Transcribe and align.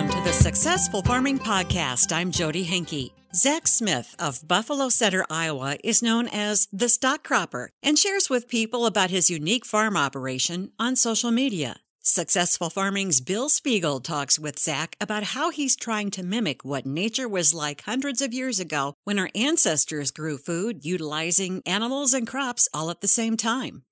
Welcome 0.00 0.18
to 0.18 0.24
the 0.24 0.32
Successful 0.32 1.02
Farming 1.02 1.38
Podcast. 1.40 2.10
I'm 2.10 2.30
Jodi 2.30 2.62
Henke. 2.62 3.12
Zach 3.34 3.68
Smith 3.68 4.16
of 4.18 4.48
Buffalo 4.48 4.88
Center, 4.88 5.26
Iowa 5.28 5.76
is 5.84 6.02
known 6.02 6.26
as 6.28 6.68
the 6.72 6.88
stock 6.88 7.22
cropper 7.22 7.68
and 7.82 7.98
shares 7.98 8.30
with 8.30 8.48
people 8.48 8.86
about 8.86 9.10
his 9.10 9.28
unique 9.28 9.66
farm 9.66 9.98
operation 9.98 10.72
on 10.78 10.96
social 10.96 11.30
media. 11.30 11.80
Successful 12.00 12.70
Farming's 12.70 13.20
Bill 13.20 13.50
Spiegel 13.50 14.00
talks 14.00 14.38
with 14.38 14.58
Zach 14.58 14.96
about 15.02 15.22
how 15.34 15.50
he's 15.50 15.76
trying 15.76 16.10
to 16.12 16.22
mimic 16.22 16.64
what 16.64 16.86
nature 16.86 17.28
was 17.28 17.52
like 17.52 17.82
hundreds 17.82 18.22
of 18.22 18.32
years 18.32 18.58
ago 18.58 18.94
when 19.04 19.18
our 19.18 19.28
ancestors 19.34 20.10
grew 20.10 20.38
food 20.38 20.82
utilizing 20.82 21.60
animals 21.66 22.14
and 22.14 22.26
crops 22.26 22.70
all 22.72 22.88
at 22.88 23.02
the 23.02 23.06
same 23.06 23.36
time. 23.36 23.82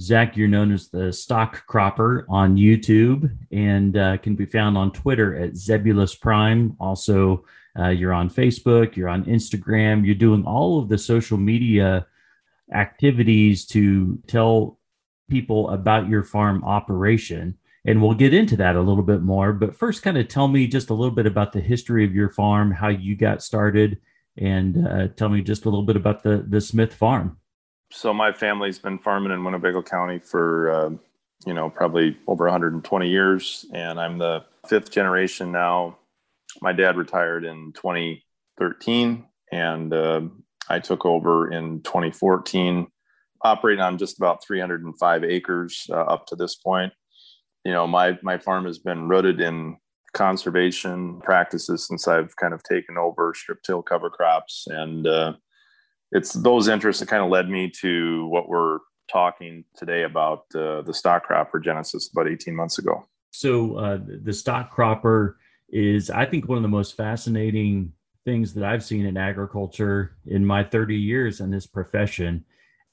Zach, 0.00 0.36
you're 0.36 0.46
known 0.46 0.70
as 0.70 0.88
the 0.88 1.12
Stock 1.12 1.66
Cropper 1.66 2.24
on 2.28 2.56
YouTube 2.56 3.36
and 3.50 3.96
uh, 3.96 4.16
can 4.18 4.36
be 4.36 4.46
found 4.46 4.78
on 4.78 4.92
Twitter 4.92 5.34
at 5.34 5.56
Zebulus 5.56 6.14
Prime. 6.14 6.76
Also, 6.78 7.44
uh, 7.76 7.88
you're 7.88 8.12
on 8.12 8.30
Facebook, 8.30 8.94
you're 8.94 9.08
on 9.08 9.24
Instagram, 9.24 10.06
you're 10.06 10.14
doing 10.14 10.44
all 10.44 10.78
of 10.78 10.88
the 10.88 10.98
social 10.98 11.36
media 11.36 12.06
activities 12.72 13.66
to 13.66 14.18
tell 14.28 14.78
people 15.28 15.70
about 15.70 16.08
your 16.08 16.22
farm 16.22 16.62
operation. 16.64 17.58
And 17.84 18.00
we'll 18.00 18.14
get 18.14 18.34
into 18.34 18.56
that 18.56 18.76
a 18.76 18.80
little 18.80 19.02
bit 19.02 19.22
more. 19.22 19.52
But 19.52 19.74
first, 19.74 20.02
kind 20.02 20.18
of 20.18 20.28
tell 20.28 20.46
me 20.46 20.68
just 20.68 20.90
a 20.90 20.94
little 20.94 21.14
bit 21.14 21.26
about 21.26 21.52
the 21.52 21.60
history 21.60 22.04
of 22.04 22.14
your 22.14 22.30
farm, 22.30 22.70
how 22.70 22.88
you 22.88 23.16
got 23.16 23.42
started, 23.42 23.98
and 24.36 24.86
uh, 24.86 25.08
tell 25.08 25.28
me 25.28 25.42
just 25.42 25.64
a 25.64 25.68
little 25.68 25.84
bit 25.84 25.96
about 25.96 26.22
the, 26.22 26.44
the 26.48 26.60
Smith 26.60 26.94
farm 26.94 27.38
so 27.90 28.12
my 28.12 28.32
family's 28.32 28.78
been 28.78 28.98
farming 28.98 29.32
in 29.32 29.44
Winnebago 29.44 29.82
County 29.82 30.18
for 30.18 30.70
uh, 30.70 30.90
you 31.46 31.54
know 31.54 31.70
probably 31.70 32.16
over 32.26 32.44
120 32.44 33.08
years, 33.08 33.66
and 33.72 34.00
I'm 34.00 34.18
the 34.18 34.44
fifth 34.68 34.90
generation 34.90 35.52
now. 35.52 35.98
My 36.60 36.72
dad 36.72 36.96
retired 36.96 37.44
in 37.44 37.72
2013, 37.74 39.26
and 39.52 39.94
uh, 39.94 40.20
I 40.68 40.78
took 40.78 41.04
over 41.06 41.50
in 41.50 41.82
2014, 41.82 42.86
operating 43.42 43.82
on 43.82 43.98
just 43.98 44.18
about 44.18 44.44
305 44.44 45.24
acres 45.24 45.86
uh, 45.90 45.94
up 45.94 46.26
to 46.26 46.36
this 46.36 46.56
point. 46.56 46.92
You 47.64 47.72
know, 47.72 47.86
my 47.86 48.18
my 48.22 48.38
farm 48.38 48.66
has 48.66 48.78
been 48.78 49.08
rooted 49.08 49.40
in 49.40 49.76
conservation 50.14 51.20
practices 51.20 51.86
since 51.86 52.08
I've 52.08 52.34
kind 52.36 52.54
of 52.54 52.62
taken 52.62 52.96
over 52.96 53.34
strip 53.34 53.62
till 53.62 53.82
cover 53.82 54.10
crops 54.10 54.66
and 54.68 55.06
uh, 55.06 55.34
it's 56.12 56.32
those 56.32 56.68
interests 56.68 57.00
that 57.00 57.08
kind 57.08 57.22
of 57.22 57.30
led 57.30 57.48
me 57.48 57.70
to 57.80 58.26
what 58.28 58.48
we're 58.48 58.78
talking 59.10 59.64
today 59.76 60.04
about 60.04 60.44
uh, 60.54 60.82
the 60.82 60.94
stock 60.94 61.24
cropper 61.24 61.58
genesis 61.58 62.10
about 62.12 62.28
18 62.28 62.54
months 62.54 62.78
ago. 62.78 63.04
So 63.30 63.76
uh, 63.76 63.98
the 64.22 64.32
stock 64.32 64.70
cropper 64.70 65.38
is, 65.68 66.10
I 66.10 66.26
think, 66.26 66.48
one 66.48 66.58
of 66.58 66.62
the 66.62 66.68
most 66.68 66.96
fascinating 66.96 67.92
things 68.24 68.54
that 68.54 68.64
I've 68.64 68.84
seen 68.84 69.06
in 69.06 69.16
agriculture 69.16 70.16
in 70.26 70.44
my 70.44 70.64
30 70.64 70.96
years 70.96 71.40
in 71.40 71.50
this 71.50 71.66
profession. 71.66 72.44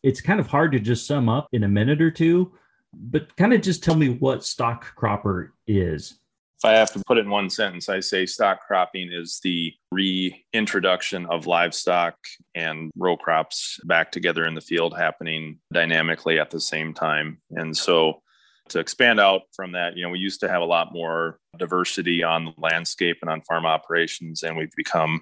It's 0.03 0.21
kind 0.21 0.39
of 0.39 0.47
hard 0.47 0.71
to 0.73 0.79
just 0.79 1.07
sum 1.07 1.29
up 1.29 1.47
in 1.51 1.63
a 1.63 1.69
minute 1.69 2.01
or 2.01 2.11
two, 2.11 2.53
but 2.93 3.35
kind 3.35 3.53
of 3.53 3.61
just 3.61 3.83
tell 3.83 3.95
me 3.95 4.09
what 4.09 4.45
stock 4.45 4.95
cropper 4.95 5.53
is. 5.67 6.19
I 6.65 6.73
have 6.73 6.91
to 6.93 7.03
put 7.05 7.17
it 7.17 7.25
in 7.25 7.29
one 7.29 7.49
sentence, 7.49 7.89
I 7.89 7.99
say 7.99 8.25
stock 8.25 8.65
cropping 8.65 9.11
is 9.11 9.39
the 9.43 9.73
reintroduction 9.91 11.25
of 11.27 11.47
livestock 11.47 12.15
and 12.55 12.91
row 12.97 13.15
crops 13.15 13.79
back 13.85 14.11
together 14.11 14.45
in 14.45 14.55
the 14.55 14.61
field 14.61 14.97
happening 14.97 15.59
dynamically 15.71 16.39
at 16.39 16.49
the 16.49 16.59
same 16.59 16.93
time. 16.93 17.39
And 17.51 17.75
so 17.75 18.21
to 18.69 18.79
expand 18.79 19.19
out 19.19 19.43
from 19.55 19.73
that, 19.73 19.95
you 19.95 20.03
know, 20.03 20.09
we 20.09 20.19
used 20.19 20.39
to 20.39 20.49
have 20.49 20.61
a 20.61 20.65
lot 20.65 20.91
more 20.91 21.39
diversity 21.57 22.23
on 22.23 22.45
the 22.45 22.53
landscape 22.57 23.17
and 23.21 23.29
on 23.29 23.41
farm 23.41 23.65
operations, 23.65 24.43
and 24.43 24.57
we've 24.57 24.75
become 24.75 25.21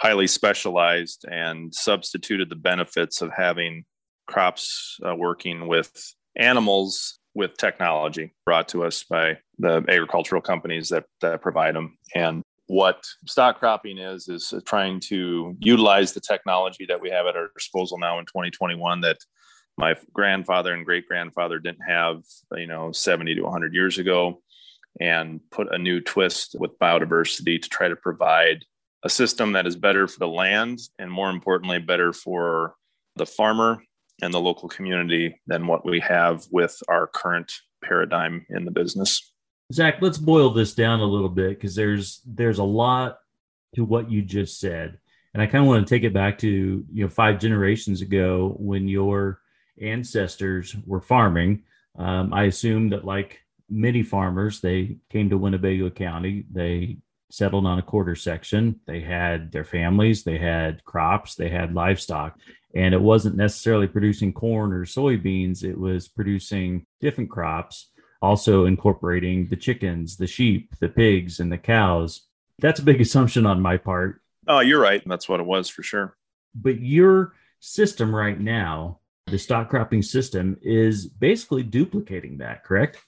highly 0.00 0.26
specialized 0.26 1.24
and 1.28 1.74
substituted 1.74 2.48
the 2.48 2.56
benefits 2.56 3.22
of 3.22 3.32
having 3.36 3.84
crops 4.26 4.98
uh, 5.06 5.14
working 5.14 5.66
with 5.66 6.14
animals 6.36 7.18
with 7.36 7.56
technology 7.58 8.32
brought 8.46 8.66
to 8.66 8.82
us 8.82 9.04
by 9.04 9.36
the 9.58 9.84
agricultural 9.88 10.40
companies 10.40 10.88
that, 10.88 11.04
that 11.20 11.42
provide 11.42 11.74
them. 11.74 11.98
And 12.14 12.42
what 12.66 13.04
stock 13.26 13.58
cropping 13.58 13.98
is, 13.98 14.26
is 14.26 14.54
trying 14.64 15.00
to 15.00 15.54
utilize 15.60 16.12
the 16.12 16.20
technology 16.20 16.86
that 16.86 17.00
we 17.00 17.10
have 17.10 17.26
at 17.26 17.36
our 17.36 17.50
disposal 17.54 17.98
now 17.98 18.18
in 18.18 18.24
2021 18.24 19.02
that 19.02 19.18
my 19.76 19.94
grandfather 20.14 20.72
and 20.72 20.86
great 20.86 21.06
grandfather 21.06 21.58
didn't 21.58 21.86
have, 21.86 22.22
you 22.52 22.66
know, 22.66 22.90
70 22.90 23.34
to 23.34 23.42
100 23.42 23.74
years 23.74 23.98
ago, 23.98 24.40
and 24.98 25.40
put 25.50 25.72
a 25.72 25.78
new 25.78 26.00
twist 26.00 26.56
with 26.58 26.78
biodiversity 26.78 27.60
to 27.60 27.68
try 27.68 27.86
to 27.86 27.96
provide 27.96 28.64
a 29.04 29.10
system 29.10 29.52
that 29.52 29.66
is 29.66 29.76
better 29.76 30.08
for 30.08 30.18
the 30.18 30.26
land 30.26 30.80
and 30.98 31.12
more 31.12 31.28
importantly, 31.28 31.78
better 31.78 32.14
for 32.14 32.74
the 33.16 33.26
farmer 33.26 33.82
and 34.22 34.32
the 34.32 34.40
local 34.40 34.68
community 34.68 35.40
than 35.46 35.66
what 35.66 35.84
we 35.84 36.00
have 36.00 36.44
with 36.50 36.82
our 36.88 37.06
current 37.06 37.52
paradigm 37.84 38.46
in 38.50 38.64
the 38.64 38.70
business. 38.70 39.32
Zach, 39.72 39.96
let's 40.00 40.18
boil 40.18 40.50
this 40.50 40.74
down 40.74 41.00
a 41.00 41.04
little 41.04 41.28
bit 41.28 41.50
because 41.50 41.74
there's 41.74 42.20
there's 42.24 42.58
a 42.58 42.64
lot 42.64 43.18
to 43.74 43.84
what 43.84 44.10
you 44.10 44.22
just 44.22 44.60
said, 44.60 44.98
and 45.34 45.42
I 45.42 45.46
kind 45.46 45.64
of 45.64 45.68
want 45.68 45.86
to 45.86 45.94
take 45.94 46.04
it 46.04 46.14
back 46.14 46.38
to 46.38 46.48
you 46.48 47.04
know 47.04 47.08
five 47.08 47.40
generations 47.40 48.00
ago 48.00 48.54
when 48.58 48.88
your 48.88 49.40
ancestors 49.80 50.74
were 50.86 51.00
farming. 51.00 51.64
Um, 51.98 52.32
I 52.32 52.44
assume 52.44 52.90
that 52.90 53.04
like 53.04 53.40
many 53.68 54.02
farmers, 54.02 54.60
they 54.60 54.98
came 55.10 55.30
to 55.30 55.38
Winnebago 55.38 55.90
County. 55.90 56.44
They 56.50 56.98
settled 57.30 57.66
on 57.66 57.78
a 57.78 57.82
quarter 57.82 58.14
section. 58.14 58.80
They 58.86 59.00
had 59.00 59.50
their 59.50 59.64
families, 59.64 60.22
they 60.22 60.38
had 60.38 60.84
crops, 60.84 61.34
they 61.34 61.48
had 61.48 61.74
livestock, 61.74 62.38
and 62.74 62.94
it 62.94 63.00
wasn't 63.00 63.36
necessarily 63.36 63.86
producing 63.86 64.32
corn 64.32 64.72
or 64.72 64.84
soybeans. 64.84 65.64
It 65.64 65.78
was 65.78 66.08
producing 66.08 66.86
different 67.00 67.30
crops, 67.30 67.90
also 68.20 68.66
incorporating 68.66 69.48
the 69.48 69.56
chickens, 69.56 70.16
the 70.16 70.26
sheep, 70.26 70.74
the 70.80 70.88
pigs, 70.88 71.40
and 71.40 71.50
the 71.50 71.58
cows. 71.58 72.26
That's 72.58 72.80
a 72.80 72.84
big 72.84 73.00
assumption 73.02 73.46
on 73.46 73.62
my 73.62 73.76
part. 73.76 74.20
Oh, 74.48 74.60
you're 74.60 74.80
right. 74.80 75.02
That's 75.06 75.28
what 75.28 75.40
it 75.40 75.46
was 75.46 75.68
for 75.68 75.82
sure. 75.82 76.16
But 76.54 76.80
your 76.80 77.34
system 77.60 78.14
right 78.14 78.38
now, 78.38 79.00
the 79.26 79.38
stock 79.38 79.68
cropping 79.70 80.02
system, 80.02 80.56
is 80.62 81.06
basically 81.06 81.62
duplicating 81.62 82.38
that, 82.38 82.64
correct? 82.64 82.98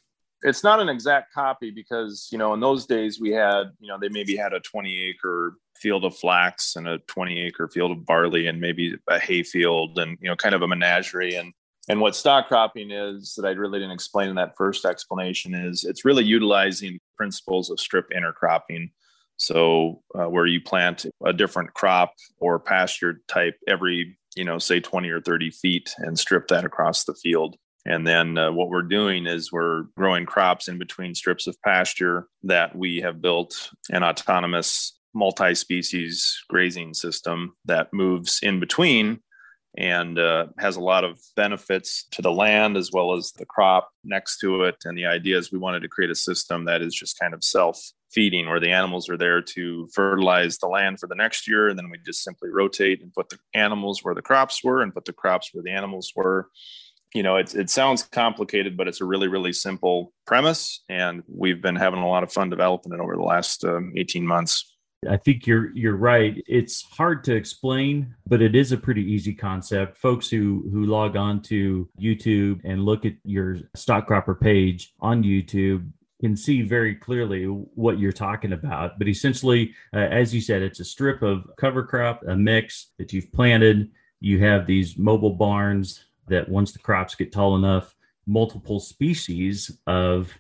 It's 0.43 0.63
not 0.63 0.81
an 0.81 0.89
exact 0.89 1.33
copy 1.33 1.71
because 1.71 2.29
you 2.31 2.39
know 2.39 2.55
in 2.55 2.61
those 2.61 2.87
days 2.87 3.21
we 3.21 3.31
had 3.31 3.65
you 3.81 3.89
know 3.89 3.99
they 4.01 4.09
maybe 4.09 4.37
had 4.37 4.53
a 4.53 4.61
20 4.61 5.01
acre 5.11 5.55
field 5.77 6.05
of 6.05 6.17
flax 6.17 6.77
and 6.77 6.89
a 6.89 6.99
20 7.09 7.41
acre 7.41 7.69
field 7.69 7.91
of 7.91 8.05
barley 8.05 8.47
and 8.47 8.61
maybe 8.61 8.95
a 9.09 9.19
hay 9.19 9.43
field 9.43 9.99
and 9.99 10.17
you 10.21 10.29
know 10.29 10.37
kind 10.37 10.55
of 10.55 10.63
a 10.63 10.69
menagerie 10.69 11.35
and 11.35 11.53
and 11.89 12.01
what 12.01 12.15
stock 12.15 12.49
cropping 12.49 12.91
is 12.91 13.35
that 13.37 13.47
I 13.47 13.53
really 13.53 13.79
didn't 13.79 13.95
explain 13.95 14.29
in 14.29 14.37
that 14.37 14.57
first 14.57 14.85
explanation 14.85 15.55
is 15.55 15.85
it's 15.85 16.05
really 16.05 16.25
utilizing 16.25 17.01
principles 17.17 17.71
of 17.71 17.81
strip 17.81 18.11
intercropping. 18.11 18.91
So 19.39 20.03
uh, 20.15 20.29
where 20.29 20.45
you 20.45 20.61
plant 20.61 21.07
a 21.25 21.33
different 21.33 21.73
crop 21.73 22.13
or 22.41 22.59
pasture 22.59 23.23
type 23.27 23.55
every 23.67 24.19
you 24.37 24.45
know 24.45 24.59
say 24.59 24.81
20 24.81 25.09
or 25.09 25.23
30 25.23 25.51
feet 25.51 25.95
and 25.99 26.19
strip 26.19 26.49
that 26.49 26.65
across 26.65 27.05
the 27.05 27.15
field 27.15 27.57
and 27.89 28.07
then 28.07 28.37
uh, 28.37 28.53
what 28.53 28.69
we're 28.69 28.83
doing 28.83 29.27
is 29.27 29.51
we're 29.51 29.85
growing 29.97 30.27
crops 30.27 30.69
in 30.69 30.79
between 30.79 31.15
strips 31.15 31.47
of 31.47 31.61
pasture 31.63 32.29
that 32.43 32.77
we 32.77 32.99
have 32.99 33.23
built 33.23 33.71
an 33.91 34.05
autonomous 34.05 34.99
multi 35.15 35.55
species 35.55 36.39
grazing 36.51 36.93
system 36.93 37.57
that 37.65 37.89
moves 37.95 38.41
in 38.43 38.61
between 38.61 39.21
and 39.79 40.19
uh, 40.19 40.47
has 40.59 40.77
a 40.77 40.83
lot 40.83 41.03
of 41.03 41.19
benefits 41.35 42.05
to 42.11 42.21
the 42.21 42.31
land 42.31 42.77
as 42.77 42.91
well 42.93 43.15
as 43.15 43.33
the 43.33 43.47
crop 43.47 43.89
next 44.05 44.39
to 44.41 44.65
it. 44.65 44.77
And 44.85 44.97
the 44.97 45.07
idea 45.07 45.39
is 45.39 45.51
we 45.51 45.59
wanted 45.59 45.81
to 45.81 45.89
create 45.89 46.11
a 46.11 46.15
system 46.15 46.67
that 46.67 46.83
is 46.83 46.95
just 46.95 47.19
kind 47.19 47.33
of 47.33 47.43
self 47.43 47.81
feeding, 48.11 48.49
where 48.49 48.61
the 48.61 48.71
animals 48.71 49.09
are 49.09 49.17
there 49.17 49.41
to 49.41 49.89
fertilize 49.95 50.59
the 50.59 50.67
land 50.67 50.99
for 50.99 51.07
the 51.07 51.15
next 51.15 51.49
year. 51.49 51.69
And 51.69 51.79
then 51.79 51.91
we 51.91 51.99
just 52.05 52.23
simply 52.23 52.51
rotate 52.51 53.03
and 53.03 53.13
put 53.13 53.31
the 53.31 53.39
animals 53.55 54.03
where 54.03 54.15
the 54.15 54.23
crops 54.23 54.63
were 54.63 54.83
and 54.83 54.93
put 54.93 55.07
the 55.07 55.13
crops 55.13 55.51
where 55.53 55.63
the 55.63 55.71
animals 55.71 56.13
were 56.15 56.49
you 57.15 57.23
know, 57.23 57.37
it, 57.37 57.55
it 57.55 57.71
sounds 57.71 58.03
complicated, 58.03 58.77
but 58.77 58.89
it's 58.89 59.01
a 59.01 59.05
really, 59.05 59.29
really 59.29 59.53
simple 59.53 60.13
premise. 60.27 60.83
And 60.89 61.23
we've 61.27 61.63
been 61.63 61.77
having 61.77 62.01
a 62.01 62.09
lot 62.09 62.23
of 62.23 62.33
fun 62.33 62.51
developing 62.51 62.93
it 62.93 63.01
over 63.01 63.17
the 63.17 63.23
last 63.23 63.65
um, 63.65 63.93
18 63.97 64.27
months. 64.27 64.75
I 65.09 65.17
think 65.17 65.47
you're 65.47 65.71
you're 65.77 65.97
right. 65.97 66.43
It's 66.49 66.83
hard 66.83 67.23
to 67.25 67.35
explain, 67.37 68.17
but 68.27 68.43
it 68.43 68.57
is 68.57 68.73
a 68.73 68.77
pretty 68.77 69.03
easy 69.03 69.33
concept. 69.33 69.97
Folks 69.97 70.29
who 70.29 70.69
who 70.73 70.87
log 70.87 71.17
on 71.17 71.41
to 71.43 71.89
YouTube 72.01 72.61
and 72.65 72.85
look 72.85 73.05
at 73.05 73.13
your 73.25 73.59
stock 73.77 74.09
cropper 74.09 74.35
page 74.35 74.93
on 74.99 75.23
YouTube 75.23 75.89
can 76.21 76.37
see 76.37 76.63
very 76.63 76.97
clearly 76.97 77.45
what 77.45 78.01
you're 78.01 78.11
talking 78.11 78.53
about. 78.53 78.99
But 78.99 79.07
essentially, 79.07 79.73
uh, 79.95 79.99
as 79.99 80.35
you 80.35 80.41
said, 80.41 80.63
it's 80.63 80.81
a 80.81 80.85
strip 80.85 81.23
of 81.23 81.49
cover 81.57 81.85
crop, 81.85 82.25
a 82.27 82.35
mix 82.35 82.89
that 82.99 83.13
you've 83.13 83.33
planted. 83.33 83.93
You 84.19 84.41
have 84.41 84.67
these 84.67 84.99
mobile 84.99 85.35
barns 85.35 86.05
that 86.29 86.49
once 86.49 86.73
the 86.73 86.79
crops 86.79 87.15
get 87.15 87.33
tall 87.33 87.57
enough, 87.57 87.95
multiple 88.27 88.81
species 88.81 89.79
of 89.87 90.33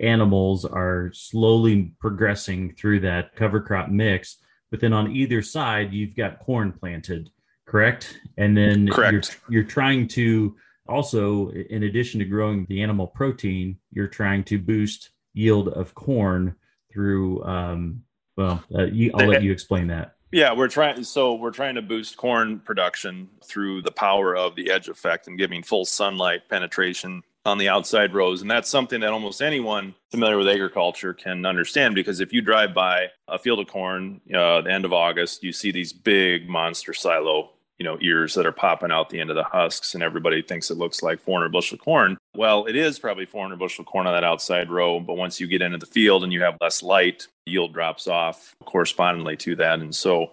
animals 0.00 0.64
are 0.64 1.10
slowly 1.12 1.92
progressing 2.00 2.74
through 2.74 3.00
that 3.00 3.34
cover 3.36 3.60
crop 3.60 3.88
mix. 3.88 4.36
But 4.70 4.80
then 4.80 4.92
on 4.92 5.14
either 5.14 5.42
side, 5.42 5.92
you've 5.92 6.16
got 6.16 6.38
corn 6.40 6.72
planted, 6.72 7.30
correct? 7.66 8.18
And 8.38 8.56
then 8.56 8.88
correct. 8.88 9.38
You're, 9.48 9.62
you're 9.62 9.70
trying 9.70 10.08
to 10.08 10.56
also, 10.88 11.50
in 11.50 11.84
addition 11.84 12.18
to 12.20 12.24
growing 12.24 12.66
the 12.68 12.82
animal 12.82 13.06
protein, 13.06 13.78
you're 13.92 14.08
trying 14.08 14.44
to 14.44 14.58
boost 14.58 15.10
yield 15.34 15.68
of 15.68 15.94
corn 15.94 16.54
through. 16.92 17.44
Um, 17.44 18.02
well, 18.36 18.62
uh, 18.74 18.84
you, 18.84 19.12
I'll 19.14 19.26
let 19.26 19.42
you 19.42 19.52
explain 19.52 19.88
that. 19.88 20.14
Yeah, 20.32 20.54
we're 20.54 20.68
trying. 20.68 21.04
So 21.04 21.34
we're 21.34 21.50
trying 21.50 21.74
to 21.74 21.82
boost 21.82 22.16
corn 22.16 22.60
production 22.60 23.28
through 23.44 23.82
the 23.82 23.92
power 23.92 24.34
of 24.34 24.56
the 24.56 24.70
edge 24.70 24.88
effect 24.88 25.28
and 25.28 25.36
giving 25.36 25.62
full 25.62 25.84
sunlight 25.84 26.48
penetration 26.48 27.22
on 27.44 27.58
the 27.58 27.68
outside 27.68 28.14
rows. 28.14 28.40
And 28.40 28.50
that's 28.50 28.70
something 28.70 29.00
that 29.00 29.12
almost 29.12 29.42
anyone 29.42 29.94
familiar 30.10 30.38
with 30.38 30.48
agriculture 30.48 31.12
can 31.12 31.44
understand 31.44 31.94
because 31.94 32.20
if 32.20 32.32
you 32.32 32.40
drive 32.40 32.72
by 32.72 33.08
a 33.28 33.38
field 33.38 33.58
of 33.58 33.66
corn 33.66 34.20
uh, 34.34 34.62
the 34.62 34.72
end 34.72 34.86
of 34.86 34.92
August, 34.92 35.42
you 35.42 35.52
see 35.52 35.70
these 35.70 35.92
big 35.92 36.48
monster 36.48 36.94
silo 36.94 37.50
you 37.78 37.84
know 37.84 37.98
ears 38.00 38.34
that 38.34 38.46
are 38.46 38.52
popping 38.52 38.92
out 38.92 39.10
the 39.10 39.20
end 39.20 39.30
of 39.30 39.36
the 39.36 39.44
husks 39.44 39.94
and 39.94 40.02
everybody 40.02 40.42
thinks 40.42 40.70
it 40.70 40.78
looks 40.78 41.02
like 41.02 41.20
400 41.20 41.50
bushel 41.50 41.78
corn. 41.78 42.16
Well 42.36 42.66
it 42.66 42.76
is 42.76 42.98
probably 42.98 43.26
400 43.26 43.58
bushel 43.58 43.84
corn 43.84 44.06
on 44.06 44.14
that 44.14 44.24
outside 44.24 44.70
row 44.70 45.00
but 45.00 45.16
once 45.16 45.40
you 45.40 45.46
get 45.46 45.62
into 45.62 45.78
the 45.78 45.86
field 45.86 46.24
and 46.24 46.32
you 46.32 46.42
have 46.42 46.56
less 46.60 46.82
light 46.82 47.26
yield 47.46 47.72
drops 47.72 48.06
off 48.06 48.54
correspondingly 48.64 49.36
to 49.38 49.56
that. 49.56 49.80
And 49.80 49.94
so 49.94 50.32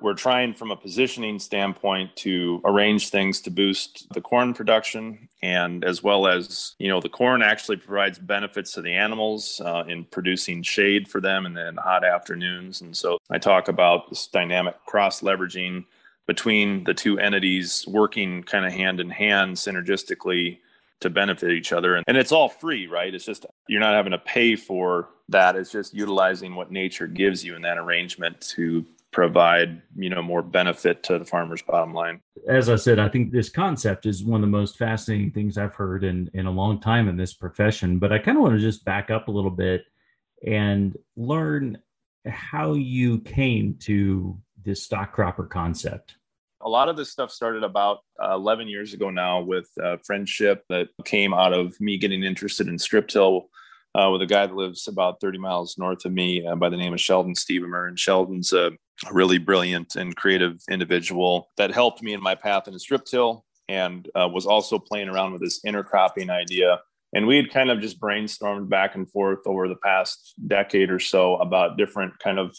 we're 0.00 0.14
trying 0.14 0.52
from 0.52 0.70
a 0.70 0.76
positioning 0.76 1.38
standpoint 1.38 2.14
to 2.16 2.60
arrange 2.64 3.08
things 3.10 3.40
to 3.42 3.50
boost 3.50 4.06
the 4.12 4.20
corn 4.20 4.52
production 4.52 5.28
and 5.42 5.84
as 5.84 6.02
well 6.02 6.26
as 6.26 6.74
you 6.78 6.88
know 6.88 7.00
the 7.00 7.08
corn 7.08 7.42
actually 7.42 7.76
provides 7.76 8.18
benefits 8.18 8.72
to 8.72 8.82
the 8.82 8.92
animals 8.92 9.60
uh, 9.64 9.84
in 9.86 10.04
producing 10.04 10.62
shade 10.62 11.08
for 11.08 11.20
them 11.20 11.46
in 11.46 11.54
the 11.54 11.72
hot 11.82 12.04
afternoons. 12.04 12.80
And 12.80 12.96
so 12.96 13.18
i 13.30 13.38
talk 13.38 13.68
about 13.68 14.10
this 14.10 14.26
dynamic 14.26 14.74
cross 14.86 15.20
leveraging 15.20 15.84
between 16.26 16.84
the 16.84 16.94
two 16.94 17.18
entities 17.18 17.84
working 17.88 18.42
kind 18.42 18.64
of 18.64 18.72
hand 18.72 19.00
in 19.00 19.10
hand 19.10 19.56
synergistically 19.56 20.58
to 21.00 21.10
benefit 21.10 21.50
each 21.50 21.72
other. 21.72 21.96
And, 22.06 22.16
it's 22.16 22.32
all 22.32 22.48
free, 22.48 22.86
right? 22.86 23.12
It's 23.12 23.24
just 23.24 23.44
you're 23.68 23.80
not 23.80 23.94
having 23.94 24.12
to 24.12 24.18
pay 24.18 24.56
for 24.56 25.08
that. 25.28 25.56
It's 25.56 25.72
just 25.72 25.94
utilizing 25.94 26.54
what 26.54 26.70
nature 26.70 27.06
gives 27.06 27.44
you 27.44 27.56
in 27.56 27.62
that 27.62 27.78
arrangement 27.78 28.40
to 28.52 28.86
provide 29.12 29.82
you 29.94 30.08
know 30.08 30.22
more 30.22 30.42
benefit 30.42 31.02
to 31.02 31.18
the 31.18 31.24
farmer's 31.24 31.60
bottom 31.60 31.92
line 31.92 32.18
as 32.48 32.70
i 32.70 32.76
said 32.76 32.98
i 32.98 33.08
think 33.08 33.30
this 33.30 33.50
concept 33.50 34.06
is 34.06 34.24
one 34.24 34.36
of 34.36 34.40
the 34.40 34.46
most 34.46 34.78
fascinating 34.78 35.30
things 35.30 35.58
i've 35.58 35.74
heard 35.74 36.02
in 36.02 36.30
in 36.32 36.46
a 36.46 36.50
long 36.50 36.80
time 36.80 37.08
in 37.08 37.16
this 37.16 37.34
profession 37.34 37.98
but 37.98 38.10
i 38.10 38.18
kind 38.18 38.38
of 38.38 38.42
want 38.42 38.54
to 38.54 38.58
just 38.58 38.86
back 38.86 39.10
up 39.10 39.28
a 39.28 39.30
little 39.30 39.50
bit 39.50 39.84
and 40.46 40.96
learn 41.14 41.76
how 42.26 42.72
you 42.72 43.18
came 43.20 43.74
to 43.74 44.36
this 44.64 44.82
stock 44.82 45.12
cropper 45.12 45.46
concept 45.46 46.16
a 46.64 46.68
lot 46.68 46.88
of 46.88 46.96
this 46.96 47.10
stuff 47.10 47.30
started 47.30 47.64
about 47.64 47.98
uh, 48.22 48.34
11 48.34 48.68
years 48.68 48.94
ago 48.94 49.10
now 49.10 49.40
with 49.40 49.68
a 49.78 49.98
friendship 50.04 50.64
that 50.68 50.88
came 51.04 51.34
out 51.34 51.52
of 51.52 51.78
me 51.80 51.98
getting 51.98 52.22
interested 52.22 52.68
in 52.68 52.78
strip 52.78 53.08
till 53.08 53.48
uh, 53.94 54.08
with 54.10 54.22
a 54.22 54.26
guy 54.26 54.46
that 54.46 54.54
lives 54.54 54.88
about 54.88 55.20
30 55.20 55.38
miles 55.38 55.76
north 55.76 56.04
of 56.04 56.12
me 56.12 56.46
uh, 56.46 56.54
by 56.54 56.68
the 56.68 56.76
name 56.76 56.92
of 56.92 57.00
Sheldon 57.00 57.34
Stevermer. 57.34 57.88
And 57.88 57.98
Sheldon's 57.98 58.52
a 58.52 58.72
really 59.10 59.38
brilliant 59.38 59.96
and 59.96 60.16
creative 60.16 60.60
individual 60.70 61.48
that 61.56 61.72
helped 61.72 62.02
me 62.02 62.12
in 62.12 62.22
my 62.22 62.34
path 62.34 62.68
in 62.68 62.78
strip 62.78 63.04
till 63.04 63.44
and 63.68 64.08
uh, 64.14 64.28
was 64.28 64.46
also 64.46 64.78
playing 64.78 65.08
around 65.08 65.32
with 65.32 65.42
this 65.42 65.60
intercropping 65.66 66.30
idea. 66.30 66.80
And 67.14 67.26
we 67.26 67.36
had 67.36 67.50
kind 67.50 67.70
of 67.70 67.80
just 67.80 68.00
brainstormed 68.00 68.68
back 68.68 68.94
and 68.94 69.10
forth 69.10 69.40
over 69.46 69.68
the 69.68 69.76
past 69.76 70.34
decade 70.46 70.90
or 70.90 70.98
so 70.98 71.36
about 71.36 71.76
different 71.76 72.18
kind 72.18 72.38
of 72.38 72.56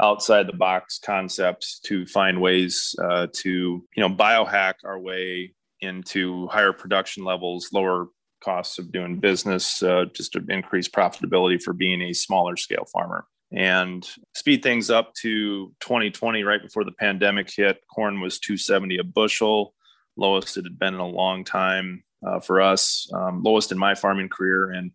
outside 0.00 0.46
the 0.46 0.52
box 0.52 0.98
concepts 1.02 1.78
to 1.80 2.06
find 2.06 2.40
ways 2.40 2.94
uh, 3.02 3.26
to 3.32 3.48
you 3.48 3.84
know 3.96 4.10
biohack 4.10 4.74
our 4.84 4.98
way 4.98 5.54
into 5.80 6.46
higher 6.48 6.72
production 6.72 7.24
levels 7.24 7.70
lower 7.72 8.08
costs 8.42 8.78
of 8.78 8.92
doing 8.92 9.18
business 9.18 9.82
uh, 9.82 10.04
just 10.14 10.32
to 10.32 10.44
increase 10.48 10.88
profitability 10.88 11.60
for 11.60 11.72
being 11.72 12.02
a 12.02 12.12
smaller 12.12 12.56
scale 12.56 12.86
farmer. 12.92 13.26
And 13.52 14.08
speed 14.34 14.62
things 14.62 14.90
up 14.90 15.14
to 15.22 15.72
2020 15.80 16.42
right 16.42 16.62
before 16.62 16.84
the 16.84 16.92
pandemic 16.92 17.50
hit 17.54 17.78
corn 17.92 18.20
was 18.20 18.38
270 18.40 18.98
a 18.98 19.04
bushel 19.04 19.72
lowest 20.16 20.56
it 20.56 20.64
had 20.64 20.78
been 20.78 20.94
in 20.94 21.00
a 21.00 21.06
long 21.06 21.44
time 21.44 22.02
uh, 22.26 22.40
for 22.40 22.60
us 22.60 23.08
um, 23.14 23.42
lowest 23.42 23.70
in 23.70 23.78
my 23.78 23.94
farming 23.94 24.28
career 24.28 24.70
and 24.70 24.90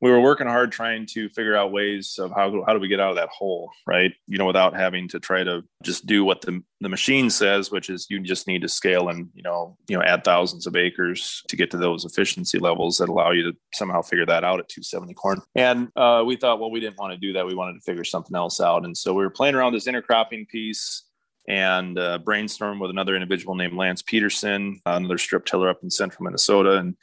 we 0.00 0.10
were 0.10 0.20
working 0.20 0.46
hard 0.46 0.72
trying 0.72 1.06
to 1.06 1.28
figure 1.30 1.56
out 1.56 1.72
ways 1.72 2.18
of 2.18 2.30
how, 2.30 2.62
how 2.66 2.72
do 2.72 2.80
we 2.80 2.88
get 2.88 3.00
out 3.00 3.10
of 3.10 3.16
that 3.16 3.28
hole 3.28 3.70
right? 3.86 4.12
You 4.26 4.38
know 4.38 4.46
without 4.46 4.74
having 4.74 5.08
to 5.08 5.20
try 5.20 5.44
to 5.44 5.62
just 5.82 6.06
do 6.06 6.24
what 6.24 6.40
the, 6.40 6.62
the 6.80 6.88
machine 6.88 7.30
says 7.30 7.70
which 7.70 7.90
is 7.90 8.06
you 8.08 8.20
just 8.20 8.46
need 8.46 8.62
to 8.62 8.68
scale 8.68 9.08
and 9.08 9.28
you 9.34 9.42
know 9.42 9.76
you 9.88 9.96
know 9.96 10.02
add 10.02 10.24
thousands 10.24 10.66
of 10.66 10.76
acres 10.76 11.42
to 11.48 11.56
get 11.56 11.70
to 11.70 11.76
those 11.76 12.04
efficiency 12.04 12.58
levels 12.58 12.98
that 12.98 13.08
allow 13.08 13.30
you 13.30 13.42
to 13.42 13.56
somehow 13.74 14.02
figure 14.02 14.26
that 14.26 14.44
out 14.44 14.60
at 14.60 14.68
270 14.68 15.14
corn. 15.14 15.40
And 15.54 15.88
uh, 15.96 16.22
we 16.26 16.36
thought 16.36 16.60
well 16.60 16.70
we 16.70 16.80
didn't 16.80 16.98
want 16.98 17.12
to 17.12 17.18
do 17.18 17.32
that. 17.34 17.46
We 17.46 17.54
wanted 17.54 17.74
to 17.74 17.80
figure 17.80 18.04
something 18.04 18.36
else 18.36 18.60
out. 18.60 18.84
And 18.84 18.96
so 18.96 19.12
we 19.12 19.22
were 19.22 19.30
playing 19.30 19.54
around 19.54 19.72
this 19.72 19.86
intercropping 19.86 20.48
piece 20.48 21.04
and 21.48 21.98
uh, 21.98 22.18
brainstorm 22.18 22.78
with 22.78 22.90
another 22.90 23.14
individual 23.14 23.54
named 23.54 23.72
lance 23.72 24.02
peterson 24.02 24.78
another 24.84 25.16
strip 25.18 25.46
tiller 25.46 25.68
up 25.68 25.82
in 25.82 25.90
central 25.90 26.24
minnesota. 26.24 26.76
And 26.76 26.96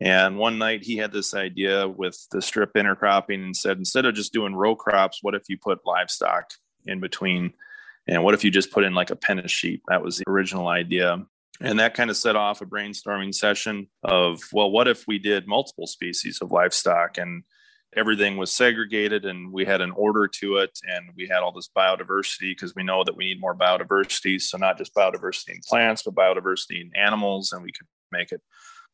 and 0.00 0.38
one 0.38 0.58
night 0.58 0.82
he 0.82 0.96
had 0.96 1.12
this 1.12 1.34
idea 1.34 1.88
with 1.88 2.18
the 2.30 2.42
strip 2.42 2.74
intercropping 2.74 3.44
and 3.44 3.56
said, 3.56 3.78
instead 3.78 4.04
of 4.04 4.14
just 4.14 4.32
doing 4.32 4.54
row 4.54 4.74
crops, 4.74 5.20
what 5.22 5.34
if 5.34 5.42
you 5.48 5.56
put 5.56 5.86
livestock 5.86 6.50
in 6.86 7.00
between? 7.00 7.52
And 8.06 8.22
what 8.22 8.34
if 8.34 8.44
you 8.44 8.50
just 8.50 8.72
put 8.72 8.84
in 8.84 8.94
like 8.94 9.10
a 9.10 9.16
pen 9.16 9.38
of 9.38 9.50
sheep? 9.50 9.82
That 9.88 10.02
was 10.02 10.18
the 10.18 10.24
original 10.28 10.68
idea. 10.68 11.24
And 11.60 11.78
that 11.78 11.94
kind 11.94 12.10
of 12.10 12.16
set 12.16 12.36
off 12.36 12.60
a 12.60 12.66
brainstorming 12.66 13.34
session 13.34 13.88
of, 14.02 14.40
well, 14.52 14.70
what 14.70 14.88
if 14.88 15.06
we 15.06 15.18
did 15.18 15.46
multiple 15.46 15.86
species 15.86 16.40
of 16.42 16.50
livestock 16.50 17.16
and 17.16 17.44
everything 17.96 18.36
was 18.36 18.52
segregated 18.52 19.24
and 19.24 19.52
we 19.52 19.64
had 19.64 19.80
an 19.80 19.92
order 19.92 20.26
to 20.26 20.56
it 20.56 20.76
and 20.82 21.10
we 21.16 21.28
had 21.28 21.38
all 21.38 21.52
this 21.52 21.70
biodiversity 21.76 22.50
because 22.50 22.74
we 22.74 22.82
know 22.82 23.04
that 23.04 23.16
we 23.16 23.24
need 23.24 23.40
more 23.40 23.54
biodiversity. 23.54 24.40
So, 24.40 24.58
not 24.58 24.78
just 24.78 24.94
biodiversity 24.94 25.50
in 25.50 25.60
plants, 25.66 26.02
but 26.02 26.14
biodiversity 26.14 26.80
in 26.80 26.90
animals, 26.96 27.52
and 27.52 27.62
we 27.62 27.70
could 27.70 27.86
make 28.10 28.32
it 28.32 28.42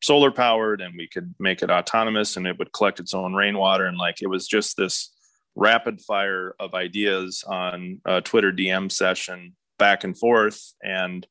solar 0.01 0.31
powered 0.31 0.81
and 0.81 0.95
we 0.97 1.07
could 1.07 1.33
make 1.39 1.61
it 1.61 1.69
autonomous 1.69 2.37
and 2.37 2.47
it 2.47 2.57
would 2.57 2.73
collect 2.73 2.99
its 2.99 3.13
own 3.13 3.33
rainwater. 3.33 3.85
And 3.85 3.97
like 3.97 4.21
it 4.21 4.27
was 4.27 4.47
just 4.47 4.77
this 4.77 5.11
rapid 5.55 6.01
fire 6.01 6.55
of 6.59 6.73
ideas 6.73 7.43
on 7.45 7.99
a 8.05 8.21
twitter 8.21 8.53
dm 8.53 8.89
session 8.91 9.53
back 9.77 10.03
and 10.03 10.17
forth. 10.17 10.73
And 10.81 11.27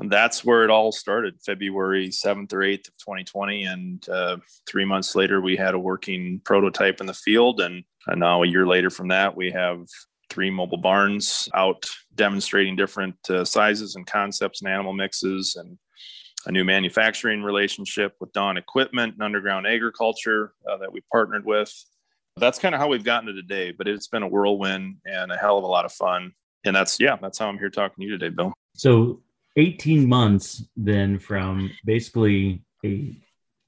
that's 0.00 0.44
where 0.44 0.64
it 0.64 0.70
all 0.70 0.92
started 0.92 1.40
february 1.46 2.08
7th 2.08 2.52
or 2.52 2.58
8th 2.58 2.88
of 2.88 2.96
2020 2.98 3.64
and 3.64 4.08
uh, 4.08 4.36
three 4.68 4.84
months 4.84 5.14
later 5.14 5.40
we 5.40 5.56
had 5.56 5.74
a 5.74 5.78
working 5.78 6.40
prototype 6.44 7.00
in 7.00 7.06
the 7.06 7.14
field. 7.14 7.60
And, 7.60 7.84
and 8.06 8.20
now 8.20 8.42
a 8.42 8.46
year 8.46 8.66
later 8.66 8.90
from 8.90 9.08
that 9.08 9.36
we 9.36 9.50
have 9.52 9.86
three 10.30 10.50
mobile 10.50 10.78
barns 10.78 11.48
out 11.54 11.86
demonstrating 12.14 12.76
different 12.76 13.16
uh, 13.30 13.44
sizes 13.44 13.94
and 13.94 14.06
concepts 14.06 14.60
and 14.62 14.70
animal 14.70 14.92
mixes 14.92 15.56
and 15.56 15.78
a 16.46 16.52
new 16.52 16.64
manufacturing 16.64 17.42
relationship 17.42 18.14
with 18.20 18.32
Dawn 18.32 18.56
Equipment 18.56 19.14
and 19.14 19.22
Underground 19.22 19.66
Agriculture 19.66 20.52
uh, 20.70 20.76
that 20.78 20.92
we 20.92 21.00
partnered 21.12 21.44
with. 21.44 21.72
That's 22.36 22.58
kind 22.58 22.74
of 22.74 22.80
how 22.80 22.88
we've 22.88 23.04
gotten 23.04 23.26
to 23.26 23.32
today, 23.32 23.72
but 23.72 23.86
it's 23.86 24.08
been 24.08 24.22
a 24.22 24.28
whirlwind 24.28 24.96
and 25.06 25.30
a 25.30 25.36
hell 25.36 25.58
of 25.58 25.64
a 25.64 25.68
lot 25.68 25.84
of 25.84 25.92
fun. 25.92 26.32
And 26.64 26.74
that's, 26.74 26.98
yeah, 26.98 27.16
that's 27.20 27.38
how 27.38 27.48
I'm 27.48 27.58
here 27.58 27.70
talking 27.70 28.02
to 28.02 28.04
you 28.04 28.18
today, 28.18 28.34
Bill. 28.34 28.52
So 28.74 29.22
18 29.56 30.08
months 30.08 30.64
then 30.76 31.18
from 31.18 31.70
basically 31.84 32.62
a 32.84 33.16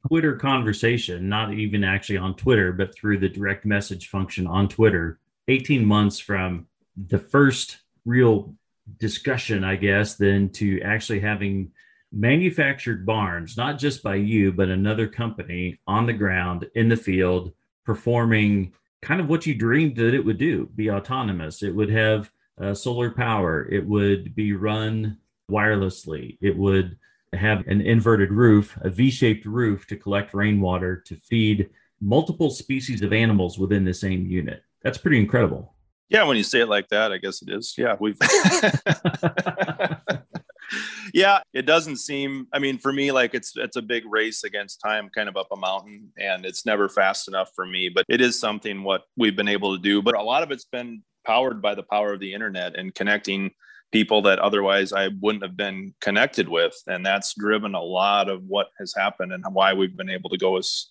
Twitter 0.08 0.36
conversation, 0.36 1.28
not 1.28 1.54
even 1.54 1.84
actually 1.84 2.18
on 2.18 2.34
Twitter, 2.34 2.72
but 2.72 2.94
through 2.94 3.18
the 3.18 3.28
direct 3.28 3.64
message 3.64 4.08
function 4.08 4.46
on 4.46 4.68
Twitter, 4.68 5.18
18 5.48 5.84
months 5.84 6.18
from 6.18 6.66
the 6.96 7.18
first 7.18 7.78
real 8.04 8.54
discussion, 8.98 9.64
I 9.64 9.76
guess, 9.76 10.14
then 10.14 10.48
to 10.50 10.80
actually 10.82 11.20
having 11.20 11.72
manufactured 12.12 13.04
barns, 13.04 13.56
not 13.56 13.78
just 13.78 14.02
by 14.02 14.14
you, 14.14 14.52
but 14.52 14.68
another 14.68 15.06
company 15.06 15.78
on 15.86 16.06
the 16.06 16.12
ground 16.12 16.68
in 16.74 16.88
the 16.88 16.96
field 16.96 17.52
performing 17.84 18.72
kind 19.02 19.20
of 19.20 19.28
what 19.28 19.46
you 19.46 19.54
dreamed 19.54 19.96
that 19.96 20.14
it 20.14 20.24
would 20.24 20.38
do 20.38 20.68
be 20.74 20.90
autonomous. 20.90 21.62
It 21.62 21.74
would 21.74 21.90
have 21.90 22.30
uh, 22.60 22.74
solar 22.74 23.10
power, 23.10 23.68
it 23.70 23.86
would 23.86 24.34
be 24.34 24.52
run 24.52 25.18
wirelessly, 25.50 26.38
it 26.40 26.56
would 26.56 26.96
have 27.32 27.66
an 27.66 27.80
inverted 27.80 28.32
roof, 28.32 28.78
a 28.80 28.90
V 28.90 29.10
shaped 29.10 29.44
roof 29.44 29.86
to 29.88 29.96
collect 29.96 30.32
rainwater 30.32 30.96
to 31.06 31.16
feed 31.16 31.68
multiple 32.00 32.50
species 32.50 33.02
of 33.02 33.12
animals 33.12 33.58
within 33.58 33.84
the 33.84 33.94
same 33.94 34.26
unit. 34.26 34.62
That's 34.82 34.98
pretty 34.98 35.18
incredible. 35.18 35.74
Yeah, 36.08 36.24
when 36.24 36.36
you 36.36 36.44
say 36.44 36.60
it 36.60 36.68
like 36.68 36.88
that, 36.88 37.12
I 37.12 37.18
guess 37.18 37.42
it 37.42 37.50
is. 37.50 37.74
Yeah, 37.76 37.96
we've 37.98 38.18
yeah, 41.14 41.40
it 41.52 41.62
doesn't 41.62 41.96
seem. 41.96 42.46
I 42.52 42.58
mean, 42.58 42.78
for 42.78 42.92
me, 42.92 43.12
like 43.12 43.34
it's 43.34 43.52
it's 43.56 43.76
a 43.76 43.82
big 43.82 44.04
race 44.06 44.44
against 44.44 44.80
time, 44.80 45.10
kind 45.14 45.28
of 45.28 45.36
up 45.36 45.48
a 45.52 45.56
mountain, 45.56 46.12
and 46.18 46.44
it's 46.44 46.66
never 46.66 46.88
fast 46.88 47.28
enough 47.28 47.50
for 47.54 47.66
me. 47.66 47.88
But 47.88 48.04
it 48.08 48.20
is 48.20 48.38
something 48.38 48.82
what 48.82 49.02
we've 49.16 49.36
been 49.36 49.48
able 49.48 49.76
to 49.76 49.82
do. 49.82 50.02
But 50.02 50.16
a 50.16 50.22
lot 50.22 50.42
of 50.42 50.50
it's 50.50 50.64
been 50.64 51.02
powered 51.24 51.60
by 51.60 51.74
the 51.74 51.82
power 51.82 52.12
of 52.12 52.20
the 52.20 52.32
internet 52.32 52.76
and 52.76 52.94
connecting 52.94 53.50
people 53.92 54.22
that 54.22 54.38
otherwise 54.38 54.92
I 54.92 55.08
wouldn't 55.20 55.44
have 55.44 55.56
been 55.56 55.94
connected 56.00 56.48
with, 56.48 56.74
and 56.86 57.04
that's 57.04 57.34
driven 57.34 57.74
a 57.74 57.82
lot 57.82 58.28
of 58.28 58.42
what 58.44 58.68
has 58.78 58.94
happened 58.94 59.32
and 59.32 59.44
why 59.52 59.72
we've 59.72 59.96
been 59.96 60.10
able 60.10 60.30
to 60.30 60.38
go 60.38 60.56
as 60.56 60.88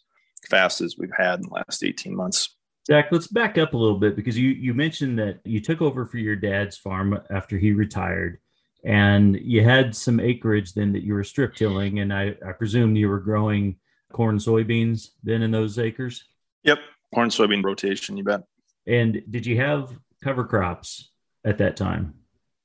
fast 0.50 0.82
as 0.82 0.96
we've 0.98 1.10
had 1.18 1.40
in 1.40 1.48
the 1.48 1.54
last 1.54 1.84
eighteen 1.84 2.16
months. 2.16 2.56
Zach, 2.88 3.08
let's 3.12 3.28
back 3.28 3.58
up 3.58 3.74
a 3.74 3.78
little 3.78 3.98
bit 3.98 4.16
because 4.16 4.38
you 4.38 4.50
you 4.50 4.74
mentioned 4.74 5.18
that 5.20 5.40
you 5.44 5.60
took 5.60 5.82
over 5.82 6.06
for 6.06 6.18
your 6.18 6.36
dad's 6.36 6.78
farm 6.78 7.20
after 7.32 7.58
he 7.58 7.72
retired 7.72 8.40
and 8.86 9.36
you 9.42 9.64
had 9.64 9.96
some 9.96 10.20
acreage 10.20 10.74
then 10.74 10.94
that 10.94 11.04
you 11.04 11.14
were 11.14 11.24
strip 11.24 11.56
tilling 11.56 12.00
and 12.00 12.14
I, 12.14 12.36
I 12.48 12.52
presume 12.52 12.96
you 12.96 13.10
were 13.10 13.20
growing 13.20 13.78
corn 14.14 14.38
soybeans 14.38 15.10
then 15.24 15.42
in 15.42 15.52
those 15.52 15.80
acres? 15.80 16.24
Yep 16.64 16.80
corn 17.14 17.30
soybean 17.30 17.64
rotation 17.64 18.18
you 18.18 18.24
bet. 18.24 18.42
And 18.88 19.22
did 19.30 19.46
you 19.46 19.58
have 19.58 19.94
cover 20.24 20.44
crops 20.44 21.12
at 21.44 21.58
that 21.58 21.76
time? 21.78 22.14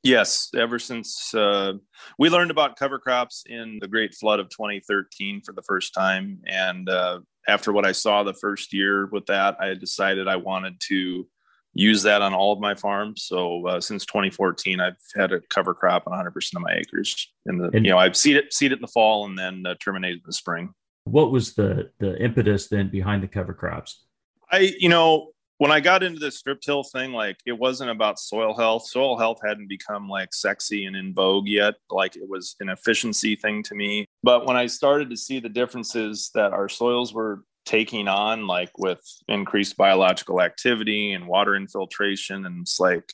Yes 0.03 0.51
ever 0.57 0.79
since 0.79 1.35
uh, 1.35 1.75
we 2.19 2.29
learned 2.29 2.51
about 2.51 2.77
cover 2.77 2.99
crops 2.99 3.45
in 3.47 3.79
the 3.81 3.89
great 3.89 4.15
flood 4.15 4.41
of 4.41 4.49
2013 4.51 5.43
for 5.43 5.53
the 5.53 5.63
first 5.63 5.95
time. 5.95 6.41
And 6.47 6.89
uh, 6.89 7.21
after 7.49 7.73
what 7.73 7.87
i 7.87 7.93
saw 7.93 8.23
the 8.23 8.35
first 8.35 8.73
year 8.73 9.07
with 9.07 9.27
that 9.27 9.57
i 9.61 9.75
decided 9.75 10.29
i 10.29 10.37
wanted 10.37 10.79
to 10.79 11.27
use 11.75 12.03
that 12.03 12.23
on 12.23 12.35
all 12.35 12.53
of 12.53 12.61
my 12.61 12.75
farms. 12.75 13.25
So 13.25 13.67
uh, 13.67 13.81
since 13.81 14.05
2014, 14.07 14.81
I've 14.81 14.97
had 15.15 15.33
a 15.33 15.41
cover 15.51 15.75
crop 15.75 16.05
on 16.07 16.13
100% 16.13 16.35
of 16.57 16.63
my 16.63 16.73
acres. 16.73 17.33
In 17.47 17.59
the 17.59 17.71
and 17.73 17.85
you 17.85 17.93
know 17.93 17.99
I've 17.99 18.17
seed 18.17 18.37
it 18.37 18.53
seed 18.53 18.73
it 18.73 18.77
in 18.77 18.83
the 18.83 18.89
fall 18.89 19.27
and 19.27 19.39
then 19.39 19.65
uh, 19.67 19.75
terminated 19.83 20.19
in 20.19 20.23
the 20.27 20.33
spring. 20.33 20.75
What 21.05 21.31
was 21.31 21.55
the 21.55 21.91
the 21.99 22.21
impetus 22.23 22.69
then 22.69 22.91
behind 22.91 23.23
the 23.23 23.29
cover 23.29 23.55
crops? 23.55 24.05
I 24.51 24.73
you 24.79 24.89
know 24.89 25.33
when 25.61 25.71
I 25.71 25.81
got 25.81 26.03
into 26.03 26.19
the 26.19 26.31
strip 26.31 26.63
till 26.63 26.83
thing, 26.83 27.13
like 27.13 27.37
it 27.45 27.53
wasn't 27.53 27.91
about 27.91 28.19
soil 28.19 28.57
health. 28.57 28.87
Soil 28.87 29.19
health 29.19 29.41
hadn't 29.45 29.69
become 29.69 30.09
like 30.09 30.33
sexy 30.33 30.87
and 30.87 30.97
in 30.97 31.13
vogue 31.13 31.49
yet. 31.49 31.75
Like 31.91 32.17
it 32.17 32.27
was 32.27 32.57
an 32.61 32.71
efficiency 32.71 33.37
thing 33.37 33.63
to 33.65 33.75
me. 33.75 34.07
But 34.23 34.47
when 34.47 34.57
I 34.57 34.65
started 34.65 35.11
to 35.11 35.19
see 35.19 35.39
the 35.39 35.51
differences 35.51 36.31
that 36.35 36.55
our 36.55 36.71
soils 36.71 37.13
were 37.13 37.45
taking 37.71 38.09
on 38.09 38.49
like 38.49 38.77
with 38.79 39.01
increased 39.29 39.77
biological 39.77 40.43
activity 40.43 41.13
and 41.13 41.29
water 41.29 41.55
infiltration 41.55 42.45
and 42.45 42.63
it's 42.63 42.81
like 42.81 43.13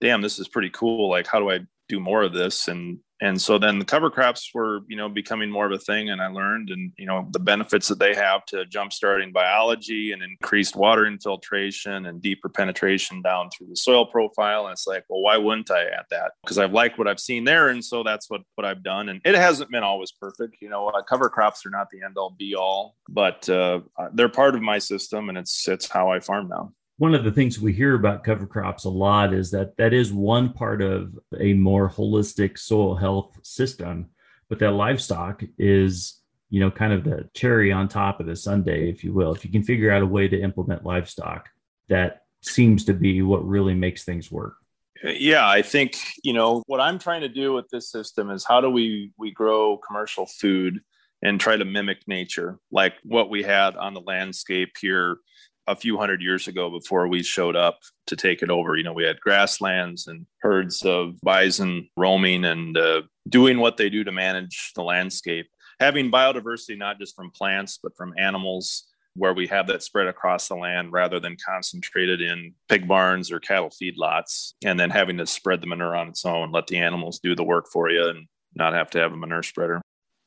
damn 0.00 0.20
this 0.20 0.40
is 0.40 0.48
pretty 0.48 0.70
cool. 0.70 1.08
Like 1.08 1.28
how 1.28 1.38
do 1.38 1.50
i 1.52 1.60
do 1.88 2.00
more 2.00 2.24
of 2.24 2.32
this? 2.32 2.66
And 2.66 2.98
and 3.20 3.40
so 3.40 3.58
then 3.58 3.78
the 3.78 3.84
cover 3.84 4.10
crops 4.10 4.50
were 4.52 4.80
you 4.88 4.96
know 4.96 5.08
becoming 5.08 5.50
more 5.50 5.66
of 5.66 5.72
a 5.72 5.78
thing 5.78 6.10
and 6.10 6.20
i 6.20 6.26
learned 6.26 6.70
and 6.70 6.92
you 6.98 7.06
know 7.06 7.26
the 7.30 7.38
benefits 7.38 7.88
that 7.88 7.98
they 7.98 8.14
have 8.14 8.44
to 8.44 8.66
jump 8.66 8.92
starting 8.92 9.32
biology 9.32 10.12
and 10.12 10.22
increased 10.22 10.76
water 10.76 11.06
infiltration 11.06 12.06
and 12.06 12.20
deeper 12.20 12.48
penetration 12.48 13.22
down 13.22 13.48
through 13.50 13.66
the 13.68 13.76
soil 13.76 14.06
profile. 14.06 14.64
And 14.66 14.72
it's 14.72 14.86
like 14.86 15.04
well 15.08 15.22
why 15.22 15.36
wouldn't 15.36 15.70
i 15.70 15.84
add 15.84 16.04
that? 16.10 16.32
Because 16.42 16.58
i've 16.58 16.72
liked 16.72 16.98
what 16.98 17.08
i've 17.08 17.20
seen 17.20 17.44
there 17.44 17.68
and 17.68 17.84
so 17.84 18.02
that's 18.02 18.28
what 18.28 18.42
what 18.54 18.64
i've 18.64 18.82
done. 18.82 19.08
And 19.08 19.20
it 19.24 19.34
hasn't 19.34 19.70
been 19.70 19.82
always 19.82 20.12
perfect 20.12 20.56
you 20.60 20.68
know 20.68 20.88
uh, 20.88 21.02
cover 21.02 21.28
crops 21.28 21.64
are 21.64 21.70
not 21.70 21.88
the 21.90 22.02
end 22.04 22.16
all 22.16 22.34
be 22.38 22.54
all 22.54 22.96
but 23.08 23.48
uh, 23.48 23.80
they're 24.12 24.28
part 24.28 24.54
of 24.54 24.62
my 24.62 24.78
system 24.78 25.28
and 25.28 25.38
it's 25.38 25.68
it's 25.68 25.88
how 25.88 26.10
i 26.10 26.20
farm 26.20 26.48
now 26.48 26.72
one 26.98 27.14
of 27.14 27.24
the 27.24 27.32
things 27.32 27.60
we 27.60 27.72
hear 27.72 27.94
about 27.94 28.24
cover 28.24 28.46
crops 28.46 28.84
a 28.84 28.90
lot 28.90 29.34
is 29.34 29.50
that 29.50 29.76
that 29.76 29.92
is 29.92 30.12
one 30.12 30.52
part 30.52 30.80
of 30.80 31.18
a 31.38 31.52
more 31.52 31.90
holistic 31.90 32.58
soil 32.58 32.94
health 32.94 33.38
system 33.42 34.08
but 34.48 34.58
that 34.58 34.72
livestock 34.72 35.42
is 35.58 36.20
you 36.48 36.60
know 36.60 36.70
kind 36.70 36.92
of 36.92 37.04
the 37.04 37.28
cherry 37.34 37.72
on 37.72 37.88
top 37.88 38.20
of 38.20 38.26
the 38.26 38.36
sundae 38.36 38.88
if 38.88 39.02
you 39.04 39.12
will. 39.12 39.34
If 39.34 39.44
you 39.44 39.50
can 39.50 39.62
figure 39.62 39.90
out 39.90 40.02
a 40.02 40.06
way 40.06 40.28
to 40.28 40.40
implement 40.40 40.84
livestock 40.84 41.48
that 41.88 42.22
seems 42.42 42.84
to 42.84 42.94
be 42.94 43.22
what 43.22 43.46
really 43.46 43.74
makes 43.74 44.04
things 44.04 44.30
work. 44.30 44.54
Yeah 45.02 45.46
i 45.46 45.60
think 45.60 45.98
you 46.24 46.32
know 46.32 46.62
what 46.66 46.80
i'm 46.80 46.98
trying 46.98 47.20
to 47.20 47.28
do 47.28 47.52
with 47.52 47.68
this 47.68 47.90
system 47.90 48.30
is 48.30 48.44
how 48.44 48.60
do 48.60 48.70
we 48.70 49.12
we 49.18 49.30
grow 49.30 49.76
commercial 49.76 50.26
food 50.26 50.80
and 51.22 51.40
try 51.40 51.56
to 51.56 51.64
mimic 51.64 51.98
nature 52.06 52.58
like 52.70 52.94
what 53.02 53.28
we 53.28 53.42
had 53.42 53.76
on 53.76 53.94
the 53.94 54.00
landscape 54.00 54.72
here 54.80 55.18
a 55.66 55.76
few 55.76 55.96
hundred 55.96 56.22
years 56.22 56.48
ago 56.48 56.70
before 56.70 57.08
we 57.08 57.22
showed 57.22 57.56
up 57.56 57.80
to 58.06 58.16
take 58.16 58.42
it 58.42 58.50
over. 58.50 58.76
You 58.76 58.84
know, 58.84 58.92
we 58.92 59.04
had 59.04 59.20
grasslands 59.20 60.06
and 60.06 60.26
herds 60.40 60.82
of 60.84 61.20
bison 61.22 61.88
roaming 61.96 62.44
and 62.44 62.76
uh, 62.76 63.02
doing 63.28 63.58
what 63.58 63.76
they 63.76 63.90
do 63.90 64.04
to 64.04 64.12
manage 64.12 64.72
the 64.74 64.82
landscape, 64.82 65.46
having 65.80 66.10
biodiversity 66.10 66.78
not 66.78 66.98
just 66.98 67.16
from 67.16 67.30
plants, 67.30 67.78
but 67.82 67.96
from 67.96 68.14
animals, 68.16 68.86
where 69.14 69.34
we 69.34 69.46
have 69.46 69.66
that 69.66 69.82
spread 69.82 70.06
across 70.06 70.48
the 70.48 70.54
land 70.54 70.92
rather 70.92 71.18
than 71.18 71.36
concentrated 71.44 72.20
in 72.20 72.52
pig 72.68 72.86
barns 72.86 73.32
or 73.32 73.40
cattle 73.40 73.70
feedlots, 73.70 74.52
and 74.64 74.78
then 74.78 74.90
having 74.90 75.16
to 75.16 75.26
spread 75.26 75.60
the 75.60 75.66
manure 75.66 75.96
on 75.96 76.08
its 76.08 76.24
own, 76.24 76.52
let 76.52 76.66
the 76.66 76.76
animals 76.76 77.18
do 77.18 77.34
the 77.34 77.44
work 77.44 77.66
for 77.72 77.90
you 77.90 78.08
and 78.08 78.26
not 78.54 78.74
have 78.74 78.90
to 78.90 78.98
have 78.98 79.12
a 79.12 79.16
manure 79.16 79.42
spreader. 79.42 79.80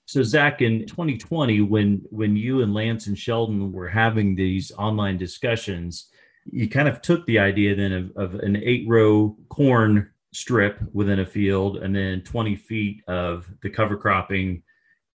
So 0.10 0.24
Zach, 0.24 0.63
in 0.63 0.88
2020, 0.88 1.62
when 1.62 2.01
when 2.10 2.36
you 2.36 2.63
and 2.63 2.74
Lance 2.74 3.06
and 3.06 3.16
Sheldon 3.16 3.72
were 3.72 3.88
having 3.88 4.34
these 4.34 4.72
online 4.72 5.20
discussions, 5.20 6.08
you 6.46 6.68
kind 6.68 6.88
of 6.88 7.04
took 7.04 7.28
the 7.28 7.38
idea 7.38 7.75
then 7.75 7.92
of, 7.92 8.12
of 8.18 8.34
an 8.39 8.56
eight 8.56 8.88
row 8.88 9.38
corn 9.50 10.10
strip 10.34 10.80
within 10.94 11.20
a 11.20 11.25
field 11.28 11.78
and 11.78 11.96
then 11.96 12.24
20 12.24 12.56
feet 12.56 13.04
of 13.08 13.54
the 13.62 13.70
cover 13.70 13.96
cropping 13.96 14.63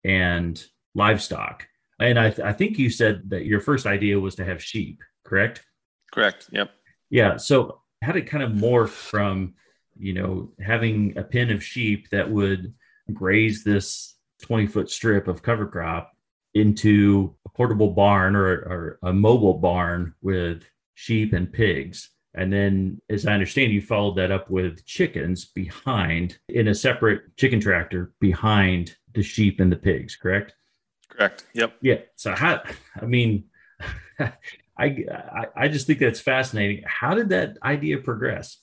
and 0.04 0.62
livestock. 0.94 1.66
And 1.98 2.18
I, 2.18 2.28
th- 2.28 2.46
I 2.46 2.52
think 2.52 2.78
you 2.78 2.90
said 2.90 3.30
that 3.30 3.46
your 3.46 3.60
first 3.60 3.86
idea 3.86 4.20
was 4.20 4.34
to 4.34 4.44
have 4.44 4.62
sheep, 4.62 5.00
correct? 5.24 5.64
Correct. 6.12 6.50
Yep. 6.52 6.70
Yeah. 7.08 7.38
So 7.38 7.80
how 8.02 8.12
did 8.12 8.24
it 8.24 8.30
kind 8.30 8.44
of 8.44 8.50
morph 8.50 8.90
from, 8.90 9.54
you 9.96 10.12
know, 10.12 10.52
having 10.60 11.16
a 11.16 11.22
pen 11.22 11.48
of 11.48 11.64
sheep 11.64 12.10
that 12.10 12.30
would 12.30 12.74
graze 13.14 13.64
this 13.64 14.16
20 14.42 14.66
foot 14.66 14.90
strip 14.90 15.28
of 15.28 15.42
cover 15.42 15.66
crop 15.66 16.12
into 16.54 17.34
a 17.46 17.48
portable 17.48 17.90
barn 17.90 18.36
or, 18.36 18.48
or 18.48 18.98
a 19.02 19.12
mobile 19.12 19.54
barn 19.54 20.14
with 20.20 20.64
sheep 20.94 21.32
and 21.32 21.52
pigs. 21.52 22.10
And 22.34 22.52
then, 22.52 23.00
as 23.10 23.26
I 23.26 23.34
understand, 23.34 23.72
you 23.72 23.82
followed 23.82 24.16
that 24.16 24.30
up 24.30 24.48
with 24.50 24.86
chickens 24.86 25.44
behind 25.46 26.38
in 26.48 26.68
a 26.68 26.74
separate 26.74 27.36
chicken 27.36 27.60
tractor 27.60 28.12
behind 28.20 28.96
the 29.12 29.22
sheep 29.22 29.60
and 29.60 29.70
the 29.70 29.76
pigs, 29.76 30.16
correct? 30.16 30.54
Correct. 31.10 31.44
Yep. 31.52 31.76
Yeah. 31.82 31.98
So, 32.16 32.34
how, 32.34 32.62
I 33.00 33.04
mean, 33.04 33.44
I, 34.18 34.30
I, 34.78 35.46
I 35.54 35.68
just 35.68 35.86
think 35.86 35.98
that's 35.98 36.20
fascinating. 36.20 36.84
How 36.86 37.14
did 37.14 37.28
that 37.30 37.58
idea 37.62 37.98
progress? 37.98 38.58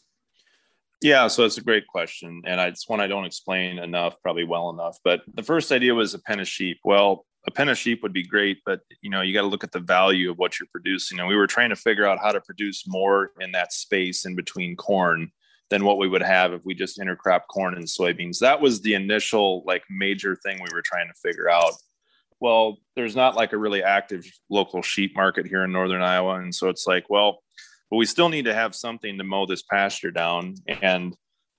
Yeah, 1.01 1.27
so 1.27 1.45
it's 1.45 1.57
a 1.57 1.63
great 1.63 1.87
question. 1.87 2.41
And 2.45 2.59
it's 2.59 2.89
one 2.89 2.99
I 2.99 3.07
don't 3.07 3.25
explain 3.25 3.79
enough, 3.79 4.15
probably 4.21 4.43
well 4.43 4.69
enough. 4.69 4.97
But 5.03 5.21
the 5.33 5.43
first 5.43 5.71
idea 5.71 5.95
was 5.95 6.13
a 6.13 6.19
pen 6.19 6.39
of 6.39 6.47
sheep. 6.47 6.79
Well, 6.83 7.25
a 7.47 7.51
pen 7.51 7.69
of 7.69 7.77
sheep 7.77 8.03
would 8.03 8.11
be 8.11 8.23
great, 8.23 8.57
but 8.65 8.81
you 9.01 9.09
know, 9.09 9.21
you 9.21 9.33
got 9.33 9.41
to 9.41 9.47
look 9.47 9.63
at 9.63 9.71
the 9.71 9.79
value 9.79 10.29
of 10.29 10.37
what 10.37 10.59
you're 10.59 10.67
producing. 10.73 11.19
And 11.19 11.27
we 11.27 11.37
were 11.37 11.47
trying 11.47 11.69
to 11.69 11.75
figure 11.75 12.05
out 12.05 12.19
how 12.19 12.33
to 12.33 12.41
produce 12.41 12.85
more 12.85 13.31
in 13.39 13.53
that 13.53 13.71
space 13.71 14.25
in 14.25 14.35
between 14.35 14.75
corn 14.75 15.31
than 15.69 15.85
what 15.85 15.99
we 15.99 16.07
would 16.07 16.21
have 16.21 16.51
if 16.51 16.61
we 16.65 16.73
just 16.73 16.99
intercrop 16.99 17.41
corn 17.49 17.75
and 17.75 17.85
soybeans. 17.85 18.39
That 18.39 18.59
was 18.59 18.81
the 18.81 18.95
initial 18.95 19.63
like 19.65 19.83
major 19.89 20.35
thing 20.35 20.57
we 20.57 20.73
were 20.73 20.81
trying 20.81 21.07
to 21.07 21.13
figure 21.23 21.49
out. 21.49 21.73
Well, 22.41 22.77
there's 22.95 23.15
not 23.15 23.35
like 23.35 23.53
a 23.53 23.57
really 23.57 23.83
active 23.83 24.25
local 24.49 24.81
sheep 24.81 25.15
market 25.15 25.47
here 25.47 25.63
in 25.63 25.71
northern 25.71 26.01
Iowa. 26.01 26.35
And 26.35 26.53
so 26.53 26.69
it's 26.69 26.87
like, 26.87 27.05
well, 27.09 27.39
but 27.89 27.97
we 27.97 28.05
still 28.05 28.29
need 28.29 28.45
to 28.45 28.53
have 28.53 28.75
something 28.75 29.17
to 29.17 29.23
mow 29.23 29.45
this 29.45 29.63
pasture 29.63 30.11
down. 30.11 30.55
And 30.81 31.15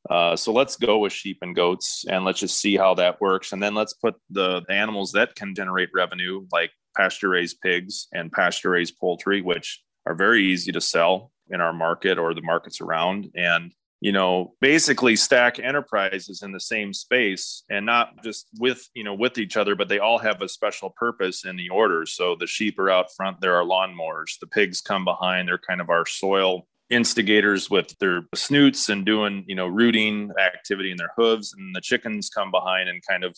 uh, 0.08 0.36
so 0.36 0.52
let's 0.52 0.76
go 0.76 0.98
with 0.98 1.12
sheep 1.12 1.38
and 1.42 1.54
goats 1.54 2.04
and 2.08 2.24
let's 2.24 2.40
just 2.40 2.58
see 2.58 2.76
how 2.76 2.94
that 2.94 3.20
works. 3.20 3.52
And 3.52 3.62
then 3.62 3.74
let's 3.74 3.92
put 3.92 4.14
the, 4.30 4.62
animals 4.70 5.12
that 5.12 5.34
can 5.34 5.54
generate 5.54 5.90
revenue, 5.94 6.46
like 6.52 6.70
pasture 6.96 7.30
raised 7.30 7.60
pigs 7.60 8.08
and 8.12 8.32
pasture 8.32 8.70
raised 8.70 8.98
poultry, 8.98 9.42
which 9.42 9.82
are 10.06 10.14
very 10.14 10.44
easy 10.44 10.72
to 10.72 10.80
sell 10.80 11.32
in 11.48 11.60
our 11.60 11.72
market 11.72 12.18
or 12.18 12.32
the 12.32 12.42
markets 12.42 12.80
around. 12.80 13.30
And 13.34 13.72
you 14.00 14.12
know 14.12 14.54
basically 14.60 15.14
stack 15.14 15.58
enterprises 15.58 16.42
in 16.42 16.52
the 16.52 16.60
same 16.60 16.92
space 16.92 17.64
and 17.70 17.84
not 17.84 18.22
just 18.24 18.46
with 18.58 18.88
you 18.94 19.04
know 19.04 19.14
with 19.14 19.38
each 19.38 19.56
other 19.56 19.74
but 19.74 19.88
they 19.88 19.98
all 19.98 20.18
have 20.18 20.40
a 20.42 20.48
special 20.48 20.90
purpose 20.90 21.44
in 21.44 21.56
the 21.56 21.68
order. 21.68 22.06
So 22.06 22.34
the 22.34 22.46
sheep 22.46 22.78
are 22.78 22.90
out 22.90 23.12
front 23.16 23.40
there 23.40 23.56
are 23.56 23.64
lawnmowers. 23.64 24.38
The 24.40 24.46
pigs 24.46 24.80
come 24.80 25.04
behind 25.04 25.48
they're 25.48 25.58
kind 25.58 25.80
of 25.80 25.90
our 25.90 26.06
soil 26.06 26.66
instigators 26.88 27.70
with 27.70 27.96
their 28.00 28.22
snoots 28.34 28.88
and 28.88 29.06
doing 29.06 29.44
you 29.46 29.54
know 29.54 29.66
rooting 29.66 30.30
activity 30.40 30.90
in 30.90 30.96
their 30.96 31.12
hooves. 31.16 31.54
And 31.56 31.74
the 31.74 31.80
chickens 31.80 32.30
come 32.30 32.50
behind 32.50 32.88
and 32.88 33.02
kind 33.06 33.24
of 33.24 33.36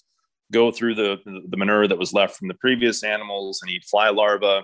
go 0.52 0.70
through 0.70 0.94
the 0.94 1.18
the 1.48 1.56
manure 1.56 1.88
that 1.88 1.98
was 1.98 2.12
left 2.12 2.36
from 2.36 2.48
the 2.48 2.54
previous 2.54 3.02
animals 3.02 3.60
and 3.62 3.70
eat 3.70 3.84
fly 3.84 4.10
larvae 4.10 4.62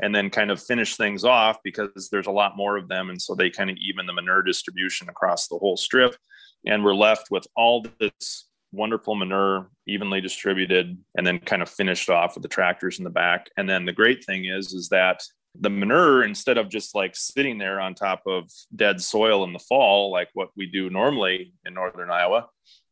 and 0.00 0.14
then 0.14 0.30
kind 0.30 0.50
of 0.50 0.62
finish 0.62 0.96
things 0.96 1.24
off 1.24 1.58
because 1.62 2.08
there's 2.10 2.26
a 2.26 2.32
lot 2.32 2.56
more 2.56 2.76
of 2.76 2.88
them. 2.88 3.10
And 3.10 3.20
so 3.20 3.34
they 3.34 3.50
kind 3.50 3.70
of 3.70 3.76
even 3.76 4.06
the 4.06 4.12
manure 4.12 4.42
distribution 4.42 5.08
across 5.08 5.48
the 5.48 5.58
whole 5.58 5.76
strip. 5.76 6.16
And 6.66 6.84
we're 6.84 6.94
left 6.94 7.30
with 7.30 7.46
all 7.56 7.84
this 7.98 8.48
wonderful 8.72 9.14
manure, 9.14 9.68
evenly 9.86 10.20
distributed, 10.20 10.96
and 11.16 11.26
then 11.26 11.38
kind 11.38 11.62
of 11.62 11.68
finished 11.68 12.08
off 12.08 12.34
with 12.34 12.42
the 12.42 12.48
tractors 12.48 12.98
in 12.98 13.04
the 13.04 13.10
back. 13.10 13.50
And 13.56 13.68
then 13.68 13.84
the 13.84 13.92
great 13.92 14.24
thing 14.24 14.46
is, 14.46 14.72
is 14.72 14.88
that 14.88 15.22
the 15.58 15.70
manure, 15.70 16.22
instead 16.22 16.58
of 16.58 16.68
just 16.68 16.94
like 16.94 17.16
sitting 17.16 17.58
there 17.58 17.80
on 17.80 17.94
top 17.94 18.22
of 18.26 18.48
dead 18.74 19.00
soil 19.00 19.44
in 19.44 19.52
the 19.52 19.58
fall, 19.58 20.10
like 20.10 20.28
what 20.34 20.50
we 20.56 20.66
do 20.66 20.88
normally 20.88 21.52
in 21.66 21.74
northern 21.74 22.10
Iowa, 22.10 22.46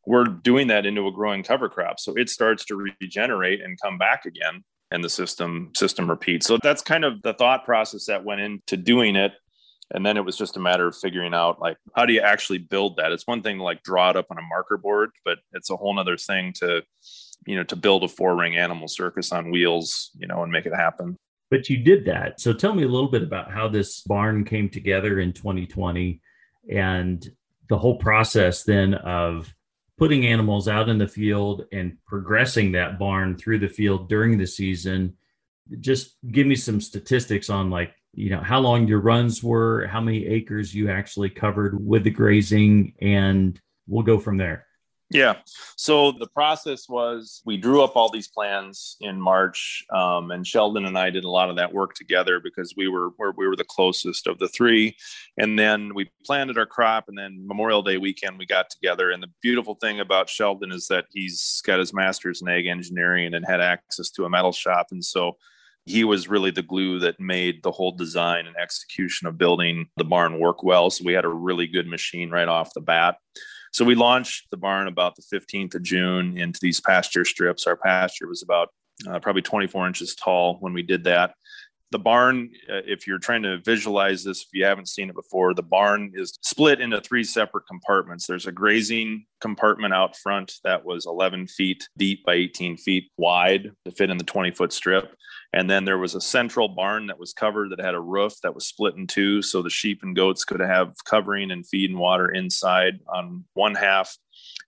we're 0.07 0.25
doing 0.25 0.69
that 0.69 0.87
into 0.87 1.07
a 1.07 1.13
growing 1.13 1.43
cover 1.43 1.69
crop. 1.69 2.01
So 2.01 2.15
it 2.17 2.29
starts 2.29 2.65
to 2.67 2.93
regenerate 3.01 3.63
and 3.63 3.81
come 3.81 3.99
back 3.99 4.25
again 4.25 4.65
and 4.91 5.05
the 5.05 5.09
system 5.09 5.71
system 5.75 6.09
repeats. 6.09 6.47
So 6.47 6.59
that's 6.63 6.83
kind 6.83 7.05
of 7.05 7.23
the 7.23 7.35
thought 7.35 7.65
process 7.65 8.07
that 8.07 8.25
went 8.25 8.41
into 8.41 8.77
doing 8.77 9.17
it. 9.17 9.33
And 9.91 10.05
then 10.05 10.17
it 10.19 10.25
was 10.25 10.37
just 10.37 10.57
a 10.57 10.61
matter 10.61 10.87
of 10.87 10.97
figuring 10.97 11.35
out 11.35 11.61
like 11.61 11.77
how 11.95 12.07
do 12.07 12.13
you 12.13 12.21
actually 12.21 12.59
build 12.59 12.97
that? 12.97 13.13
It's 13.13 13.27
one 13.27 13.43
thing 13.43 13.59
to 13.59 13.63
like 13.63 13.83
draw 13.83 14.11
it 14.11 14.17
up 14.17 14.27
on 14.31 14.39
a 14.39 14.43
marker 14.43 14.77
board, 14.77 15.11
but 15.25 15.39
it's 15.53 15.71
a 15.71 15.77
whole 15.77 15.95
nother 15.95 16.17
thing 16.17 16.53
to, 16.59 16.83
you 17.47 17.57
know, 17.57 17.65
to 17.65 17.77
build 17.77 18.05
a 18.05 18.09
four 18.09 18.37
ring 18.37 18.57
animal 18.57 18.89
circus 18.89 19.33
on 19.33 19.51
wheels, 19.51 20.11
you 20.19 20.27
know, 20.27 20.43
and 20.43 20.53
make 20.53 20.67
it 20.67 20.75
happen. 20.75 21.17
But 21.51 21.71
you 21.71 21.79
did 21.79 22.05
that. 22.05 22.41
So 22.41 22.53
tell 22.53 22.75
me 22.75 22.83
a 22.83 22.89
little 22.89 23.11
bit 23.11 23.23
about 23.23 23.51
how 23.51 23.69
this 23.69 24.03
barn 24.03 24.45
came 24.45 24.69
together 24.69 25.21
in 25.21 25.33
2020 25.33 26.21
and 26.71 27.27
the 27.71 27.79
whole 27.79 27.97
process 27.97 28.65
then 28.65 28.95
of 28.95 29.55
putting 29.99 30.27
animals 30.27 30.69
out 30.69 30.89
in 30.89 30.97
the 30.97 31.09
field 31.09 31.67
and 31.73 31.99
progressing 32.07 32.73
that 32.73 32.99
barn 32.99 33.37
through 33.37 33.59
the 33.59 33.69
field 33.69 34.09
during 34.09 34.39
the 34.39 34.47
season. 34.47 35.15
Just 35.81 36.17
give 36.31 36.47
me 36.47 36.55
some 36.55 36.81
statistics 36.81 37.51
on 37.51 37.69
like 37.69 37.93
you 38.15 38.31
know 38.31 38.41
how 38.41 38.59
long 38.59 38.89
your 38.89 39.01
runs 39.01 39.43
were 39.43 39.87
how 39.87 40.01
many 40.01 40.27
acres 40.27 40.75
you 40.75 40.91
actually 40.91 41.29
covered 41.29 41.85
with 41.87 42.05
the 42.05 42.11
grazing 42.11 42.95
and 43.03 43.61
we'll 43.87 44.03
go 44.03 44.19
from 44.19 44.39
there 44.39 44.67
yeah. 45.11 45.37
So 45.77 46.13
the 46.13 46.27
process 46.27 46.87
was 46.87 47.41
we 47.47 47.57
drew 47.57 47.83
up 47.83 47.97
all 47.97 48.11
these 48.11 48.29
plans 48.29 48.97
in 49.01 49.19
March, 49.19 49.85
um, 49.91 50.31
and 50.31 50.47
Sheldon 50.47 50.85
and 50.85 50.99
I 50.99 51.09
did 51.09 51.25
a 51.25 51.31
lot 51.31 51.49
of 51.49 51.57
that 51.57 51.73
work 51.73 51.95
together 51.95 52.41
because 52.41 52.75
we 52.77 52.89
were 52.89 53.11
we 53.37 53.47
were 53.47 53.57
the 53.57 53.65
closest 53.65 54.27
of 54.27 54.39
the 54.39 54.49
three. 54.49 54.97
And 55.39 55.59
then 55.59 55.95
we 55.95 56.11
planted 56.27 56.59
our 56.59 56.67
crop, 56.67 57.05
and 57.09 57.17
then 57.17 57.47
Memorial 57.47 57.83
Day 57.83 57.97
weekend 57.97 58.39
we 58.39 58.45
got 58.45 58.69
together. 58.69 59.11
And 59.11 59.23
the 59.23 59.31
beautiful 59.41 59.77
thing 59.77 60.01
about 60.01 60.29
Sheldon 60.29 60.73
is 60.73 60.89
that 60.89 61.07
he's 61.11 61.63
got 61.65 61.79
his 61.79 61.95
master's 61.95 62.43
in 62.43 62.49
ag 62.49 62.67
engineering 62.67 63.33
and 63.33 63.47
had 63.47 63.63
access 63.63 64.11
to 64.11 64.27
a 64.27 64.31
metal 64.31 64.53
shop, 64.53 64.89
and 64.91 65.03
so 65.03 65.39
he 65.87 66.05
was 66.05 66.29
really 66.29 66.51
the 66.51 66.63
glue 66.63 66.99
that 66.99 67.19
made 67.19 67.63
the 67.63 67.73
whole 67.73 67.93
design 67.93 68.47
and 68.47 68.57
execution 68.57 69.27
of 69.27 69.39
building 69.39 69.89
the 69.97 70.05
barn 70.05 70.39
work 70.39 70.63
well. 70.63 70.91
So 70.91 71.03
we 71.03 71.15
had 71.15 71.25
a 71.25 71.29
really 71.29 71.67
good 71.67 71.87
machine 71.87 72.31
right 72.31 72.47
off 72.47 72.75
the 72.75 72.83
bat. 72.83 73.17
So 73.73 73.85
we 73.85 73.95
launched 73.95 74.49
the 74.51 74.57
barn 74.57 74.89
about 74.89 75.17
the 75.17 75.23
15th 75.33 75.75
of 75.75 75.83
June 75.83 76.39
into 76.39 76.59
these 76.61 76.81
pasture 76.81 77.25
strips. 77.25 77.67
Our 77.67 77.77
pasture 77.77 78.29
was 78.29 78.43
about 78.43 78.69
uh, 79.09 79.21
probably 79.21 79.43
24 79.43 79.87
inches 79.87 80.15
tall 80.15 80.57
when 80.61 80.73
we 80.73 80.83
did 80.83 81.05
that. 81.05 81.35
The 81.91 81.99
barn, 81.99 82.51
uh, 82.71 82.83
if 82.87 83.07
you're 83.07 83.19
trying 83.19 83.43
to 83.45 83.59
visualize 83.59 84.23
this, 84.23 84.43
if 84.43 84.49
you 84.53 84.65
haven't 84.65 84.89
seen 84.89 85.09
it 85.09 85.15
before, 85.15 85.55
the 85.55 85.63
barn 85.63 86.13
is 86.15 86.39
split 86.43 86.81
into 86.81 87.01
three 87.01 87.25
separate 87.25 87.67
compartments. 87.67 88.27
There's 88.27 88.47
a 88.47 88.53
grazing 88.53 89.25
compartment 89.41 89.95
out 89.95 90.15
front 90.15 90.55
that 90.65 90.85
was 90.85 91.07
11 91.07 91.47
feet 91.47 91.89
deep 91.97 92.27
by 92.27 92.35
18 92.35 92.77
feet 92.77 93.11
wide 93.17 93.71
to 93.87 93.91
fit 93.91 94.11
in 94.11 94.19
the 94.19 94.25
20 94.25 94.51
foot 94.51 94.73
strip. 94.73 95.15
And 95.55 95.71
then 95.71 95.87
there 95.87 95.99
was 95.99 96.15
a 96.15 96.21
central 96.21 96.69
barn 96.69 97.07
that 97.07 97.19
was 97.19 97.33
covered 97.33 97.71
that 97.71 97.81
had 97.81 97.95
a 97.95 98.01
roof 98.01 98.35
that 98.43 98.55
was 98.55 98.67
split 98.67 98.97
in 98.97 99.07
two. 99.07 99.41
So 99.41 99.63
the 99.63 99.71
sheep 99.71 100.01
and 100.03 100.15
goats 100.15 100.45
could 100.45 100.61
have 100.61 100.93
covering 101.07 101.51
and 101.51 101.67
feed 101.67 101.91
and 101.91 101.99
water 101.99 102.29
inside 102.29 103.01
on 103.15 103.45
one 103.55 103.75
half, 103.75 104.15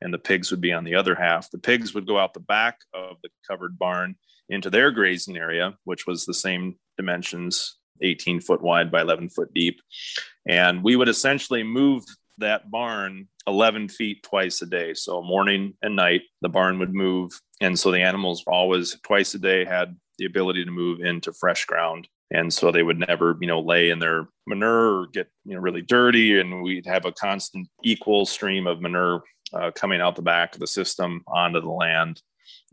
and 0.00 0.12
the 0.12 0.18
pigs 0.18 0.50
would 0.50 0.62
be 0.62 0.72
on 0.72 0.84
the 0.84 0.94
other 0.94 1.14
half. 1.14 1.50
The 1.50 1.58
pigs 1.58 1.92
would 1.92 2.06
go 2.06 2.18
out 2.18 2.32
the 2.32 2.40
back 2.40 2.78
of 2.94 3.16
the 3.22 3.28
covered 3.46 3.78
barn 3.78 4.16
into 4.48 4.70
their 4.70 4.90
grazing 4.90 5.36
area, 5.36 5.74
which 5.84 6.06
was 6.06 6.24
the 6.24 6.34
same 6.34 6.76
dimensions 7.00 7.78
18 8.02 8.40
foot 8.40 8.62
wide 8.62 8.90
by 8.90 9.00
11 9.02 9.30
foot 9.30 9.52
deep. 9.54 9.80
And 10.46 10.82
we 10.82 10.96
would 10.96 11.08
essentially 11.08 11.62
move 11.62 12.02
that 12.38 12.70
barn 12.70 13.28
11 13.46 13.88
feet 13.88 14.22
twice 14.22 14.62
a 14.62 14.66
day. 14.66 14.94
So 14.94 15.22
morning 15.22 15.74
and 15.82 15.96
night, 15.96 16.22
the 16.42 16.48
barn 16.48 16.78
would 16.78 16.94
move. 16.94 17.32
And 17.60 17.78
so 17.78 17.90
the 17.90 18.00
animals 18.00 18.44
always 18.46 18.98
twice 19.02 19.34
a 19.34 19.38
day 19.38 19.64
had 19.64 19.96
the 20.18 20.24
ability 20.26 20.64
to 20.64 20.70
move 20.70 21.00
into 21.00 21.32
fresh 21.32 21.64
ground. 21.66 22.08
And 22.32 22.52
so 22.52 22.70
they 22.70 22.82
would 22.82 22.98
never, 22.98 23.36
you 23.40 23.48
know, 23.48 23.60
lay 23.60 23.90
in 23.90 23.98
their 23.98 24.28
manure 24.46 25.00
or 25.00 25.06
get, 25.08 25.28
you 25.44 25.54
know, 25.54 25.60
really 25.60 25.82
dirty. 25.82 26.40
And 26.40 26.62
we'd 26.62 26.86
have 26.86 27.04
a 27.04 27.12
constant 27.12 27.68
equal 27.82 28.24
stream 28.24 28.66
of 28.66 28.80
manure 28.80 29.22
uh, 29.52 29.70
coming 29.72 30.00
out 30.00 30.16
the 30.16 30.22
back 30.22 30.54
of 30.54 30.60
the 30.60 30.66
system 30.66 31.22
onto 31.26 31.60
the 31.60 31.70
land. 31.70 32.22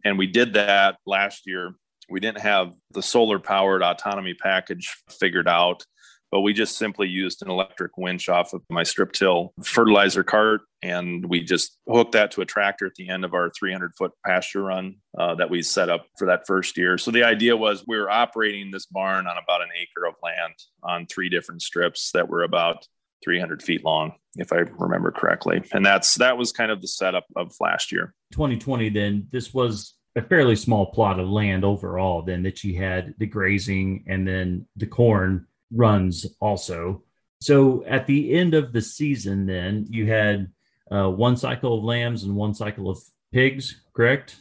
And 0.05 0.17
we 0.17 0.27
did 0.27 0.53
that 0.53 0.97
last 1.05 1.47
year. 1.47 1.73
We 2.09 2.19
didn't 2.19 2.41
have 2.41 2.73
the 2.91 3.01
solar 3.01 3.39
powered 3.39 3.83
autonomy 3.83 4.33
package 4.33 4.95
figured 5.09 5.47
out 5.47 5.85
but 6.31 6.41
we 6.41 6.53
just 6.53 6.77
simply 6.77 7.07
used 7.07 7.41
an 7.41 7.49
electric 7.49 7.97
winch 7.97 8.29
off 8.29 8.53
of 8.53 8.61
my 8.69 8.83
strip 8.83 9.13
till 9.13 9.53
fertilizer 9.63 10.23
cart. 10.23 10.61
And 10.81 11.25
we 11.25 11.41
just 11.41 11.77
hooked 11.87 12.11
that 12.11 12.31
to 12.31 12.41
a 12.41 12.45
tractor 12.45 12.85
at 12.85 12.95
the 12.95 13.09
end 13.09 13.25
of 13.25 13.33
our 13.33 13.49
300 13.49 13.93
foot 13.95 14.11
pasture 14.25 14.63
run 14.63 14.95
uh, 15.17 15.35
that 15.35 15.49
we 15.49 15.61
set 15.61 15.89
up 15.89 16.05
for 16.17 16.27
that 16.27 16.45
first 16.45 16.77
year. 16.77 16.97
So 16.97 17.11
the 17.11 17.23
idea 17.23 17.55
was 17.55 17.83
we 17.87 17.97
were 17.97 18.09
operating 18.09 18.71
this 18.71 18.85
barn 18.85 19.25
on 19.27 19.37
about 19.37 19.61
an 19.61 19.69
acre 19.79 20.05
of 20.05 20.15
land 20.21 20.53
on 20.83 21.05
three 21.07 21.29
different 21.29 21.61
strips 21.61 22.11
that 22.13 22.29
were 22.29 22.43
about 22.43 22.85
300 23.23 23.63
feet 23.63 23.83
long 23.83 24.13
if 24.35 24.53
i 24.53 24.57
remember 24.57 25.11
correctly. 25.11 25.63
And 25.73 25.83
that's 25.83 26.15
that 26.15 26.37
was 26.37 26.51
kind 26.51 26.69
of 26.69 26.81
the 26.81 26.87
setup 26.87 27.25
of 27.35 27.55
last 27.59 27.91
year. 27.91 28.13
2020 28.33 28.89
then 28.89 29.27
this 29.31 29.53
was 29.53 29.96
a 30.17 30.21
fairly 30.23 30.55
small 30.55 30.87
plot 30.87 31.19
of 31.19 31.29
land 31.29 31.63
overall 31.63 32.23
then 32.23 32.41
that 32.43 32.63
you 32.63 32.75
had 32.77 33.13
the 33.19 33.25
grazing 33.25 34.03
and 34.07 34.27
then 34.27 34.65
the 34.75 34.87
corn 34.87 35.45
runs 35.71 36.25
also. 36.39 37.03
So 37.39 37.85
at 37.85 38.07
the 38.07 38.33
end 38.33 38.55
of 38.55 38.73
the 38.73 38.81
season, 38.81 39.45
then 39.45 39.85
you 39.89 40.07
had 40.07 40.51
uh, 40.91 41.09
one 41.09 41.37
cycle 41.37 41.77
of 41.77 41.83
lambs 41.83 42.23
and 42.23 42.35
one 42.35 42.55
cycle 42.55 42.89
of 42.89 42.99
pigs, 43.31 43.81
correct? 43.93 44.37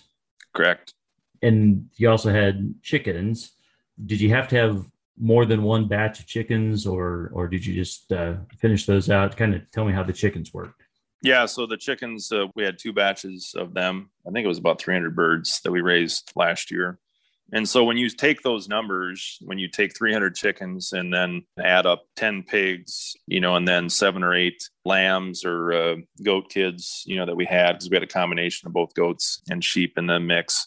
Correct. 0.54 0.94
And 1.42 1.90
you 1.96 2.10
also 2.10 2.32
had 2.32 2.74
chickens. 2.82 3.52
Did 4.04 4.22
you 4.22 4.30
have 4.30 4.48
to 4.48 4.56
have 4.56 4.86
more 5.18 5.44
than 5.44 5.62
one 5.62 5.88
batch 5.88 6.20
of 6.20 6.26
chickens, 6.26 6.86
or 6.86 7.30
or 7.34 7.48
did 7.48 7.64
you 7.64 7.74
just 7.74 8.12
uh, 8.12 8.34
finish 8.58 8.86
those 8.86 9.10
out? 9.10 9.36
Kind 9.36 9.54
of 9.54 9.70
tell 9.70 9.84
me 9.84 9.92
how 9.92 10.02
the 10.02 10.12
chickens 10.12 10.52
worked. 10.52 10.82
Yeah, 11.26 11.46
so 11.46 11.66
the 11.66 11.76
chickens, 11.76 12.30
uh, 12.30 12.46
we 12.54 12.62
had 12.62 12.78
two 12.78 12.92
batches 12.92 13.52
of 13.58 13.74
them. 13.74 14.10
I 14.28 14.30
think 14.30 14.44
it 14.44 14.46
was 14.46 14.58
about 14.58 14.80
300 14.80 15.16
birds 15.16 15.60
that 15.64 15.72
we 15.72 15.80
raised 15.80 16.30
last 16.36 16.70
year. 16.70 17.00
And 17.52 17.68
so 17.68 17.82
when 17.82 17.96
you 17.96 18.08
take 18.10 18.42
those 18.42 18.68
numbers, 18.68 19.36
when 19.40 19.58
you 19.58 19.66
take 19.66 19.96
300 19.98 20.36
chickens 20.36 20.92
and 20.92 21.12
then 21.12 21.42
add 21.58 21.84
up 21.84 22.04
10 22.14 22.44
pigs, 22.44 23.16
you 23.26 23.40
know, 23.40 23.56
and 23.56 23.66
then 23.66 23.90
seven 23.90 24.22
or 24.22 24.36
eight 24.36 24.70
lambs 24.84 25.44
or 25.44 25.72
uh, 25.72 25.96
goat 26.22 26.48
kids, 26.48 27.02
you 27.06 27.16
know, 27.16 27.26
that 27.26 27.34
we 27.34 27.44
had, 27.44 27.72
because 27.72 27.90
we 27.90 27.96
had 27.96 28.04
a 28.04 28.06
combination 28.06 28.68
of 28.68 28.72
both 28.72 28.94
goats 28.94 29.42
and 29.50 29.64
sheep 29.64 29.98
in 29.98 30.06
the 30.06 30.20
mix, 30.20 30.64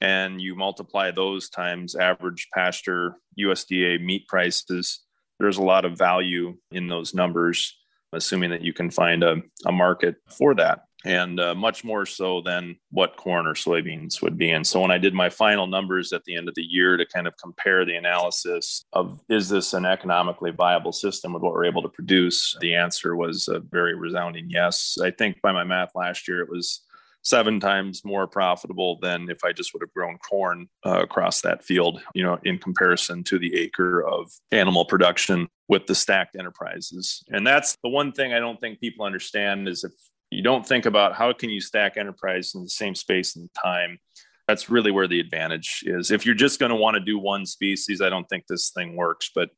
and 0.00 0.40
you 0.40 0.56
multiply 0.56 1.12
those 1.12 1.48
times 1.48 1.94
average 1.94 2.48
pasture 2.52 3.14
USDA 3.38 4.04
meat 4.04 4.26
prices, 4.26 5.04
there's 5.38 5.58
a 5.58 5.62
lot 5.62 5.84
of 5.84 5.96
value 5.96 6.56
in 6.72 6.88
those 6.88 7.14
numbers, 7.14 7.79
assuming 8.12 8.50
that 8.50 8.62
you 8.62 8.72
can 8.72 8.90
find 8.90 9.22
a, 9.22 9.36
a 9.66 9.72
market 9.72 10.16
for 10.28 10.54
that 10.54 10.84
and 11.04 11.40
uh, 11.40 11.54
much 11.54 11.82
more 11.82 12.04
so 12.04 12.42
than 12.42 12.76
what 12.90 13.16
corn 13.16 13.46
or 13.46 13.54
soybeans 13.54 14.20
would 14.20 14.36
be. 14.36 14.50
And 14.50 14.66
so 14.66 14.80
when 14.80 14.90
I 14.90 14.98
did 14.98 15.14
my 15.14 15.30
final 15.30 15.66
numbers 15.66 16.12
at 16.12 16.24
the 16.24 16.36
end 16.36 16.48
of 16.48 16.54
the 16.54 16.62
year 16.62 16.96
to 16.96 17.06
kind 17.06 17.26
of 17.26 17.36
compare 17.38 17.84
the 17.84 17.96
analysis 17.96 18.84
of 18.92 19.20
is 19.28 19.48
this 19.48 19.72
an 19.72 19.86
economically 19.86 20.50
viable 20.50 20.92
system 20.92 21.32
with 21.32 21.42
what 21.42 21.52
we're 21.52 21.64
able 21.64 21.82
to 21.82 21.88
produce, 21.88 22.56
the 22.60 22.74
answer 22.74 23.16
was 23.16 23.48
a 23.48 23.60
very 23.60 23.94
resounding 23.94 24.50
yes. 24.50 24.98
I 25.02 25.10
think 25.10 25.40
by 25.40 25.52
my 25.52 25.64
math 25.64 25.92
last 25.94 26.28
year, 26.28 26.40
it 26.40 26.50
was 26.50 26.82
seven 27.22 27.60
times 27.60 28.04
more 28.04 28.26
profitable 28.26 28.98
than 29.00 29.28
if 29.28 29.44
I 29.44 29.52
just 29.52 29.74
would 29.74 29.82
have 29.82 29.92
grown 29.92 30.18
corn 30.18 30.68
uh, 30.86 31.00
across 31.02 31.42
that 31.42 31.62
field, 31.62 32.00
you 32.14 32.24
know, 32.24 32.38
in 32.44 32.58
comparison 32.58 33.22
to 33.24 33.38
the 33.38 33.54
acre 33.56 34.02
of 34.02 34.30
animal 34.52 34.84
production 34.84 35.48
with 35.68 35.86
the 35.86 35.94
stacked 35.94 36.36
enterprises. 36.36 37.22
And 37.28 37.46
that's 37.46 37.76
the 37.82 37.90
one 37.90 38.12
thing 38.12 38.32
I 38.32 38.38
don't 38.38 38.58
think 38.58 38.80
people 38.80 39.04
understand 39.04 39.68
is 39.68 39.84
if 39.84 39.92
you 40.30 40.42
don't 40.42 40.66
think 40.66 40.86
about 40.86 41.14
how 41.14 41.32
can 41.32 41.50
you 41.50 41.60
stack 41.60 41.96
enterprise 41.96 42.54
in 42.54 42.62
the 42.62 42.70
same 42.70 42.94
space 42.94 43.36
and 43.36 43.50
time 43.54 43.98
that's 44.46 44.68
really 44.68 44.90
where 44.90 45.06
the 45.06 45.20
advantage 45.20 45.82
is 45.86 46.10
if 46.10 46.24
you're 46.26 46.34
just 46.34 46.58
going 46.58 46.70
to 46.70 46.76
want 46.76 46.94
to 46.94 47.00
do 47.00 47.18
one 47.18 47.44
species 47.46 48.00
i 48.00 48.08
don't 48.08 48.28
think 48.28 48.44
this 48.48 48.70
thing 48.70 48.96
works 48.96 49.30
but 49.34 49.50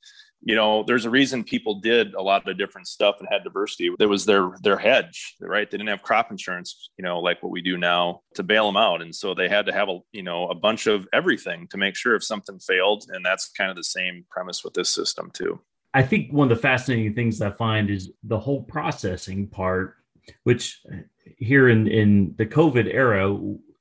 you 0.43 0.55
know 0.55 0.83
there's 0.83 1.05
a 1.05 1.11
reason 1.11 1.45
people 1.45 1.77
did 1.81 2.15
a 2.15 2.23
lot 2.23 2.49
of 2.49 2.59
different 2.59 2.87
stuff 2.87 3.17
and 3.21 3.29
had 3.31 3.45
diversity. 3.45 3.91
There 3.99 4.09
was 4.09 4.25
their 4.25 4.51
their 4.63 4.79
hedge 4.79 5.37
right? 5.41 5.71
They 5.71 5.79
didn't 5.79 5.91
have 5.91 6.03
crop 6.03 6.31
insurance 6.31 6.91
you 6.99 7.05
know 7.05 7.21
like 7.21 7.43
what 7.43 7.53
we 7.53 7.63
do 7.63 7.77
now 7.77 8.23
to 8.35 8.43
bail 8.43 8.67
them 8.67 8.77
out. 8.77 9.03
And 9.03 9.15
so 9.15 9.35
they 9.35 9.49
had 9.49 9.67
to 9.67 9.73
have 9.73 9.89
a 9.89 9.99
you 10.13 10.23
know 10.23 10.49
a 10.49 10.55
bunch 10.55 10.87
of 10.87 11.07
everything 11.13 11.69
to 11.69 11.77
make 11.77 11.97
sure 11.97 12.15
if 12.15 12.25
something 12.25 12.59
failed. 12.59 13.05
And 13.09 13.25
that's 13.25 13.51
kind 13.51 13.71
of 13.71 13.77
the 13.77 13.85
same 13.85 14.25
premise 14.31 14.65
with 14.65 14.75
this 14.75 14.91
system 14.95 15.31
too. 15.33 15.61
I 15.95 16.03
think 16.03 16.33
one 16.33 16.51
of 16.51 16.57
the 16.57 16.63
fascinating 16.63 17.15
things 17.15 17.43
i 17.43 17.51
find 17.51 17.91
is 17.91 18.11
the 18.23 18.39
whole 18.39 18.63
processing 18.63 19.47
part 19.47 19.97
which 20.45 20.81
here 21.37 21.69
in 21.69 21.87
in 21.87 22.35
the 22.37 22.47
COVID 22.47 22.93
era, 22.93 23.37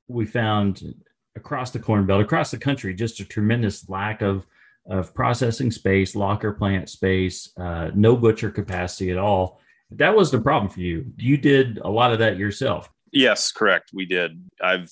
we 0.07 0.25
found 0.25 0.95
across 1.35 1.71
the 1.71 1.79
corn 1.79 2.05
belt, 2.05 2.21
across 2.21 2.51
the 2.51 2.57
country, 2.57 2.93
just 2.93 3.19
a 3.19 3.25
tremendous 3.25 3.87
lack 3.89 4.21
of 4.21 4.45
of 4.89 5.13
processing 5.13 5.71
space, 5.71 6.15
locker 6.15 6.51
plant 6.53 6.89
space, 6.89 7.51
uh, 7.57 7.91
no 7.93 8.15
butcher 8.15 8.49
capacity 8.49 9.11
at 9.11 9.17
all. 9.17 9.59
That 9.91 10.15
was 10.15 10.31
the 10.31 10.39
problem 10.39 10.71
for 10.71 10.79
you. 10.79 11.05
You 11.17 11.37
did 11.37 11.77
a 11.79 11.89
lot 11.89 12.13
of 12.13 12.19
that 12.19 12.37
yourself. 12.37 12.89
Yes, 13.11 13.51
correct. 13.51 13.91
We 13.93 14.05
did. 14.05 14.41
I've 14.61 14.89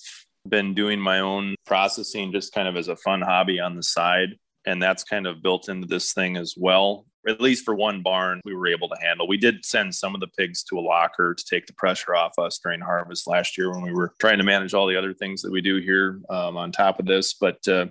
been 0.47 0.73
doing 0.73 0.99
my 0.99 1.19
own 1.19 1.55
processing 1.65 2.31
just 2.31 2.53
kind 2.53 2.67
of 2.67 2.75
as 2.75 2.87
a 2.87 2.95
fun 2.95 3.21
hobby 3.21 3.59
on 3.59 3.75
the 3.75 3.83
side. 3.83 4.29
And 4.65 4.81
that's 4.81 5.03
kind 5.03 5.25
of 5.25 5.41
built 5.41 5.69
into 5.69 5.87
this 5.87 6.13
thing 6.13 6.37
as 6.37 6.55
well. 6.57 7.05
At 7.27 7.41
least 7.41 7.65
for 7.65 7.75
one 7.75 8.01
barn, 8.01 8.41
we 8.45 8.55
were 8.55 8.67
able 8.67 8.89
to 8.89 8.95
handle. 9.01 9.27
We 9.27 9.37
did 9.37 9.65
send 9.65 9.93
some 9.93 10.15
of 10.15 10.21
the 10.21 10.27
pigs 10.27 10.63
to 10.65 10.79
a 10.79 10.81
locker 10.81 11.33
to 11.33 11.45
take 11.45 11.65
the 11.65 11.73
pressure 11.73 12.15
off 12.15 12.37
us 12.37 12.59
during 12.63 12.79
harvest 12.79 13.27
last 13.27 13.57
year 13.57 13.71
when 13.71 13.81
we 13.81 13.93
were 13.93 14.13
trying 14.19 14.37
to 14.37 14.43
manage 14.43 14.73
all 14.73 14.87
the 14.87 14.97
other 14.97 15.13
things 15.13 15.41
that 15.41 15.51
we 15.51 15.61
do 15.61 15.77
here 15.77 16.21
um, 16.29 16.57
on 16.57 16.71
top 16.71 16.99
of 16.99 17.05
this. 17.05 17.33
But 17.33 17.65
uh, 17.67 17.87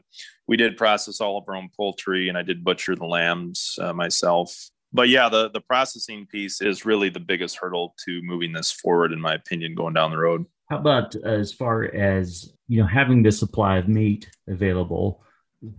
we 0.48 0.56
did 0.56 0.76
process 0.76 1.20
all 1.20 1.38
of 1.38 1.44
our 1.46 1.54
own 1.54 1.68
poultry, 1.76 2.28
and 2.28 2.36
I 2.36 2.42
did 2.42 2.64
butcher 2.64 2.96
the 2.96 3.04
lambs 3.04 3.78
uh, 3.80 3.92
myself. 3.92 4.70
But 4.92 5.10
yeah, 5.10 5.28
the 5.28 5.50
the 5.50 5.60
processing 5.60 6.26
piece 6.26 6.60
is 6.62 6.86
really 6.86 7.10
the 7.10 7.20
biggest 7.20 7.58
hurdle 7.58 7.94
to 8.06 8.22
moving 8.22 8.52
this 8.52 8.72
forward, 8.72 9.12
in 9.12 9.20
my 9.20 9.34
opinion, 9.34 9.74
going 9.74 9.94
down 9.94 10.10
the 10.10 10.18
road. 10.18 10.46
How 10.70 10.78
about 10.78 11.14
as 11.14 11.52
far 11.52 11.84
as 11.84 12.52
you 12.66 12.80
know, 12.80 12.86
having 12.86 13.22
the 13.22 13.30
supply 13.30 13.76
of 13.76 13.88
meat 13.88 14.30
available? 14.48 15.22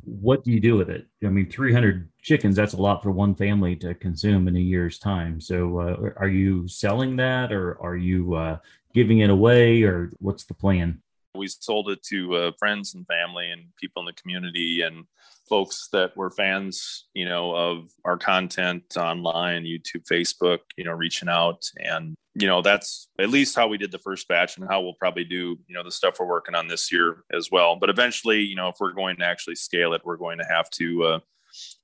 What 0.04 0.44
do 0.44 0.52
you 0.52 0.60
do 0.60 0.76
with 0.76 0.90
it? 0.90 1.08
I 1.24 1.30
mean, 1.30 1.50
300 1.50 2.10
chickens—that's 2.22 2.74
a 2.74 2.82
lot 2.82 3.02
for 3.02 3.12
one 3.12 3.34
family 3.34 3.76
to 3.78 3.96
consume 3.96 4.48
in 4.48 4.56
a 4.56 4.60
year's 4.60 5.00
time. 5.00 5.42
So, 5.42 5.80
uh, 5.80 6.10
are 6.18 6.28
you 6.28 6.68
selling 6.68 7.16
that, 7.16 7.52
or 7.52 7.82
are 7.82 7.96
you 7.96 8.36
uh, 8.36 8.58
giving 8.94 9.20
it 9.20 9.32
away, 9.32 9.82
or 9.84 10.12
what's 10.20 10.44
the 10.44 10.54
plan? 10.54 11.02
We 11.36 11.48
sold 11.48 11.90
it 11.90 12.02
to 12.04 12.36
uh, 12.36 12.52
friends 12.58 12.96
and 12.96 13.06
family 13.06 13.52
and 13.52 13.66
people 13.80 14.02
in 14.02 14.08
the 14.08 14.14
community 14.14 14.82
and 14.82 15.06
folks 15.48 15.88
that 15.92 16.16
were 16.16 16.30
fans, 16.30 17.08
you 17.14 17.26
know, 17.26 17.56
of 17.56 17.90
our 18.06 18.18
content 18.18 18.84
online, 18.98 19.64
YouTube, 19.64 20.06
Facebook, 20.10 20.60
you 20.78 20.84
know, 20.84 20.92
reaching 20.92 21.30
out. 21.30 21.70
And, 21.78 22.16
you 22.36 22.48
know, 22.48 22.62
that's 22.62 23.10
at 23.20 23.30
least 23.30 23.56
how 23.56 23.68
we 23.68 23.78
did 23.78 23.92
the 23.92 24.00
first 24.00 24.28
batch 24.28 24.58
and 24.58 24.68
how 24.70 24.82
we'll 24.82 24.94
probably 24.94 25.24
do, 25.24 25.58
you 25.68 25.76
know, 25.76 25.84
the 25.84 25.92
stuff 25.92 26.18
we're 26.20 26.28
working 26.28 26.56
on 26.56 26.68
this 26.68 26.92
year 26.92 27.24
as 27.32 27.50
well. 27.52 27.76
But 27.76 27.90
eventually, 27.90 28.40
you 28.40 28.56
know, 28.56 28.70
if 28.70 28.76
we're 28.80 28.94
going 28.94 29.18
to 29.18 29.26
actually 29.26 29.56
scale 29.56 29.94
it, 29.94 30.02
we're 30.06 30.18
going 30.18 30.38
to 30.40 30.46
have 30.46 30.70
to, 30.72 31.04
uh, 31.04 31.20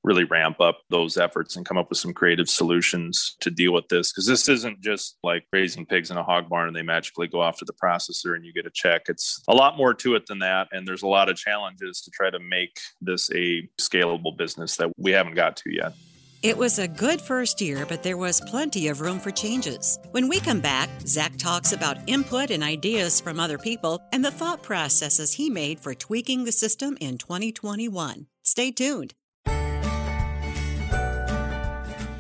really 0.04 0.24
ramp 0.24 0.60
up 0.62 0.80
those 0.90 1.18
efforts 1.18 1.56
and 1.56 1.66
come 1.66 1.78
up 1.78 1.90
with 1.90 1.98
some 1.98 2.14
creative 2.14 2.50
solutions 2.50 3.36
to 3.42 3.50
deal 3.50 3.74
with 3.74 3.88
this 3.90 4.12
because 4.12 4.28
this 4.28 4.48
isn't 4.48 4.82
just 4.82 5.18
like 5.24 5.44
raising 5.52 5.86
pigs 5.86 6.12
in 6.12 6.18
a 6.18 6.24
hog 6.24 6.50
barn 6.50 6.68
and 6.68 6.76
they 6.76 6.82
magically 6.82 7.28
go 7.28 7.42
off 7.42 7.58
to 7.58 7.66
the 7.66 7.74
processor 7.74 8.36
and 8.36 8.46
you 8.46 8.54
get 8.54 8.66
a 8.66 8.72
check 8.72 9.04
it's 9.08 9.42
a 9.48 9.56
lot 9.56 9.78
more 9.78 9.94
to 9.94 10.16
it 10.16 10.26
than 10.28 10.40
that 10.40 10.68
and 10.72 10.88
there's 10.88 11.04
a 11.04 11.08
lot 11.08 11.30
of 11.30 11.36
challenges 11.36 12.02
to 12.02 12.12
try 12.12 12.30
to 12.30 12.40
make 12.40 12.80
this 13.02 13.32
a 13.32 13.68
scalable 13.80 14.38
business 14.38 14.76
that 14.78 14.92
we 14.98 15.12
haven't 15.12 15.36
got 15.36 15.56
to 15.56 15.74
yet 15.74 15.94
it 16.46 16.56
was 16.56 16.78
a 16.78 16.88
good 16.88 17.20
first 17.20 17.60
year, 17.60 17.88
but 17.90 18.04
there 18.04 18.18
was 18.18 18.40
plenty 18.40 18.88
of 18.90 19.02
room 19.02 19.20
for 19.20 19.32
changes. 19.32 19.98
When 20.12 20.30
we 20.30 20.40
come 20.40 20.62
back, 20.62 20.90
Zach 21.08 21.36
talks 21.38 21.72
about 21.72 21.98
input 22.06 22.52
and 22.52 22.64
ideas 22.64 23.20
from 23.20 23.40
other 23.40 23.58
people 23.58 24.00
and 24.12 24.24
the 24.24 24.30
thought 24.30 24.62
processes 24.62 25.34
he 25.34 25.50
made 25.50 25.80
for 25.80 25.96
tweaking 25.96 26.46
the 26.46 26.52
system 26.52 27.00
in 27.02 27.18
2021. 27.18 28.28
Stay 28.44 28.70
tuned. 28.70 29.16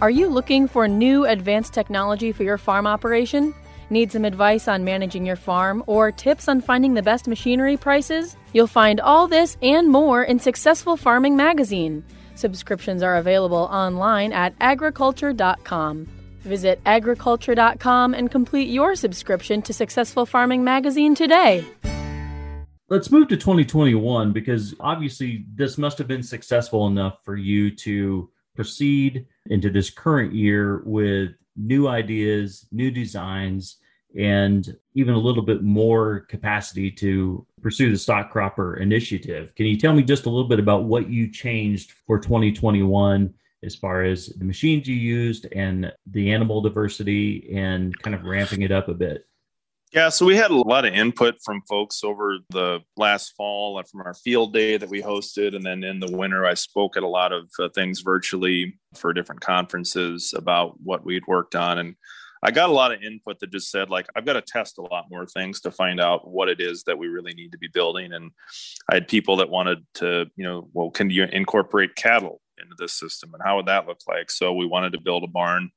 Are 0.01 0.09
you 0.09 0.27
looking 0.27 0.67
for 0.67 0.89
new 0.89 1.25
advanced 1.25 1.73
technology 1.73 2.33
for 2.33 2.43
your 2.43 2.57
farm 2.57 2.85
operation? 2.85 3.55
Need 3.89 4.11
some 4.11 4.25
advice 4.25 4.67
on 4.67 4.83
managing 4.83 5.25
your 5.25 5.37
farm 5.37 5.85
or 5.87 6.11
tips 6.11 6.49
on 6.49 6.59
finding 6.59 6.95
the 6.95 7.01
best 7.01 7.29
machinery 7.29 7.77
prices? 7.77 8.35
You'll 8.51 8.67
find 8.67 8.99
all 8.99 9.25
this 9.25 9.55
and 9.61 9.89
more 9.89 10.21
in 10.21 10.37
Successful 10.37 10.97
Farming 10.97 11.37
Magazine. 11.37 12.03
Subscriptions 12.35 13.03
are 13.03 13.15
available 13.15 13.69
online 13.71 14.33
at 14.33 14.53
agriculture.com. 14.59 16.05
Visit 16.41 16.81
agriculture.com 16.85 18.13
and 18.13 18.29
complete 18.29 18.67
your 18.67 18.95
subscription 18.95 19.61
to 19.61 19.71
Successful 19.71 20.25
Farming 20.25 20.65
Magazine 20.65 21.15
today. 21.15 21.65
Let's 22.89 23.09
move 23.11 23.29
to 23.29 23.37
2021 23.37 24.33
because 24.33 24.75
obviously 24.81 25.45
this 25.55 25.77
must 25.77 25.97
have 25.99 26.07
been 26.07 26.21
successful 26.21 26.85
enough 26.87 27.23
for 27.23 27.37
you 27.37 27.73
to 27.77 28.29
proceed 28.55 29.25
into 29.47 29.69
this 29.69 29.89
current 29.89 30.33
year 30.33 30.81
with 30.85 31.31
new 31.55 31.87
ideas, 31.87 32.67
new 32.71 32.91
designs, 32.91 33.77
and 34.17 34.75
even 34.93 35.13
a 35.13 35.19
little 35.19 35.43
bit 35.43 35.61
more 35.61 36.21
capacity 36.21 36.89
to 36.89 37.45
pursue 37.61 37.91
the 37.91 37.97
stock 37.97 38.31
cropper 38.31 38.77
initiative. 38.77 39.53
Can 39.55 39.65
you 39.65 39.77
tell 39.77 39.93
me 39.93 40.03
just 40.03 40.25
a 40.25 40.29
little 40.29 40.47
bit 40.47 40.59
about 40.59 40.85
what 40.85 41.09
you 41.09 41.29
changed 41.29 41.91
for 42.07 42.17
2021 42.19 43.33
as 43.63 43.75
far 43.75 44.03
as 44.03 44.27
the 44.27 44.45
machines 44.45 44.87
you 44.87 44.95
used 44.95 45.47
and 45.51 45.91
the 46.11 46.31
animal 46.31 46.61
diversity 46.61 47.51
and 47.53 47.97
kind 48.01 48.15
of 48.15 48.23
ramping 48.23 48.61
it 48.61 48.71
up 48.71 48.87
a 48.87 48.93
bit? 48.93 49.25
Yeah, 49.95 50.09
so 50.09 50.25
we 50.25 50.35
had 50.35 50.51
a 50.51 50.55
lot 50.55 50.83
of 50.83 50.93
input 50.93 51.35
from 51.41 51.61
folks 51.69 52.03
over 52.03 52.39
the 52.49 52.81
last 52.97 53.33
fall 53.37 53.81
from 53.89 54.01
our 54.01 54.13
field 54.13 54.51
day 54.51 54.75
that 54.75 54.89
we 54.89 55.01
hosted. 55.01 55.55
And 55.55 55.65
then 55.65 55.85
in 55.85 56.01
the 56.01 56.11
winter, 56.11 56.45
I 56.45 56.53
spoke 56.53 56.97
at 56.97 57.03
a 57.03 57.07
lot 57.07 57.31
of 57.31 57.49
uh, 57.57 57.69
things 57.69 58.01
virtually 58.01 58.77
for 58.93 59.13
different 59.13 59.39
conferences 59.39 60.33
about 60.35 60.75
what 60.83 61.05
we'd 61.05 61.25
worked 61.27 61.55
on. 61.55 61.77
And 61.77 61.95
I 62.43 62.51
got 62.51 62.69
a 62.69 62.73
lot 62.73 62.91
of 62.91 63.03
input 63.03 63.39
that 63.39 63.53
just 63.53 63.71
said, 63.71 63.89
like, 63.89 64.07
I've 64.17 64.25
got 64.25 64.33
to 64.33 64.41
test 64.41 64.79
a 64.79 64.81
lot 64.81 65.05
more 65.09 65.25
things 65.25 65.61
to 65.61 65.71
find 65.71 66.01
out 66.01 66.27
what 66.27 66.49
it 66.49 66.59
is 66.59 66.83
that 66.83 66.97
we 66.97 67.07
really 67.07 67.33
need 67.33 67.53
to 67.53 67.57
be 67.57 67.69
building. 67.73 68.11
And 68.11 68.31
I 68.91 68.95
had 68.95 69.07
people 69.07 69.37
that 69.37 69.49
wanted 69.49 69.77
to, 69.93 70.25
you 70.35 70.43
know, 70.43 70.67
well, 70.73 70.91
can 70.91 71.09
you 71.09 71.23
incorporate 71.23 71.95
cattle 71.95 72.41
into 72.61 72.75
this 72.77 72.99
system 72.99 73.33
and 73.33 73.41
how 73.45 73.55
would 73.55 73.67
that 73.67 73.87
look 73.87 74.01
like? 74.09 74.29
So 74.29 74.51
we 74.51 74.65
wanted 74.65 74.91
to 74.91 74.99
build 74.99 75.23
a 75.23 75.27
barn 75.27 75.71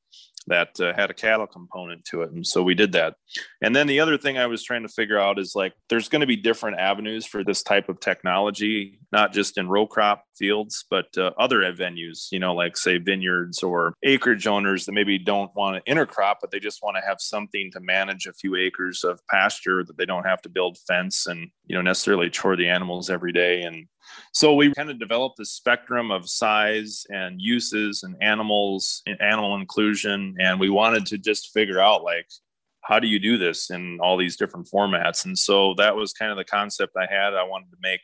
that 0.49 0.79
uh, 0.81 0.93
had 0.95 1.11
a 1.11 1.15
cattle 1.15 1.47
component 1.47 2.05
to 2.07 2.23
it. 2.23 2.33
And 2.33 2.47
so 2.47 2.63
we 2.63 2.75
did 2.75 2.93
that. 2.93 3.15
And 3.63 3.75
then 3.75 3.87
the 3.87 4.01
other 4.01 4.19
thing 4.19 4.39
I 4.39 4.47
was 4.47 4.63
trying 4.63 4.83
to 4.83 4.89
figure 4.89 5.19
out 5.19 5.39
is 5.39 5.55
like, 5.55 5.75
there's 5.89 6.09
going 6.09 6.21
to 6.21 6.27
be 6.27 6.37
different 6.37 6.79
avenues 6.79 7.27
for 7.27 7.45
this 7.45 7.63
type 7.63 7.89
of 7.89 8.01
technology, 8.01 8.99
not 9.13 9.33
just 9.33 9.59
in 9.59 9.69
row 9.69 9.87
crop 9.87 10.25
fields, 10.37 10.85
but 10.91 11.07
uh, 11.17 11.31
other 11.39 11.61
venues, 11.73 12.29
you 12.31 12.39
know, 12.39 12.55
like 12.55 12.77
say 12.77 12.99
vineyards 12.99 13.63
or 13.63 13.95
acreage 14.05 14.47
owners 14.47 14.87
that 14.87 14.93
maybe 14.93 15.19
don't 15.19 15.55
want 15.55 15.85
to 15.85 15.93
intercrop, 15.93 16.37
but 16.41 16.51
they 16.51 16.61
just 16.61 16.83
want 16.83 16.97
to 16.97 17.07
have 17.07 17.21
something 17.21 17.71
to 17.73 17.81
manage 17.81 18.27
a 18.27 18.33
few 18.33 18.57
acres 18.57 19.05
of 19.05 19.21
pasture 19.31 19.85
that 19.85 19.97
they 19.97 20.07
don't 20.07 20.25
have 20.25 20.43
to 20.43 20.49
build 20.49 20.79
fence 20.87 21.27
and, 21.27 21.51
you 21.69 21.77
know, 21.77 21.83
necessarily 21.83 22.31
chore 22.31 22.57
the 22.57 22.69
animals 22.69 23.11
every 23.11 23.33
day. 23.33 23.63
And 23.63 23.87
so 24.33 24.55
we 24.55 24.73
kind 24.75 24.91
of 24.91 24.99
developed 24.99 25.37
this 25.39 25.53
spectrum 25.53 26.11
of 26.11 26.29
size 26.29 27.05
and 27.11 27.41
uses 27.41 28.03
and 28.03 28.17
animals, 28.23 29.03
animal 29.21 29.55
inclusion, 29.55 30.35
and 30.41 30.59
we 30.59 30.71
wanted 30.71 31.07
to 31.07 31.19
just 31.19 31.53
figure 31.53 31.81
out 31.81 32.03
like 32.03 32.27
how 32.83 32.99
do 32.99 33.07
you 33.07 33.19
do 33.19 33.37
this 33.37 33.71
in 33.71 33.99
all 34.01 34.17
these 34.17 34.37
different 34.37 34.67
formats. 34.67 35.27
And 35.27 35.39
so 35.39 35.75
that 35.75 35.95
was 35.95 36.15
kind 36.15 36.31
of 36.33 36.39
the 36.39 36.45
concept 36.45 36.97
I 36.97 37.07
had. 37.13 37.35
I 37.35 37.43
wanted 37.43 37.71
to 37.71 37.77
make 37.83 38.01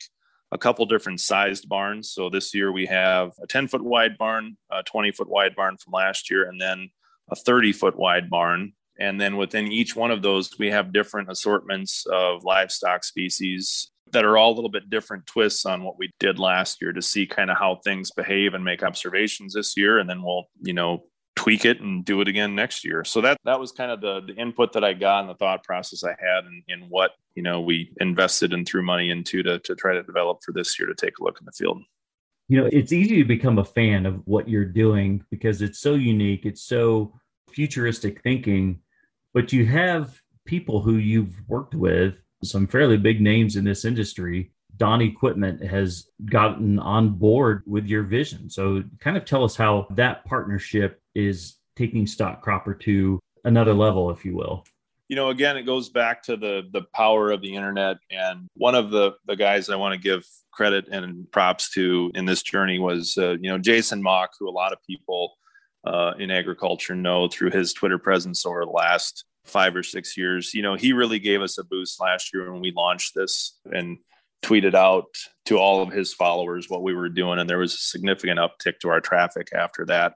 a 0.53 0.59
couple 0.59 0.85
different 0.85 1.21
sized 1.21 1.69
barns. 1.69 2.11
So 2.11 2.29
this 2.29 2.55
year 2.55 2.71
we 2.71 2.85
have 2.87 3.33
a 3.43 3.47
10 3.47 3.69
foot 3.69 3.83
wide 3.83 4.19
barn, 4.19 4.59
a 4.71 4.83
20 4.83 5.13
foot 5.13 5.29
wide 5.29 5.57
barn 5.57 5.79
from 5.79 5.93
last 5.93 6.31
year, 6.31 6.49
and 6.49 6.61
then 6.61 6.91
a 7.31 7.37
30 7.37 7.73
foot 7.73 7.97
wide 7.97 8.29
barn. 8.29 8.75
And 8.99 9.21
then 9.21 9.37
within 9.37 9.73
each 9.73 9.97
one 9.97 10.11
of 10.11 10.23
those, 10.23 10.57
we 10.59 10.71
have 10.71 10.93
different 10.93 11.31
assortments 11.31 12.07
of 12.07 12.45
livestock 12.45 13.05
species 13.05 13.91
that 14.13 14.25
are 14.25 14.37
all 14.37 14.53
a 14.53 14.55
little 14.55 14.71
bit 14.71 14.91
different 14.91 15.27
twists 15.27 15.67
on 15.67 15.83
what 15.83 15.99
we 15.99 16.11
did 16.21 16.39
last 16.39 16.81
year 16.81 16.93
to 16.93 17.03
see 17.03 17.27
kind 17.27 17.51
of 17.51 17.57
how 17.57 17.81
things 17.85 18.11
behave 18.13 18.55
and 18.55 18.65
make 18.65 18.83
observations 18.83 19.55
this 19.55 19.77
year. 19.77 19.99
And 19.99 20.09
then 20.09 20.23
we'll 20.23 20.45
you 20.63 20.73
know 20.73 21.05
tweak 21.37 21.65
it 21.65 21.81
and 21.81 22.05
do 22.05 22.21
it 22.21 22.29
again 22.29 22.55
next 22.55 22.85
year. 22.85 23.05
So 23.05 23.21
that 23.23 23.39
that 23.45 23.59
was 23.59 23.73
kind 23.73 23.91
of 23.91 24.01
the, 24.01 24.21
the 24.27 24.41
input 24.41 24.73
that 24.73 24.85
i 24.85 24.93
got 24.93 25.21
and 25.21 25.31
the 25.31 25.35
thought 25.35 25.65
process 25.65 26.05
i 26.05 26.11
had 26.11 26.45
in, 26.47 26.63
in 26.69 26.81
what 26.89 27.13
you 27.35 27.43
know 27.43 27.61
we 27.61 27.93
invested 28.01 28.53
and 28.53 28.67
threw 28.67 28.83
money 28.83 29.11
into 29.11 29.43
to, 29.43 29.59
to 29.61 29.75
try 29.75 29.95
to 29.95 30.03
develop 30.03 30.39
for 30.45 30.53
this 30.53 30.79
year 30.79 30.89
to 30.89 30.95
take 30.95 31.19
a 31.19 31.25
look 31.25 31.39
in 31.41 31.45
the 31.45 31.53
field. 31.53 31.83
You 32.49 32.61
know 32.61 32.69
it's 32.73 32.93
easy 32.93 33.17
to 33.17 33.25
become 33.25 33.59
a 33.59 33.65
fan 33.65 34.07
of 34.07 34.21
what 34.27 34.49
you're 34.49 34.65
doing 34.65 35.25
because 35.31 35.63
it's 35.63 35.81
so 35.81 35.95
unique. 35.95 36.47
It's 36.47 36.63
so 36.63 37.13
futuristic 37.51 38.23
thinking 38.23 38.81
but 39.35 39.53
you 39.53 39.67
have 39.67 40.19
people 40.47 40.81
who 40.81 40.95
you've 40.95 41.37
worked 41.49 41.75
with 41.75 42.15
some 42.43 42.67
fairly 42.67 42.97
big 42.97 43.21
names 43.21 43.57
in 43.57 43.65
this 43.65 43.85
industry. 43.85 44.53
Dawn 44.77 45.03
Equipment 45.03 45.63
has 45.65 46.07
gotten 46.25 46.79
on 46.79 47.11
board 47.11 47.63
with 47.67 47.87
your 47.87 48.03
vision. 48.03 48.51
So, 48.51 48.83
kind 49.01 49.17
of 49.17 49.25
tell 49.25 49.45
us 49.45 49.55
how 49.57 49.87
that 49.91 50.25
partnership 50.25 51.01
is 51.15 51.57
taking 51.77 52.07
Stock 52.07 52.43
Cropper 52.43 52.75
to 52.75 53.21
another 53.45 53.75
level, 53.75 54.11
if 54.11 54.25
you 54.25 54.35
will. 54.35 54.65
You 55.09 55.17
know, 55.17 55.29
again, 55.29 55.57
it 55.57 55.63
goes 55.63 55.91
back 55.91 56.23
to 56.25 56.37
the 56.37 56.63
the 56.73 56.83
power 56.95 57.31
of 57.31 57.41
the 57.41 57.55
internet. 57.55 57.99
And 58.11 58.49
one 58.57 58.75
of 58.75 58.91
the 58.91 59.13
the 59.27 59.37
guys 59.37 59.69
I 59.69 59.77
want 59.77 59.95
to 59.95 60.01
give 60.01 60.25
credit 60.51 60.89
and 60.89 61.31
props 61.31 61.71
to 61.75 62.11
in 62.15 62.25
this 62.25 62.43
journey 62.43 62.79
was, 62.79 63.17
uh, 63.19 63.33
you 63.41 63.51
know, 63.51 63.59
Jason 63.59 64.03
Mock, 64.03 64.31
who 64.39 64.49
a 64.49 64.51
lot 64.51 64.73
of 64.73 64.79
people 64.89 65.35
uh, 65.87 66.13
in 66.19 66.31
agriculture 66.31 66.95
know 66.95 67.29
through 67.29 67.51
his 67.51 67.73
Twitter 67.73 67.99
presence 67.99 68.47
over 68.47 68.65
the 68.65 68.71
last 68.71 69.25
five 69.45 69.77
or 69.77 69.83
six 69.83 70.17
years. 70.17 70.55
You 70.55 70.63
know, 70.63 70.75
he 70.75 70.93
really 70.93 71.19
gave 71.19 71.43
us 71.43 71.59
a 71.59 71.65
boost 71.65 72.01
last 72.01 72.33
year 72.33 72.51
when 72.51 72.61
we 72.61 72.73
launched 72.75 73.15
this 73.15 73.59
and 73.71 73.99
tweeted 74.43 74.75
out 74.75 75.07
to 75.47 75.59
all 75.59 75.83
of 75.83 75.91
his 75.91 76.13
followers 76.13 76.69
what 76.69 76.83
we 76.83 76.95
were 76.95 77.09
doing. 77.09 77.39
And 77.39 77.49
there 77.49 77.59
was 77.59 77.75
a 77.75 77.79
significant 77.79 78.39
uptick 78.39 78.79
to 78.81 78.89
our 78.91 79.01
traffic 79.01 79.49
after 79.55 79.87
that. 79.87 80.15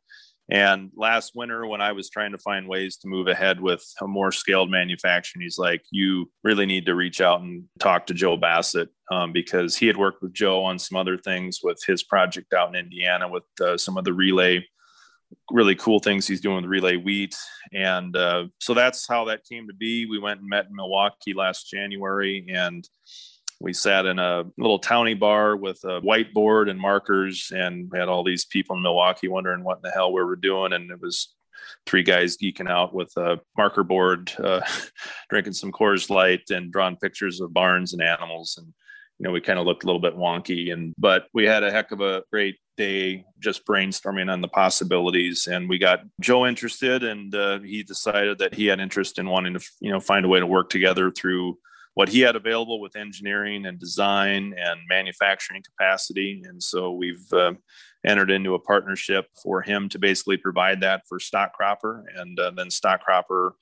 And 0.50 0.90
last 0.96 1.32
winter, 1.34 1.66
when 1.66 1.82
I 1.82 1.92
was 1.92 2.08
trying 2.08 2.32
to 2.32 2.38
find 2.38 2.68
ways 2.68 2.96
to 2.98 3.08
move 3.08 3.26
ahead 3.26 3.60
with 3.60 3.84
a 4.00 4.06
more 4.06 4.32
scaled 4.32 4.70
manufacturing, 4.70 5.42
he's 5.42 5.58
like, 5.58 5.82
You 5.90 6.30
really 6.42 6.64
need 6.64 6.86
to 6.86 6.94
reach 6.94 7.20
out 7.20 7.42
and 7.42 7.64
talk 7.78 8.06
to 8.06 8.14
Joe 8.14 8.36
Bassett 8.38 8.88
um, 9.10 9.32
because 9.32 9.76
he 9.76 9.86
had 9.86 9.98
worked 9.98 10.22
with 10.22 10.32
Joe 10.32 10.64
on 10.64 10.78
some 10.78 10.96
other 10.96 11.18
things 11.18 11.60
with 11.62 11.78
his 11.86 12.02
project 12.02 12.54
out 12.54 12.70
in 12.70 12.76
Indiana 12.76 13.28
with 13.28 13.44
uh, 13.60 13.76
some 13.76 13.98
of 13.98 14.04
the 14.04 14.14
relay, 14.14 14.64
really 15.50 15.74
cool 15.74 15.98
things 15.98 16.26
he's 16.26 16.40
doing 16.40 16.56
with 16.56 16.64
relay 16.66 16.96
wheat. 16.96 17.36
And 17.72 18.16
uh, 18.16 18.46
so 18.60 18.74
that's 18.74 19.06
how 19.06 19.26
that 19.26 19.44
came 19.44 19.66
to 19.68 19.74
be. 19.74 20.06
We 20.06 20.18
went 20.18 20.40
and 20.40 20.48
met 20.48 20.66
in 20.66 20.74
Milwaukee 20.74 21.34
last 21.34 21.70
January 21.70 22.46
and 22.48 22.88
we 23.60 23.72
sat 23.72 24.06
in 24.06 24.18
a 24.18 24.44
little 24.56 24.78
towny 24.78 25.14
bar 25.14 25.56
with 25.56 25.82
a 25.84 26.00
whiteboard 26.00 26.70
and 26.70 26.78
markers 26.78 27.50
and 27.54 27.90
we 27.90 27.98
had 27.98 28.08
all 28.08 28.22
these 28.22 28.44
people 28.44 28.76
in 28.76 28.82
milwaukee 28.82 29.28
wondering 29.28 29.64
what 29.64 29.78
in 29.78 29.82
the 29.82 29.90
hell 29.90 30.12
we 30.12 30.22
were 30.22 30.36
doing 30.36 30.72
and 30.72 30.90
it 30.90 31.00
was 31.00 31.34
three 31.86 32.02
guys 32.02 32.36
geeking 32.36 32.70
out 32.70 32.94
with 32.94 33.12
a 33.16 33.40
marker 33.56 33.82
board 33.82 34.32
uh, 34.42 34.60
drinking 35.30 35.52
some 35.52 35.72
Coors 35.72 36.08
Light 36.10 36.42
and 36.50 36.72
drawing 36.72 36.96
pictures 36.96 37.40
of 37.40 37.52
barns 37.52 37.92
and 37.92 38.02
animals 38.02 38.56
and 38.58 38.66
you 39.18 39.24
know 39.24 39.32
we 39.32 39.40
kind 39.40 39.58
of 39.58 39.66
looked 39.66 39.82
a 39.82 39.86
little 39.86 40.00
bit 40.00 40.16
wonky 40.16 40.72
and 40.72 40.94
but 40.98 41.26
we 41.34 41.44
had 41.44 41.64
a 41.64 41.70
heck 41.70 41.90
of 41.90 42.00
a 42.00 42.22
great 42.30 42.56
day 42.78 43.24
just 43.38 43.66
brainstorming 43.66 44.32
on 44.32 44.40
the 44.40 44.48
possibilities 44.48 45.46
and 45.46 45.68
we 45.68 45.76
got 45.76 46.00
joe 46.20 46.46
interested 46.46 47.04
and 47.04 47.34
uh, 47.34 47.58
he 47.60 47.82
decided 47.82 48.38
that 48.38 48.54
he 48.54 48.66
had 48.66 48.80
interest 48.80 49.18
in 49.18 49.28
wanting 49.28 49.52
to 49.52 49.60
you 49.80 49.90
know 49.90 50.00
find 50.00 50.24
a 50.24 50.28
way 50.28 50.40
to 50.40 50.46
work 50.46 50.70
together 50.70 51.10
through 51.10 51.58
what 51.98 52.08
he 52.08 52.20
had 52.20 52.36
available 52.36 52.80
with 52.80 52.94
engineering 52.94 53.66
and 53.66 53.80
design 53.80 54.54
and 54.56 54.78
manufacturing 54.88 55.64
capacity. 55.64 56.40
And 56.46 56.62
so 56.62 56.92
we've 56.92 57.26
uh, 57.32 57.54
entered 58.06 58.30
into 58.30 58.54
a 58.54 58.60
partnership 58.60 59.26
for 59.42 59.62
him 59.62 59.88
to 59.88 59.98
basically 59.98 60.36
provide 60.36 60.80
that 60.82 61.02
for 61.08 61.18
Stock 61.18 61.54
Cropper, 61.54 62.04
and 62.14 62.38
uh, 62.38 62.52
then 62.56 62.70
Stock 62.70 63.00
Cropper 63.00 63.56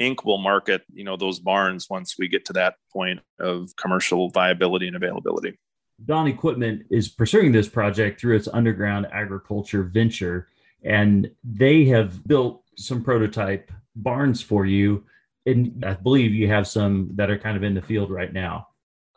Inc. 0.00 0.24
will 0.24 0.38
market, 0.38 0.80
you 0.90 1.04
know, 1.04 1.18
those 1.18 1.38
barns 1.38 1.90
once 1.90 2.16
we 2.18 2.28
get 2.28 2.46
to 2.46 2.54
that 2.54 2.76
point 2.90 3.20
of 3.38 3.68
commercial 3.76 4.30
viability 4.30 4.86
and 4.86 4.96
availability. 4.96 5.58
Dawn 6.04 6.26
Equipment 6.26 6.86
is 6.90 7.08
pursuing 7.08 7.52
this 7.52 7.68
project 7.68 8.20
through 8.20 8.36
its 8.36 8.48
underground 8.48 9.06
agriculture 9.12 9.84
venture, 9.84 10.48
and 10.84 11.30
they 11.44 11.84
have 11.86 12.26
built 12.26 12.62
some 12.76 13.02
prototype 13.02 13.70
barns 13.94 14.40
for 14.40 14.66
you 14.66 15.04
and 15.46 15.84
I 15.84 15.94
believe 15.94 16.32
you 16.32 16.48
have 16.48 16.66
some 16.66 17.10
that 17.14 17.30
are 17.30 17.38
kind 17.38 17.56
of 17.56 17.62
in 17.62 17.74
the 17.74 17.82
field 17.82 18.10
right 18.10 18.32
now. 18.32 18.68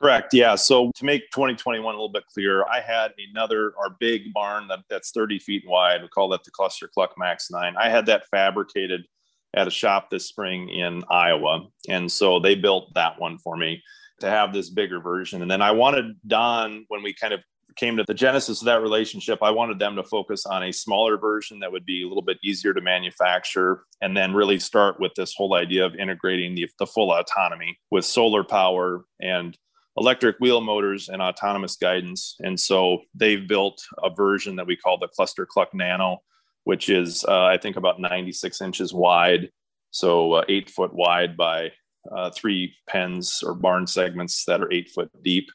Correct. 0.02 0.34
Yeah. 0.34 0.56
So 0.56 0.92
to 0.96 1.06
make 1.06 1.30
2021 1.32 1.84
a 1.84 1.98
little 1.98 2.10
bit 2.10 2.26
clearer, 2.28 2.70
I 2.70 2.82
had 2.82 3.14
another 3.32 3.74
our 3.80 3.92
big 4.00 4.34
barn 4.34 4.68
that, 4.68 4.80
that's 4.90 5.12
30 5.12 5.40
feet 5.40 5.64
wide. 5.68 6.02
We 6.02 6.10
call 6.10 6.30
that 6.30 6.44
the 6.44 6.52
Cluster 6.52 6.88
Cluck 6.88 7.14
Max 7.18 7.50
9. 7.50 7.76
I 7.78 7.90
had 7.90 8.06
that 8.08 8.28
fabricated 8.28 9.06
at 9.56 9.68
a 9.68 9.72
shop 9.72 10.10
this 10.10 10.28
spring 10.28 10.70
in 10.70 11.04
Iowa. 11.10 11.68
And 11.88 12.12
so 12.12 12.40
they 12.40 12.56
built 12.56 12.94
that 12.96 13.20
one 13.20 13.38
for 13.38 13.56
me 13.56 13.82
to 14.20 14.30
have 14.30 14.54
this 14.54 14.70
bigger 14.70 15.00
version. 15.00 15.42
And 15.42 15.52
then 15.52 15.62
I 15.62 15.72
wanted 15.72 16.16
Dawn, 16.26 16.86
when 16.88 17.04
we 17.04 17.14
kind 17.14 17.34
of 17.34 17.42
came 17.76 17.98
to 17.98 18.06
the 18.08 18.14
genesis 18.14 18.62
of 18.62 18.66
that 18.66 18.82
relationship, 18.82 19.40
I 19.42 19.52
wanted 19.52 19.80
them 19.80 19.96
to 19.98 20.04
focus 20.04 20.46
on 20.46 20.64
a 20.64 20.72
smaller 20.72 21.18
version 21.18 21.60
that 21.60 21.72
would 21.72 21.86
be 21.86 22.04
a 22.04 22.08
little 22.08 22.24
bit 22.24 22.38
easier 22.44 22.74
to 22.74 22.82
manufacture 22.82 23.84
and 24.02 24.16
then 24.16 24.34
really 24.34 24.60
start 24.60 25.00
with 25.00 25.12
this 25.16 25.34
whole 25.36 25.56
idea 25.56 25.86
of 25.86 25.96
integrating 25.96 26.56
the, 26.56 26.70
the 26.80 26.86
full 26.86 27.12
autonomy 27.12 27.78
with 27.92 28.06
solar 28.06 28.44
power 28.44 29.06
and 29.22 29.58
electric 29.98 30.38
wheel 30.40 30.62
motors 30.62 31.10
and 31.10 31.22
autonomous 31.22 31.76
guidance. 31.76 32.36
And 32.40 32.60
so 32.60 33.02
they've 33.14 33.48
built 33.48 33.82
a 34.04 34.10
version 34.10 34.56
that 34.58 34.68
we 34.68 34.76
call 34.76 34.98
the 34.98 35.08
Cluster 35.08 35.46
Cluck 35.46 35.74
Nano, 35.74 36.20
which 36.64 36.90
is, 36.90 37.24
uh, 37.26 37.46
I 37.46 37.58
think, 37.58 37.78
about 37.78 38.00
96 38.00 38.62
inches 38.62 38.94
wide. 38.94 39.50
So 39.92 40.34
uh, 40.34 40.46
eight 40.50 40.70
foot 40.70 40.94
wide 40.94 41.38
by 41.38 41.72
uh, 42.12 42.30
three 42.32 42.74
pens 42.88 43.44
or 43.46 43.54
barn 43.54 43.88
segments 43.88 44.46
that 44.46 44.62
are 44.62 44.72
eight 44.72 44.90
foot 44.90 45.10
deep. 45.24 45.50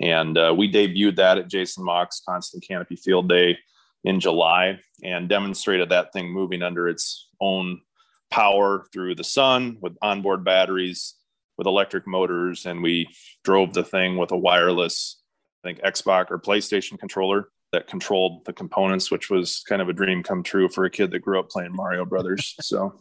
And 0.00 0.38
uh, 0.38 0.54
we 0.56 0.72
debuted 0.72 1.16
that 1.16 1.38
at 1.38 1.48
Jason 1.48 1.84
Mock's 1.84 2.22
Constant 2.26 2.64
Canopy 2.66 2.96
Field 2.96 3.28
Day 3.28 3.58
in 4.04 4.18
July 4.18 4.80
and 5.02 5.28
demonstrated 5.28 5.90
that 5.90 6.12
thing 6.12 6.30
moving 6.30 6.62
under 6.62 6.88
its 6.88 7.28
own 7.40 7.80
power 8.30 8.86
through 8.92 9.14
the 9.14 9.24
sun 9.24 9.76
with 9.80 9.96
onboard 10.00 10.44
batteries, 10.44 11.16
with 11.58 11.66
electric 11.66 12.06
motors. 12.06 12.64
And 12.64 12.82
we 12.82 13.08
drove 13.44 13.74
the 13.74 13.84
thing 13.84 14.16
with 14.16 14.32
a 14.32 14.36
wireless, 14.36 15.20
I 15.62 15.68
think, 15.68 15.80
Xbox 15.82 16.30
or 16.30 16.38
PlayStation 16.38 16.98
controller 16.98 17.48
that 17.72 17.86
controlled 17.86 18.44
the 18.46 18.52
components, 18.52 19.10
which 19.10 19.30
was 19.30 19.62
kind 19.68 19.82
of 19.82 19.88
a 19.88 19.92
dream 19.92 20.22
come 20.22 20.42
true 20.42 20.68
for 20.68 20.86
a 20.86 20.90
kid 20.90 21.10
that 21.10 21.20
grew 21.20 21.38
up 21.38 21.50
playing 21.50 21.74
Mario 21.74 22.04
Brothers. 22.04 22.54
So 22.60 22.98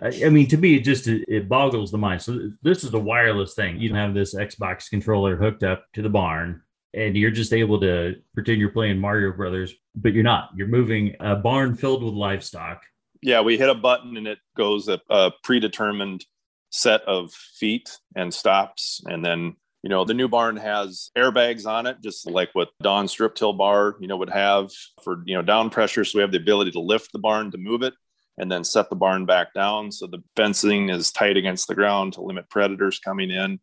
I 0.00 0.28
mean, 0.28 0.46
to 0.48 0.58
me, 0.58 0.76
it 0.76 0.84
just 0.84 1.06
it 1.08 1.48
boggles 1.48 1.90
the 1.90 1.98
mind. 1.98 2.20
So 2.20 2.50
this 2.62 2.84
is 2.84 2.92
a 2.92 2.98
wireless 2.98 3.54
thing. 3.54 3.80
You 3.80 3.94
have 3.94 4.12
this 4.12 4.34
Xbox 4.34 4.90
controller 4.90 5.36
hooked 5.36 5.62
up 5.62 5.86
to 5.94 6.02
the 6.02 6.10
barn, 6.10 6.62
and 6.92 7.16
you're 7.16 7.30
just 7.30 7.52
able 7.52 7.80
to 7.80 8.16
pretend 8.34 8.60
you're 8.60 8.70
playing 8.70 8.98
Mario 8.98 9.32
Brothers, 9.32 9.74
but 9.94 10.12
you're 10.12 10.22
not. 10.22 10.50
You're 10.54 10.68
moving 10.68 11.16
a 11.20 11.36
barn 11.36 11.76
filled 11.76 12.04
with 12.04 12.12
livestock. 12.12 12.82
Yeah, 13.22 13.40
we 13.40 13.56
hit 13.56 13.70
a 13.70 13.74
button 13.74 14.18
and 14.18 14.26
it 14.26 14.38
goes 14.54 14.88
a, 14.88 15.00
a 15.08 15.32
predetermined 15.42 16.26
set 16.70 17.00
of 17.02 17.32
feet 17.32 17.96
and 18.14 18.32
stops, 18.32 19.00
and 19.06 19.24
then 19.24 19.56
you 19.82 19.88
know 19.88 20.04
the 20.04 20.14
new 20.14 20.28
barn 20.28 20.56
has 20.56 21.10
airbags 21.16 21.64
on 21.64 21.86
it 21.86 21.98
just 22.02 22.28
like 22.28 22.50
what 22.54 22.70
Dawn 22.82 23.08
strip 23.08 23.34
till 23.34 23.52
bar 23.52 23.94
you 24.00 24.08
know 24.08 24.16
would 24.16 24.30
have 24.30 24.70
for 25.02 25.22
you 25.26 25.36
know 25.36 25.42
down 25.42 25.70
pressure 25.70 26.04
so 26.04 26.18
we 26.18 26.22
have 26.22 26.32
the 26.32 26.38
ability 26.38 26.72
to 26.72 26.80
lift 26.80 27.12
the 27.12 27.20
barn 27.20 27.52
to 27.52 27.58
move 27.58 27.82
it 27.82 27.94
and 28.38 28.50
then 28.50 28.64
set 28.64 28.90
the 28.90 28.96
barn 28.96 29.26
back 29.26 29.54
down. 29.54 29.90
So 29.90 30.06
the 30.06 30.22
fencing 30.34 30.90
is 30.90 31.12
tight 31.12 31.36
against 31.36 31.68
the 31.68 31.74
ground 31.74 32.14
to 32.14 32.22
limit 32.22 32.50
predators 32.50 32.98
coming 32.98 33.30
in. 33.30 33.60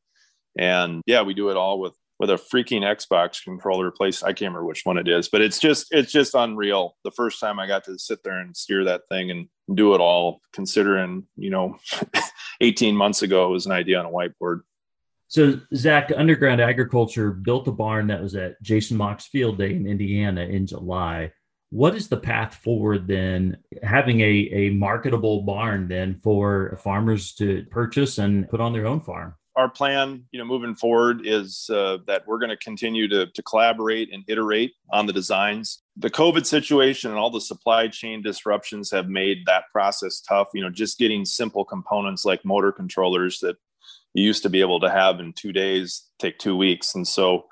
And 0.57 1.01
yeah 1.05 1.23
we 1.23 1.33
do 1.33 1.49
it 1.49 1.57
all 1.57 1.79
with 1.79 1.93
with 2.19 2.29
a 2.29 2.35
freaking 2.35 2.81
xbox 2.81 3.43
controller. 3.43 3.91
Place 3.91 4.23
i 4.23 4.27
can't 4.27 4.51
remember 4.51 4.65
which 4.65 4.81
one 4.83 4.97
it 4.97 5.07
is 5.07 5.29
but 5.29 5.41
it's 5.41 5.59
just 5.59 5.87
it's 5.91 6.11
just 6.11 6.35
unreal. 6.35 6.95
The 7.03 7.11
first 7.11 7.39
time 7.39 7.59
i 7.59 7.67
got 7.67 7.83
to 7.85 7.97
sit 7.97 8.23
there 8.23 8.39
and 8.39 8.55
steer 8.55 8.83
that 8.85 9.07
thing 9.09 9.31
and 9.31 9.47
do 9.73 9.95
it 9.95 10.01
all 10.01 10.41
considering 10.53 11.25
you 11.35 11.49
know 11.49 11.77
18 12.61 12.95
months 12.95 13.21
ago 13.21 13.47
it 13.47 13.51
was 13.51 13.65
an 13.65 13.71
idea 13.71 13.99
on 13.99 14.05
a 14.05 14.09
whiteboard. 14.09 14.61
So 15.27 15.59
Zach, 15.73 16.11
Underground 16.15 16.61
Agriculture 16.61 17.31
built 17.31 17.67
a 17.67 17.71
barn 17.71 18.05
that 18.07 18.21
was 18.21 18.35
at 18.35 18.61
Jason 18.61 18.97
Mock's 18.97 19.25
Field 19.25 19.57
Day 19.57 19.73
in 19.73 19.87
Indiana 19.87 20.41
in 20.41 20.67
July 20.67 21.31
what 21.73 21.95
is 21.95 22.07
the 22.07 22.17
path 22.17 22.53
forward 22.53 23.07
then 23.07 23.57
having 23.81 24.21
a, 24.21 24.47
a 24.53 24.69
marketable 24.69 25.41
barn 25.41 25.87
then 25.87 26.19
for 26.21 26.77
farmers 26.83 27.33
to 27.33 27.65
purchase 27.71 28.19
and 28.19 28.47
put 28.47 28.61
on 28.61 28.73
their 28.73 28.85
own 28.85 29.01
farm? 29.01 29.33
Our 29.55 29.69
plan 29.69 30.23
you 30.31 30.37
know 30.37 30.45
moving 30.45 30.75
forward 30.75 31.25
is 31.25 31.67
uh, 31.73 31.97
that 32.05 32.27
we're 32.27 32.37
going 32.37 32.51
to 32.51 32.57
continue 32.57 33.07
to, 33.07 33.27
collaborate 33.43 34.13
and 34.13 34.23
iterate 34.27 34.73
on 34.91 35.07
the 35.07 35.13
designs. 35.13 35.81
The 35.97 36.11
covid 36.11 36.45
situation 36.45 37.09
and 37.09 37.19
all 37.19 37.31
the 37.31 37.41
supply 37.41 37.87
chain 37.87 38.21
disruptions 38.21 38.91
have 38.91 39.09
made 39.09 39.39
that 39.47 39.63
process 39.71 40.21
tough 40.21 40.49
you 40.53 40.61
know 40.61 40.69
just 40.69 40.99
getting 40.99 41.25
simple 41.25 41.65
components 41.65 42.23
like 42.23 42.45
motor 42.45 42.71
controllers 42.71 43.39
that 43.39 43.57
you 44.13 44.23
used 44.23 44.43
to 44.43 44.49
be 44.49 44.61
able 44.61 44.79
to 44.79 44.91
have 44.91 45.19
in 45.19 45.33
two 45.33 45.51
days 45.51 46.03
take 46.19 46.37
two 46.37 46.55
weeks. 46.55 46.93
And 46.93 47.07
so 47.07 47.45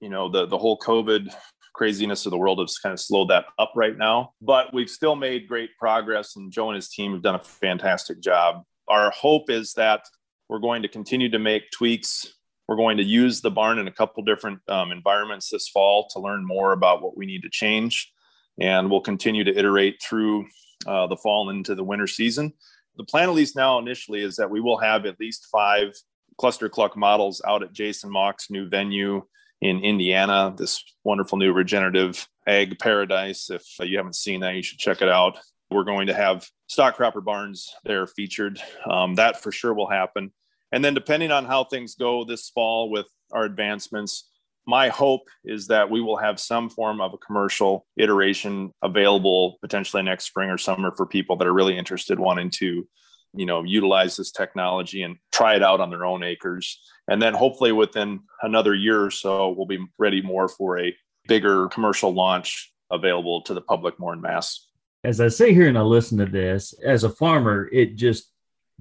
you 0.00 0.10
know 0.10 0.28
the 0.28 0.46
the 0.46 0.58
whole 0.58 0.78
covid 0.78 1.34
craziness 1.74 2.24
of 2.24 2.30
the 2.30 2.38
world 2.38 2.60
has 2.60 2.78
kind 2.78 2.92
of 2.92 3.00
slowed 3.00 3.28
that 3.28 3.46
up 3.58 3.72
right 3.76 3.98
now. 3.98 4.32
But 4.40 4.72
we've 4.72 4.88
still 4.88 5.16
made 5.16 5.48
great 5.48 5.70
progress, 5.78 6.36
and 6.36 6.50
Joe 6.50 6.70
and 6.70 6.76
his 6.76 6.88
team 6.88 7.12
have 7.12 7.22
done 7.22 7.34
a 7.34 7.44
fantastic 7.44 8.20
job. 8.20 8.62
Our 8.88 9.10
hope 9.10 9.50
is 9.50 9.74
that 9.74 10.04
we're 10.48 10.60
going 10.60 10.82
to 10.82 10.88
continue 10.88 11.28
to 11.30 11.38
make 11.38 11.70
tweaks. 11.70 12.34
We're 12.68 12.76
going 12.76 12.96
to 12.96 13.02
use 13.02 13.40
the 13.40 13.50
barn 13.50 13.78
in 13.78 13.88
a 13.88 13.92
couple 13.92 14.22
different 14.22 14.60
um, 14.68 14.92
environments 14.92 15.50
this 15.50 15.68
fall 15.68 16.08
to 16.12 16.20
learn 16.20 16.46
more 16.46 16.72
about 16.72 17.02
what 17.02 17.16
we 17.16 17.26
need 17.26 17.42
to 17.42 17.50
change. 17.50 18.10
And 18.58 18.90
we'll 18.90 19.00
continue 19.00 19.44
to 19.44 19.56
iterate 19.58 20.00
through 20.02 20.46
uh, 20.86 21.06
the 21.08 21.16
fall 21.16 21.50
into 21.50 21.74
the 21.74 21.84
winter 21.84 22.06
season. 22.06 22.52
The 22.96 23.04
plan, 23.04 23.28
at 23.28 23.34
least 23.34 23.56
now 23.56 23.78
initially, 23.78 24.22
is 24.22 24.36
that 24.36 24.50
we 24.50 24.60
will 24.60 24.78
have 24.78 25.04
at 25.06 25.18
least 25.18 25.48
five 25.50 25.92
cluster 26.38 26.68
cluck 26.68 26.96
models 26.96 27.42
out 27.46 27.62
at 27.62 27.72
Jason 27.72 28.10
Mock's 28.10 28.50
new 28.50 28.68
venue 28.68 29.22
in 29.60 29.84
Indiana, 29.84 30.54
this 30.56 30.82
wonderful 31.04 31.38
new 31.38 31.52
regenerative 31.52 32.26
ag 32.46 32.78
paradise. 32.78 33.50
If 33.50 33.64
you 33.80 33.96
haven't 33.96 34.16
seen 34.16 34.40
that, 34.40 34.54
you 34.54 34.62
should 34.62 34.78
check 34.78 35.02
it 35.02 35.08
out. 35.08 35.38
We're 35.70 35.84
going 35.84 36.08
to 36.08 36.14
have 36.14 36.46
stock 36.66 36.96
cropper 36.96 37.20
barns 37.20 37.74
there 37.84 38.06
featured. 38.06 38.60
Um, 38.88 39.14
that 39.14 39.42
for 39.42 39.50
sure 39.50 39.74
will 39.74 39.88
happen. 39.88 40.32
And 40.72 40.84
then, 40.84 40.94
depending 40.94 41.30
on 41.30 41.44
how 41.44 41.64
things 41.64 41.94
go 41.94 42.24
this 42.24 42.50
fall 42.50 42.90
with 42.90 43.06
our 43.32 43.44
advancements, 43.44 44.28
my 44.66 44.88
hope 44.88 45.28
is 45.44 45.68
that 45.68 45.90
we 45.90 46.00
will 46.00 46.16
have 46.16 46.40
some 46.40 46.70
form 46.70 47.00
of 47.00 47.12
a 47.12 47.18
commercial 47.18 47.86
iteration 47.96 48.72
available 48.82 49.58
potentially 49.60 50.02
next 50.02 50.24
spring 50.24 50.50
or 50.50 50.58
summer 50.58 50.92
for 50.96 51.06
people 51.06 51.36
that 51.36 51.46
are 51.46 51.52
really 51.52 51.76
interested 51.76 52.18
wanting 52.18 52.50
to 52.50 52.86
you 53.34 53.46
know, 53.46 53.62
utilize 53.62 54.16
this 54.16 54.30
technology 54.30 55.02
and 55.02 55.16
try 55.32 55.56
it 55.56 55.62
out 55.62 55.80
on 55.80 55.90
their 55.90 56.04
own 56.04 56.22
acres. 56.22 56.80
And 57.08 57.20
then 57.20 57.34
hopefully 57.34 57.72
within 57.72 58.20
another 58.42 58.74
year 58.74 59.04
or 59.04 59.10
so, 59.10 59.50
we'll 59.50 59.66
be 59.66 59.84
ready 59.98 60.22
more 60.22 60.48
for 60.48 60.78
a 60.78 60.94
bigger 61.26 61.68
commercial 61.68 62.12
launch 62.12 62.72
available 62.90 63.42
to 63.42 63.54
the 63.54 63.60
public 63.60 63.98
more 63.98 64.12
in 64.12 64.20
mass. 64.20 64.68
As 65.02 65.20
I 65.20 65.28
say 65.28 65.52
here 65.52 65.68
and 65.68 65.76
I 65.76 65.82
listen 65.82 66.18
to 66.18 66.26
this, 66.26 66.72
as 66.84 67.04
a 67.04 67.10
farmer, 67.10 67.68
it 67.72 67.96
just 67.96 68.30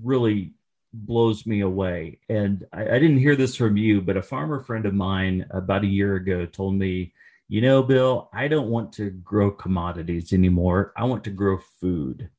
really 0.02 0.54
blows 0.94 1.46
me 1.46 1.62
away. 1.62 2.20
And 2.30 2.66
I, 2.72 2.82
I, 2.84 3.00
didn't 3.00 3.18
hear 3.18 3.36
this 3.36 3.56
from 3.56 3.78
you, 3.78 4.00
but 4.00 4.16
a 4.16 4.22
farmer 4.22 4.62
friend 4.64 4.86
of 4.86 4.94
mine 4.94 5.46
about 5.50 5.84
a 5.84 5.88
year 5.88 6.16
ago 6.16 6.46
told 6.46 6.76
me, 6.76 7.14
you 7.48 7.62
know, 7.62 7.84
Bill, 7.84 8.30
I 8.34 8.48
don't 8.48 8.70
want 8.70 8.94
to 8.94 9.10
grow 9.10 9.52
commodities 9.52 10.34
anymore. 10.34 10.94
I 10.96 11.04
want 11.06 11.24
to 11.26 11.30
grow 11.30 11.58
food. 11.82 12.30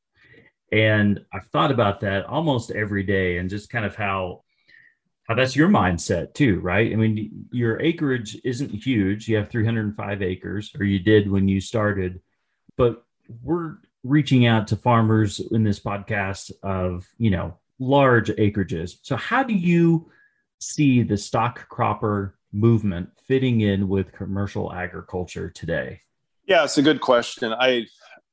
And 0.75 1.25
I've 1.33 1.47
thought 1.47 1.71
about 1.71 2.01
that 2.01 2.27
almost 2.27 2.73
every 2.73 3.05
day 3.05 3.39
and 3.39 3.49
just 3.49 3.71
kind 3.71 3.85
of 3.85 3.95
how 3.95 4.43
how 5.29 5.35
that's 5.37 5.55
your 5.55 5.69
mindset 5.69 6.35
too, 6.35 6.59
right? 6.59 6.93
I 6.93 6.97
mean, 6.97 7.47
your 7.53 7.81
acreage 7.81 8.37
isn't 8.45 8.71
huge. 8.71 9.29
You 9.29 9.37
have 9.37 9.49
305 9.51 10.21
acres, 10.21 10.73
or 10.79 10.85
you 10.85 10.99
did 10.99 11.31
when 11.31 11.47
you 11.49 11.61
started, 11.61 12.21
but 12.77 13.05
we're 13.43 13.77
reaching 14.03 14.47
out 14.47 14.67
to 14.67 14.77
farmers 14.77 15.39
in 15.39 15.63
this 15.63 15.79
podcast 15.79 16.51
of, 16.65 17.07
you 17.19 17.31
know, 17.31 17.57
large 17.79 18.29
acreages. 18.31 18.97
So, 19.03 19.15
how 19.15 19.45
do 19.45 19.55
you 19.55 20.11
see 20.59 21.05
the 21.05 21.17
stock 21.17 21.69
cropper 21.69 22.37
movement 22.53 23.11
fitting 23.29 23.61
in 23.61 23.89
with 23.89 24.13
commercial 24.13 24.73
agriculture 24.73 25.51
today? 25.51 26.01
Yeah, 26.47 26.65
it's 26.65 26.79
a 26.79 26.83
good 26.83 27.01
question. 27.01 27.55
I, 27.55 27.87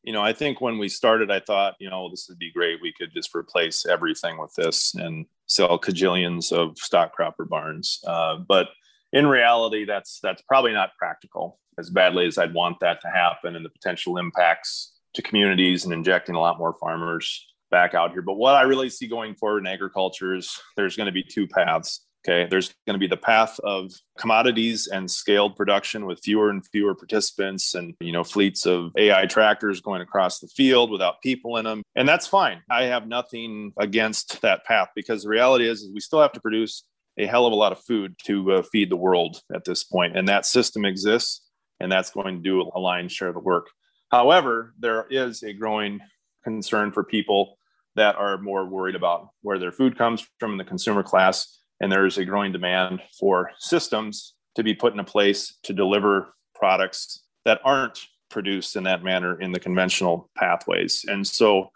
you 0.03 0.13
know, 0.13 0.21
I 0.21 0.33
think 0.33 0.61
when 0.61 0.77
we 0.77 0.89
started, 0.89 1.29
I 1.29 1.39
thought, 1.39 1.75
you 1.79 1.89
know, 1.89 2.09
this 2.09 2.27
would 2.27 2.39
be 2.39 2.51
great. 2.51 2.81
We 2.81 2.93
could 2.93 3.13
just 3.13 3.35
replace 3.35 3.85
everything 3.85 4.37
with 4.37 4.53
this 4.55 4.95
and 4.95 5.25
sell 5.45 5.77
cajillions 5.79 6.51
of 6.51 6.77
stock 6.77 7.13
cropper 7.13 7.45
barns. 7.45 7.99
Uh, 8.07 8.37
but 8.37 8.69
in 9.13 9.27
reality, 9.27 9.85
that's 9.85 10.19
that's 10.21 10.41
probably 10.43 10.73
not 10.73 10.95
practical 10.97 11.59
as 11.77 11.89
badly 11.89 12.25
as 12.25 12.37
I'd 12.37 12.53
want 12.53 12.79
that 12.81 13.01
to 13.01 13.09
happen, 13.09 13.55
and 13.55 13.63
the 13.63 13.69
potential 13.69 14.17
impacts 14.17 14.93
to 15.13 15.21
communities 15.21 15.85
and 15.85 15.93
injecting 15.93 16.35
a 16.35 16.39
lot 16.39 16.57
more 16.57 16.73
farmers 16.73 17.45
back 17.69 17.93
out 17.93 18.11
here. 18.11 18.21
But 18.21 18.35
what 18.35 18.55
I 18.55 18.63
really 18.63 18.89
see 18.89 19.07
going 19.07 19.35
forward 19.35 19.59
in 19.59 19.67
agriculture 19.67 20.35
is 20.35 20.57
there's 20.75 20.95
going 20.95 21.07
to 21.07 21.13
be 21.13 21.23
two 21.23 21.47
paths. 21.47 22.05
Okay. 22.23 22.47
There's 22.49 22.73
going 22.85 22.93
to 22.93 22.99
be 22.99 23.07
the 23.07 23.17
path 23.17 23.59
of 23.63 23.91
commodities 24.19 24.87
and 24.87 25.09
scaled 25.09 25.55
production 25.55 26.05
with 26.05 26.19
fewer 26.23 26.51
and 26.51 26.65
fewer 26.67 26.93
participants 26.93 27.73
and, 27.73 27.95
you 27.99 28.11
know, 28.11 28.23
fleets 28.23 28.67
of 28.67 28.91
AI 28.95 29.25
tractors 29.25 29.81
going 29.81 30.01
across 30.01 30.39
the 30.39 30.47
field 30.47 30.91
without 30.91 31.21
people 31.23 31.57
in 31.57 31.65
them. 31.65 31.81
And 31.95 32.07
that's 32.07 32.27
fine. 32.27 32.61
I 32.69 32.83
have 32.83 33.07
nothing 33.07 33.73
against 33.79 34.41
that 34.41 34.65
path 34.65 34.89
because 34.95 35.23
the 35.23 35.29
reality 35.29 35.67
is, 35.67 35.81
is 35.81 35.91
we 35.91 35.99
still 35.99 36.21
have 36.21 36.33
to 36.33 36.41
produce 36.41 36.83
a 37.17 37.25
hell 37.25 37.47
of 37.47 37.53
a 37.53 37.55
lot 37.55 37.71
of 37.71 37.79
food 37.79 38.15
to 38.25 38.53
uh, 38.53 38.61
feed 38.61 38.91
the 38.91 38.97
world 38.97 39.41
at 39.53 39.63
this. 39.63 39.85
And 39.91 40.27
that 40.27 40.45
system 40.45 40.85
exists 40.85 41.41
and 41.81 41.91
that's 41.91 42.11
going 42.11 42.35
to 42.35 42.41
do 42.41 42.69
a 42.75 42.79
lion's 42.79 43.11
share 43.11 43.29
of 43.29 43.33
the 43.33 43.39
work. 43.39 43.67
However, 44.11 44.73
there 44.79 45.07
is 45.09 45.41
a 45.41 45.53
growing 45.53 45.99
concern 46.43 46.91
for 46.91 47.03
people 47.03 47.57
that 47.95 48.15
are 48.15 48.37
more 48.37 48.65
worried 48.65 48.95
about 48.95 49.29
where 49.41 49.57
their 49.57 49.71
food 49.71 49.97
comes 49.97 50.25
from 50.39 50.51
in 50.51 50.57
the 50.57 50.63
consumer 50.63 51.03
class. 51.03 51.59
And 51.81 51.91
there's 51.91 52.17
a 52.17 52.25
growing 52.25 52.53
demand 52.53 53.01
for 53.19 53.51
systems 53.59 54.35
to 54.55 54.63
be 54.63 54.73
put 54.73 54.93
in 54.93 54.99
a 54.99 55.03
place 55.03 55.57
to 55.63 55.73
deliver 55.73 56.33
products 56.55 57.23
that 57.43 57.59
aren't 57.65 57.99
produced 58.29 58.75
in 58.75 58.83
that 58.83 59.03
manner 59.03 59.41
in 59.41 59.51
the 59.51 59.59
conventional 59.59 60.29
pathways. 60.37 61.03
And 61.07 61.25
so 61.25 61.71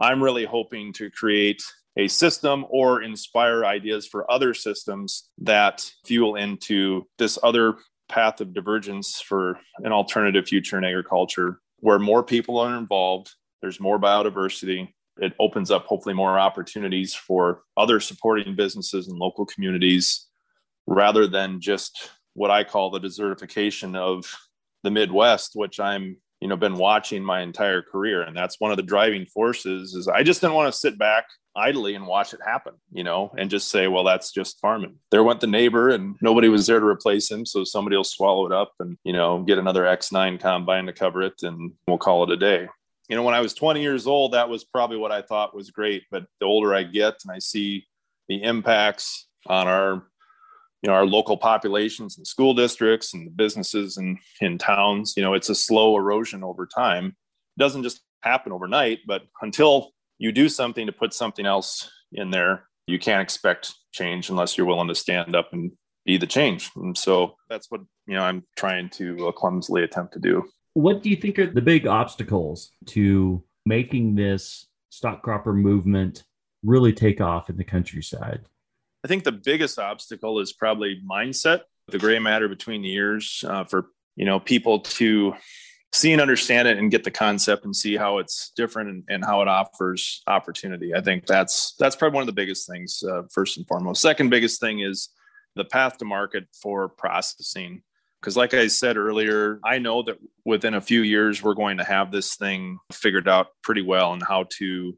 I'm 0.00 0.22
really 0.22 0.44
hoping 0.44 0.92
to 0.94 1.10
create 1.10 1.62
a 1.96 2.08
system 2.08 2.64
or 2.70 3.02
inspire 3.02 3.64
ideas 3.64 4.06
for 4.06 4.30
other 4.30 4.54
systems 4.54 5.28
that 5.38 5.90
fuel 6.04 6.36
into 6.36 7.06
this 7.18 7.38
other 7.42 7.74
path 8.08 8.40
of 8.40 8.54
divergence 8.54 9.20
for 9.20 9.58
an 9.78 9.92
alternative 9.92 10.46
future 10.46 10.78
in 10.78 10.84
agriculture 10.84 11.60
where 11.80 11.98
more 11.98 12.22
people 12.22 12.58
are 12.58 12.76
involved, 12.76 13.32
there's 13.60 13.80
more 13.80 13.98
biodiversity, 13.98 14.94
it 15.20 15.34
opens 15.38 15.70
up 15.70 15.86
hopefully 15.86 16.14
more 16.14 16.38
opportunities 16.38 17.14
for 17.14 17.62
other 17.76 18.00
supporting 18.00 18.54
businesses 18.54 19.08
and 19.08 19.18
local 19.18 19.46
communities 19.46 20.26
rather 20.86 21.26
than 21.26 21.60
just 21.60 22.10
what 22.34 22.50
I 22.50 22.64
call 22.64 22.90
the 22.90 23.00
desertification 23.00 23.96
of 23.96 24.24
the 24.84 24.90
Midwest, 24.90 25.52
which 25.54 25.80
I'm, 25.80 26.16
you 26.40 26.48
know, 26.48 26.56
been 26.56 26.76
watching 26.76 27.22
my 27.22 27.40
entire 27.40 27.82
career. 27.82 28.22
And 28.22 28.36
that's 28.36 28.60
one 28.60 28.70
of 28.70 28.76
the 28.76 28.82
driving 28.82 29.26
forces 29.26 29.94
is 29.94 30.06
I 30.08 30.22
just 30.22 30.40
didn't 30.40 30.54
want 30.54 30.72
to 30.72 30.78
sit 30.78 30.98
back 30.98 31.24
idly 31.56 31.96
and 31.96 32.06
watch 32.06 32.32
it 32.32 32.40
happen, 32.46 32.74
you 32.92 33.02
know, 33.02 33.32
and 33.36 33.50
just 33.50 33.70
say, 33.70 33.88
well, 33.88 34.04
that's 34.04 34.30
just 34.30 34.60
farming. 34.60 34.94
There 35.10 35.24
went 35.24 35.40
the 35.40 35.48
neighbor 35.48 35.88
and 35.88 36.14
nobody 36.22 36.48
was 36.48 36.66
there 36.66 36.78
to 36.78 36.86
replace 36.86 37.28
him. 37.28 37.44
So 37.44 37.64
somebody 37.64 37.96
will 37.96 38.04
swallow 38.04 38.46
it 38.46 38.52
up 38.52 38.72
and, 38.78 38.96
you 39.02 39.12
know, 39.12 39.42
get 39.42 39.58
another 39.58 39.82
X9 39.82 40.40
combine 40.40 40.86
to 40.86 40.92
cover 40.92 41.22
it 41.22 41.42
and 41.42 41.72
we'll 41.88 41.98
call 41.98 42.22
it 42.22 42.30
a 42.30 42.36
day 42.36 42.68
you 43.08 43.16
know, 43.16 43.22
when 43.22 43.34
I 43.34 43.40
was 43.40 43.54
20 43.54 43.80
years 43.80 44.06
old, 44.06 44.32
that 44.32 44.48
was 44.48 44.64
probably 44.64 44.98
what 44.98 45.12
I 45.12 45.22
thought 45.22 45.56
was 45.56 45.70
great. 45.70 46.04
But 46.10 46.26
the 46.40 46.46
older 46.46 46.74
I 46.74 46.82
get 46.82 47.14
and 47.24 47.34
I 47.34 47.38
see 47.38 47.86
the 48.28 48.42
impacts 48.42 49.26
on 49.46 49.66
our, 49.66 50.06
you 50.82 50.88
know, 50.88 50.92
our 50.92 51.06
local 51.06 51.36
populations 51.36 52.18
and 52.18 52.26
school 52.26 52.54
districts 52.54 53.14
and 53.14 53.26
the 53.26 53.30
businesses 53.30 53.96
and 53.96 54.18
in 54.40 54.58
towns, 54.58 55.14
you 55.16 55.22
know, 55.22 55.34
it's 55.34 55.48
a 55.48 55.54
slow 55.54 55.96
erosion 55.96 56.44
over 56.44 56.66
time. 56.66 57.06
It 57.06 57.60
doesn't 57.60 57.82
just 57.82 58.02
happen 58.22 58.52
overnight, 58.52 59.00
but 59.06 59.22
until 59.40 59.92
you 60.18 60.30
do 60.30 60.48
something 60.48 60.86
to 60.86 60.92
put 60.92 61.14
something 61.14 61.46
else 61.46 61.90
in 62.12 62.30
there, 62.30 62.68
you 62.86 62.98
can't 62.98 63.22
expect 63.22 63.74
change 63.92 64.28
unless 64.28 64.56
you're 64.56 64.66
willing 64.66 64.88
to 64.88 64.94
stand 64.94 65.34
up 65.34 65.52
and 65.52 65.72
be 66.04 66.18
the 66.18 66.26
change. 66.26 66.70
And 66.76 66.96
so 66.96 67.36
that's 67.48 67.70
what, 67.70 67.80
you 68.06 68.14
know, 68.14 68.22
I'm 68.22 68.44
trying 68.56 68.90
to 68.90 69.28
uh, 69.28 69.32
clumsily 69.32 69.82
attempt 69.82 70.14
to 70.14 70.20
do. 70.20 70.44
What 70.78 71.02
do 71.02 71.10
you 71.10 71.16
think 71.16 71.40
are 71.40 71.46
the 71.50 71.60
big 71.60 71.88
obstacles 71.88 72.70
to 72.86 73.42
making 73.66 74.14
this 74.14 74.68
stock 74.90 75.22
cropper 75.22 75.52
movement 75.52 76.22
really 76.62 76.92
take 76.92 77.20
off 77.20 77.50
in 77.50 77.56
the 77.56 77.64
countryside? 77.64 78.42
I 79.04 79.08
think 79.08 79.24
the 79.24 79.32
biggest 79.32 79.80
obstacle 79.80 80.38
is 80.38 80.52
probably 80.52 81.02
mindset, 81.04 81.62
the 81.88 81.98
gray 81.98 82.20
matter 82.20 82.46
between 82.46 82.82
the 82.82 82.92
ears 82.92 83.42
uh, 83.48 83.64
for 83.64 83.86
you 84.14 84.24
know 84.24 84.38
people 84.38 84.78
to 84.78 85.34
see 85.92 86.12
and 86.12 86.22
understand 86.22 86.68
it 86.68 86.78
and 86.78 86.92
get 86.92 87.02
the 87.02 87.10
concept 87.10 87.64
and 87.64 87.74
see 87.74 87.96
how 87.96 88.18
it's 88.18 88.52
different 88.54 88.88
and, 88.88 89.04
and 89.08 89.24
how 89.24 89.42
it 89.42 89.48
offers 89.48 90.22
opportunity. 90.28 90.94
I 90.94 91.00
think 91.00 91.26
that's 91.26 91.74
that's 91.80 91.96
probably 91.96 92.14
one 92.14 92.22
of 92.22 92.28
the 92.28 92.40
biggest 92.40 92.70
things 92.70 93.02
uh, 93.02 93.22
first 93.32 93.56
and 93.56 93.66
foremost. 93.66 94.00
Second 94.00 94.30
biggest 94.30 94.60
thing 94.60 94.78
is 94.78 95.08
the 95.56 95.64
path 95.64 95.98
to 95.98 96.04
market 96.04 96.44
for 96.62 96.88
processing 96.88 97.82
because, 98.20 98.36
like 98.36 98.54
I 98.54 98.66
said 98.66 98.96
earlier, 98.96 99.60
I 99.64 99.78
know 99.78 100.02
that 100.02 100.18
within 100.44 100.74
a 100.74 100.80
few 100.80 101.02
years, 101.02 101.42
we're 101.42 101.54
going 101.54 101.78
to 101.78 101.84
have 101.84 102.10
this 102.10 102.36
thing 102.36 102.78
figured 102.92 103.28
out 103.28 103.48
pretty 103.62 103.82
well 103.82 104.12
and 104.12 104.22
how 104.22 104.46
to 104.58 104.96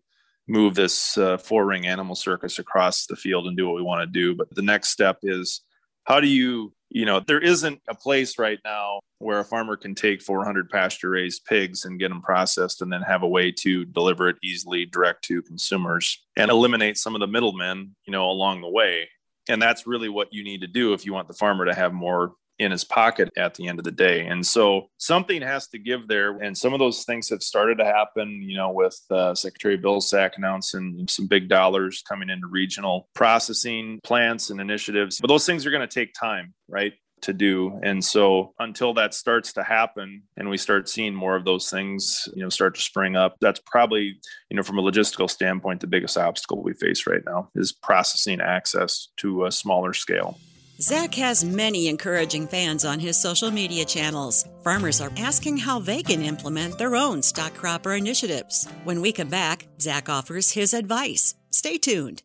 move 0.49 0.75
this 0.75 1.17
uh, 1.17 1.39
four 1.39 1.65
ring 1.65 1.87
animal 1.87 2.15
circus 2.15 2.59
across 2.59 3.07
the 3.07 3.17
field 3.17 3.47
and 3.47 3.57
do 3.57 3.67
what 3.67 3.77
we 3.77 3.83
want 3.83 4.01
to 4.01 4.07
do. 4.07 4.35
But 4.35 4.55
the 4.55 4.63
next 4.63 4.89
step 4.89 5.19
is 5.23 5.63
how 6.05 6.21
do 6.21 6.27
you, 6.27 6.73
you 6.89 7.05
know, 7.05 7.21
there 7.21 7.39
isn't 7.39 7.81
a 7.89 7.95
place 7.95 8.39
right 8.39 8.59
now 8.65 9.01
where 9.19 9.39
a 9.39 9.45
farmer 9.45 9.77
can 9.77 9.95
take 9.95 10.23
400 10.23 10.71
pasture 10.71 11.11
raised 11.11 11.45
pigs 11.45 11.85
and 11.85 12.01
get 12.01 12.09
them 12.09 12.23
processed 12.23 12.83
and 12.83 12.93
then 12.93 13.03
have 13.03 13.23
a 13.23 13.29
way 13.29 13.53
to 13.61 13.85
deliver 13.85 14.29
it 14.29 14.37
easily 14.43 14.87
direct 14.87 15.23
to 15.27 15.43
consumers 15.43 16.25
and 16.37 16.51
eliminate 16.51 16.97
some 16.97 17.15
of 17.15 17.21
the 17.21 17.27
middlemen, 17.27 17.95
you 18.07 18.13
know, 18.13 18.31
along 18.31 18.63
the 18.63 18.69
way. 18.69 19.09
And 19.49 19.61
that's 19.61 19.87
really 19.87 20.09
what 20.09 20.33
you 20.33 20.43
need 20.43 20.63
to 20.63 20.67
do 20.67 20.95
if 20.95 21.05
you 21.05 21.13
want 21.13 21.29
the 21.29 21.35
farmer 21.35 21.67
to 21.67 21.75
have 21.75 21.93
more 21.93 22.33
in 22.61 22.71
his 22.71 22.85
pocket 22.85 23.31
at 23.39 23.55
the 23.55 23.67
end 23.67 23.79
of 23.79 23.85
the 23.87 23.91
day. 23.91 24.27
And 24.27 24.47
so 24.47 24.91
something 24.99 25.41
has 25.41 25.67
to 25.69 25.79
give 25.79 26.07
there. 26.07 26.37
And 26.37 26.57
some 26.57 26.75
of 26.75 26.79
those 26.79 27.05
things 27.05 27.31
have 27.31 27.43
started 27.43 27.79
to 27.79 27.87
happen, 27.87 28.43
you 28.43 28.57
know, 28.57 28.71
with 28.71 29.01
uh, 29.11 29.35
Secretary 29.35 29.79
Vilsack 29.79 30.37
announcing 30.37 31.07
some 31.09 31.27
big 31.27 31.49
dollars 31.49 32.03
coming 32.07 32.29
into 32.29 32.47
regional 32.47 33.09
processing 33.15 33.99
plants 34.05 34.51
and 34.51 34.61
initiatives. 34.61 35.21
But 35.21 35.29
those 35.29 35.47
things 35.47 35.65
are 35.65 35.71
going 35.71 35.89
to 35.89 35.93
take 35.93 36.13
time, 36.13 36.53
right? 36.69 36.93
to 37.23 37.35
do 37.35 37.79
and 37.83 38.03
so 38.03 38.55
until 38.61 38.95
that 38.95 39.13
starts 39.13 39.53
to 39.53 39.63
happen 39.63 40.23
and 40.39 40.49
we 40.49 40.57
start 40.57 40.89
seeing 40.89 41.15
more 41.15 41.37
of 41.37 41.45
those 41.45 41.69
things 41.69 42.27
you 42.35 42.43
know 42.43 42.49
start 42.49 42.75
to 42.75 42.81
spring 42.81 43.15
up 43.15 43.37
that's 43.43 43.61
probably 43.67 44.19
you 44.49 44.57
know 44.57 44.63
from 44.63 44.79
a 44.79 44.83
logistical 44.83 45.29
standpoint 45.29 45.81
the 45.81 45.87
biggest 45.87 46.17
obstacle 46.17 46.63
we 46.63 46.73
face 46.73 47.07
right 47.07 47.21
now 47.27 47.47
is 47.55 47.73
processing 47.73 48.41
access 48.41 49.09
to 49.19 49.45
a 49.45 49.53
smaller 49.53 49.93
scale 49.93 50.39
Zach 50.83 51.15
has 51.17 51.45
many 51.45 51.89
encouraging 51.89 52.47
fans 52.47 52.87
on 52.87 53.01
his 53.01 53.21
social 53.21 53.51
media 53.51 53.85
channels. 53.85 54.47
Farmers 54.65 54.99
are 55.03 55.13
asking 55.19 55.59
how 55.59 55.79
they 55.79 56.03
can 56.03 56.23
implement 56.23 56.79
their 56.79 56.97
own 56.97 57.21
stock 57.21 57.53
cropper 57.53 57.93
initiatives. 57.93 58.67
When 58.85 59.03
we 59.03 59.13
come 59.13 59.29
back, 59.29 59.69
Zach 59.79 60.09
offers 60.09 60.53
his 60.53 60.73
advice. 60.73 61.35
Stay 61.51 61.77
tuned. 61.77 62.23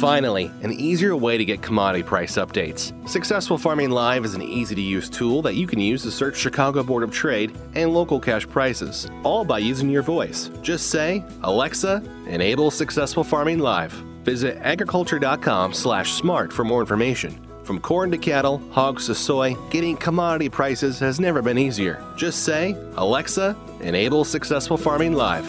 Finally, 0.00 0.50
an 0.62 0.72
easier 0.72 1.14
way 1.14 1.38
to 1.38 1.44
get 1.44 1.62
commodity 1.62 2.02
price 2.02 2.34
updates. 2.36 2.92
Successful 3.08 3.56
Farming 3.56 3.90
Live 3.90 4.24
is 4.24 4.34
an 4.34 4.42
easy 4.42 4.74
to 4.74 4.80
use 4.80 5.08
tool 5.08 5.42
that 5.42 5.54
you 5.54 5.68
can 5.68 5.78
use 5.78 6.02
to 6.02 6.10
search 6.10 6.36
Chicago 6.36 6.82
Board 6.82 7.04
of 7.04 7.12
Trade 7.12 7.56
and 7.76 7.94
local 7.94 8.18
cash 8.18 8.48
prices, 8.48 9.08
all 9.22 9.44
by 9.44 9.58
using 9.60 9.90
your 9.90 10.02
voice. 10.02 10.50
Just 10.60 10.90
say, 10.90 11.24
Alexa, 11.44 12.02
enable 12.26 12.68
Successful 12.72 13.22
Farming 13.22 13.60
Live. 13.60 14.09
Visit 14.24 14.58
agriculture.com/smart 14.62 16.52
for 16.52 16.64
more 16.64 16.80
information. 16.80 17.46
From 17.64 17.78
corn 17.78 18.10
to 18.10 18.18
cattle, 18.18 18.58
hogs 18.72 19.06
to 19.06 19.14
soy, 19.14 19.54
getting 19.70 19.96
commodity 19.96 20.48
prices 20.48 20.98
has 20.98 21.20
never 21.20 21.40
been 21.40 21.58
easier. 21.58 22.02
Just 22.16 22.44
say, 22.44 22.74
Alexa, 22.96 23.56
enable 23.80 24.24
Successful 24.24 24.76
Farming 24.76 25.12
Live. 25.12 25.44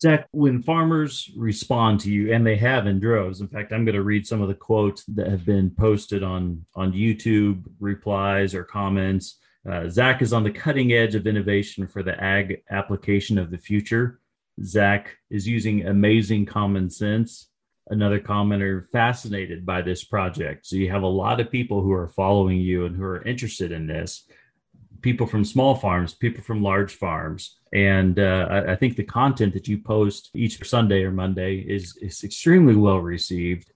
Zach, 0.00 0.28
when 0.30 0.62
farmers 0.62 1.30
respond 1.36 2.00
to 2.00 2.10
you, 2.10 2.32
and 2.32 2.46
they 2.46 2.56
have 2.56 2.86
in 2.86 3.00
droves, 3.00 3.40
in 3.40 3.48
fact, 3.48 3.72
I'm 3.72 3.84
going 3.84 3.96
to 3.96 4.02
read 4.02 4.26
some 4.26 4.40
of 4.40 4.48
the 4.48 4.54
quotes 4.54 5.04
that 5.04 5.28
have 5.28 5.44
been 5.44 5.70
posted 5.70 6.22
on, 6.22 6.64
on 6.74 6.92
YouTube, 6.92 7.64
replies 7.80 8.54
or 8.54 8.62
comments. 8.62 9.38
Uh, 9.68 9.88
Zach 9.88 10.22
is 10.22 10.32
on 10.32 10.44
the 10.44 10.52
cutting 10.52 10.92
edge 10.92 11.16
of 11.16 11.26
innovation 11.26 11.86
for 11.88 12.04
the 12.04 12.20
ag 12.22 12.62
application 12.70 13.38
of 13.38 13.50
the 13.50 13.58
future. 13.58 14.17
Zach 14.62 15.16
is 15.30 15.46
using 15.46 15.86
amazing 15.86 16.46
common 16.46 16.90
sense. 16.90 17.48
Another 17.90 18.20
commenter 18.20 18.84
fascinated 18.90 19.64
by 19.64 19.82
this 19.82 20.04
project. 20.04 20.66
So 20.66 20.76
you 20.76 20.90
have 20.90 21.02
a 21.02 21.06
lot 21.06 21.40
of 21.40 21.50
people 21.50 21.82
who 21.82 21.92
are 21.92 22.08
following 22.08 22.58
you 22.58 22.84
and 22.84 22.94
who 22.94 23.04
are 23.04 23.22
interested 23.22 23.72
in 23.72 23.86
this 23.86 24.26
people 25.02 25.26
from 25.26 25.44
small 25.44 25.74
farms, 25.74 26.14
people 26.14 26.42
from 26.42 26.62
large 26.62 26.94
farms. 26.94 27.56
And 27.72 28.18
uh, 28.18 28.46
I, 28.50 28.72
I, 28.72 28.76
think 28.76 28.96
the 28.96 29.04
content 29.04 29.54
that 29.54 29.68
you 29.68 29.78
post 29.78 30.30
each 30.34 30.66
Sunday 30.66 31.02
or 31.02 31.10
Monday 31.10 31.56
is, 31.56 31.96
is 32.00 32.24
extremely 32.24 32.74
well 32.74 32.98
received. 32.98 33.70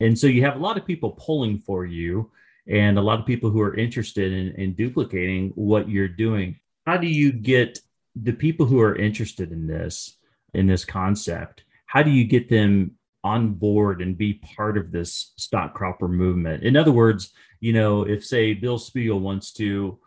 And 0.00 0.18
so 0.18 0.26
you 0.26 0.42
have 0.42 0.56
a 0.56 0.60
lot 0.60 0.78
of 0.78 0.86
people 0.86 1.12
pulling 1.12 1.58
for 1.58 1.84
you 1.84 2.30
and 2.66 2.98
a 2.98 3.02
lot 3.02 3.18
of 3.18 3.26
people 3.26 3.50
who 3.50 3.60
are 3.60 3.76
interested 3.76 4.32
in, 4.32 4.54
in 4.60 4.74
duplicating 4.74 5.52
what 5.54 5.88
you're 5.88 6.08
doing. 6.08 6.58
How 6.86 6.96
do 6.96 7.06
you 7.06 7.32
get 7.32 7.78
the 8.14 8.32
people 8.32 8.66
who 8.66 8.80
are 8.80 8.96
interested 8.96 9.52
in 9.52 9.66
this, 9.66 10.16
in 10.54 10.66
this 10.66 10.84
concept, 10.84 11.64
how 11.86 12.02
do 12.02 12.10
you 12.10 12.24
get 12.24 12.48
them 12.48 12.92
on 13.24 13.54
board 13.54 14.02
and 14.02 14.18
be 14.18 14.34
part 14.34 14.76
of 14.76 14.90
this 14.90 15.32
stock 15.36 15.74
cropper 15.74 16.08
movement? 16.08 16.62
In 16.62 16.76
other 16.76 16.92
words, 16.92 17.32
you 17.60 17.72
know, 17.72 18.02
if 18.02 18.24
say 18.24 18.54
Bill 18.54 18.78
Spiegel 18.78 19.20
wants 19.20 19.52
to 19.54 19.98